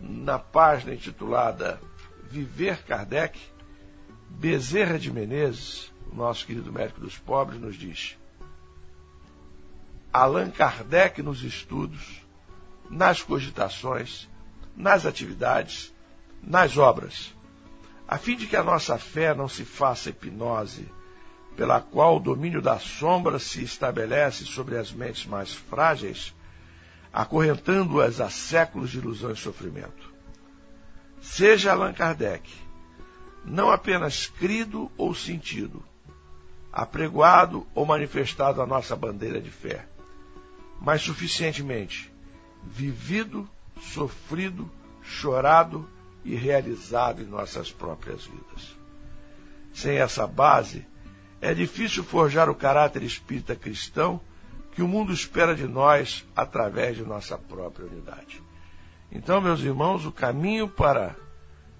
na 0.00 0.38
página 0.38 0.92
intitulada 0.92 1.80
Viver 2.30 2.82
Kardec, 2.82 3.38
Bezerra 4.28 4.98
de 4.98 5.10
Menezes, 5.12 5.92
o 6.12 6.16
nosso 6.16 6.46
querido 6.46 6.72
médico 6.72 7.00
dos 7.00 7.18
pobres, 7.18 7.60
nos 7.60 7.76
diz: 7.76 8.16
Allan 10.12 10.50
Kardec 10.50 11.22
nos 11.22 11.42
estudos, 11.42 12.22
nas 12.88 13.22
cogitações, 13.22 14.28
nas 14.76 15.04
atividades, 15.04 15.92
nas 16.42 16.76
obras, 16.76 17.34
a 18.06 18.16
fim 18.16 18.36
de 18.36 18.46
que 18.46 18.56
a 18.56 18.62
nossa 18.62 18.96
fé 18.96 19.34
não 19.34 19.48
se 19.48 19.64
faça 19.64 20.10
hipnose, 20.10 20.88
pela 21.56 21.80
qual 21.80 22.16
o 22.16 22.20
domínio 22.20 22.62
da 22.62 22.78
sombra 22.78 23.38
se 23.38 23.62
estabelece 23.64 24.44
sobre 24.44 24.78
as 24.78 24.92
mentes 24.92 25.26
mais 25.26 25.52
frágeis, 25.52 26.34
acorrentando-as 27.12 28.20
a 28.20 28.30
séculos 28.30 28.90
de 28.90 28.98
ilusão 28.98 29.32
e 29.32 29.36
sofrimento. 29.36 30.14
Seja 31.20 31.72
Allan 31.72 31.92
Kardec 31.92 32.67
não 33.48 33.70
apenas 33.70 34.26
crido 34.26 34.90
ou 34.96 35.14
sentido, 35.14 35.82
apregoado 36.72 37.66
ou 37.74 37.86
manifestado 37.86 38.60
a 38.60 38.66
nossa 38.66 38.94
bandeira 38.94 39.40
de 39.40 39.50
fé, 39.50 39.86
mas 40.80 41.02
suficientemente 41.02 42.12
vivido, 42.62 43.48
sofrido, 43.80 44.70
chorado 45.02 45.88
e 46.24 46.34
realizado 46.34 47.22
em 47.22 47.26
nossas 47.26 47.72
próprias 47.72 48.24
vidas. 48.24 48.76
Sem 49.72 49.98
essa 49.98 50.26
base, 50.26 50.86
é 51.40 51.54
difícil 51.54 52.04
forjar 52.04 52.50
o 52.50 52.54
caráter 52.54 53.02
espírita 53.02 53.56
cristão 53.56 54.20
que 54.72 54.82
o 54.82 54.88
mundo 54.88 55.12
espera 55.12 55.54
de 55.54 55.66
nós 55.66 56.26
através 56.36 56.96
de 56.96 57.02
nossa 57.02 57.38
própria 57.38 57.86
unidade. 57.86 58.42
Então, 59.10 59.40
meus 59.40 59.60
irmãos, 59.60 60.04
o 60.04 60.12
caminho 60.12 60.68
para 60.68 61.16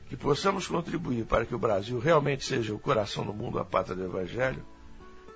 que 0.09 0.17
possamos 0.17 0.67
contribuir 0.67 1.25
para 1.27 1.45
que 1.45 1.55
o 1.55 1.59
Brasil 1.59 1.99
realmente 1.99 2.45
seja 2.45 2.75
o 2.75 2.79
coração 2.79 3.25
do 3.25 3.35
mundo, 3.35 3.59
a 3.59 3.65
pátria 3.65 3.97
do 3.97 4.05
Evangelho, 4.05 4.65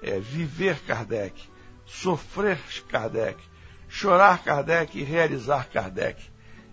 é 0.03 0.19
viver 0.19 0.81
Kardec, 0.81 1.41
sofrer 1.85 2.59
Kardec, 2.89 3.39
chorar 3.89 4.43
Kardec 4.43 4.99
e 4.99 5.05
realizar 5.05 5.69
Kardec 5.69 6.23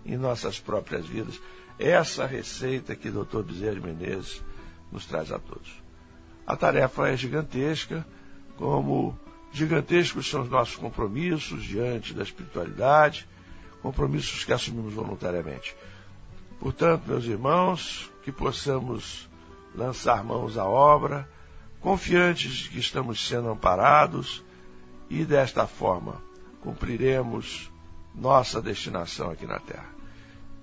em 0.04 0.16
nossas 0.16 0.58
próprias 0.58 1.06
vidas. 1.06 1.40
Essa 1.78 2.26
receita 2.26 2.96
que 2.96 3.08
o 3.08 3.24
Dr. 3.24 3.42
Bezerra 3.42 3.80
Menezes 3.80 4.42
nos 4.90 5.06
traz 5.06 5.30
a 5.30 5.38
todos. 5.38 5.70
A 6.46 6.56
tarefa 6.56 7.08
é 7.08 7.16
gigantesca, 7.16 8.04
como 8.56 9.18
gigantescos 9.52 10.28
são 10.28 10.42
os 10.42 10.50
nossos 10.50 10.76
compromissos 10.76 11.62
diante 11.62 12.12
da 12.14 12.22
espiritualidade, 12.22 13.28
compromissos 13.82 14.44
que 14.44 14.52
assumimos 14.52 14.94
voluntariamente. 14.94 15.74
Portanto, 16.60 17.04
meus 17.06 17.24
irmãos, 17.24 18.12
que 18.22 18.30
possamos 18.30 19.28
lançar 19.74 20.22
mãos 20.22 20.58
à 20.58 20.66
obra, 20.66 21.26
confiantes 21.80 22.52
de 22.52 22.68
que 22.68 22.78
estamos 22.78 23.26
sendo 23.26 23.48
amparados 23.48 24.44
e 25.08 25.24
desta 25.24 25.66
forma 25.66 26.22
cumpriremos 26.60 27.70
nossa 28.14 28.60
destinação 28.60 29.30
aqui 29.30 29.46
na 29.46 29.58
terra. 29.58 29.88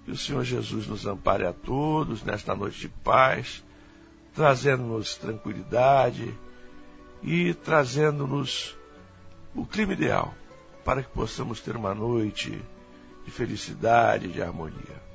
Que 0.06 0.12
o 0.12 0.18
Senhor 0.18 0.43
Jesus 0.43 0.86
nos 0.86 1.08
ampare 1.08 1.48
a 1.48 1.52
todos 1.52 2.24
nesta 2.24 2.56
noite 2.56 2.82
de 2.82 2.89
paz, 2.89 3.64
trazendo-nos 4.36 5.16
tranquilidade 5.16 6.32
e 7.24 7.56
trazendo-nos 7.56 8.78
o 9.56 9.66
clima 9.66 9.93
ideal 9.93 10.32
para 10.86 11.02
que 11.02 11.10
possamos 11.10 11.60
ter 11.60 11.76
uma 11.76 11.95
noite 11.95 12.62
de 13.26 13.32
felicidade, 13.32 14.28
de 14.28 14.41
harmonia. 14.43 15.07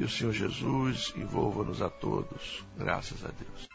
Que 0.00 0.06
o 0.06 0.08
Senhor 0.08 0.32
Jesus 0.32 1.12
envolva-nos 1.14 1.82
a 1.82 1.90
todos. 1.90 2.64
Graças 2.74 3.22
a 3.22 3.28
Deus. 3.28 3.68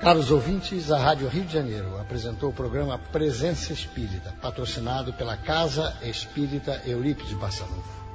Caros 0.00 0.30
ouvintes, 0.30 0.90
a 0.90 0.96
Rádio 0.96 1.28
Rio 1.28 1.44
de 1.44 1.52
Janeiro 1.52 2.00
apresentou 2.00 2.48
o 2.48 2.54
programa 2.54 2.98
Presença 2.98 3.74
Espírita, 3.74 4.32
patrocinado 4.40 5.12
pela 5.12 5.36
Casa 5.36 5.98
Espírita 6.00 6.80
Eurípides 6.86 7.34
Barçanufo. 7.34 8.05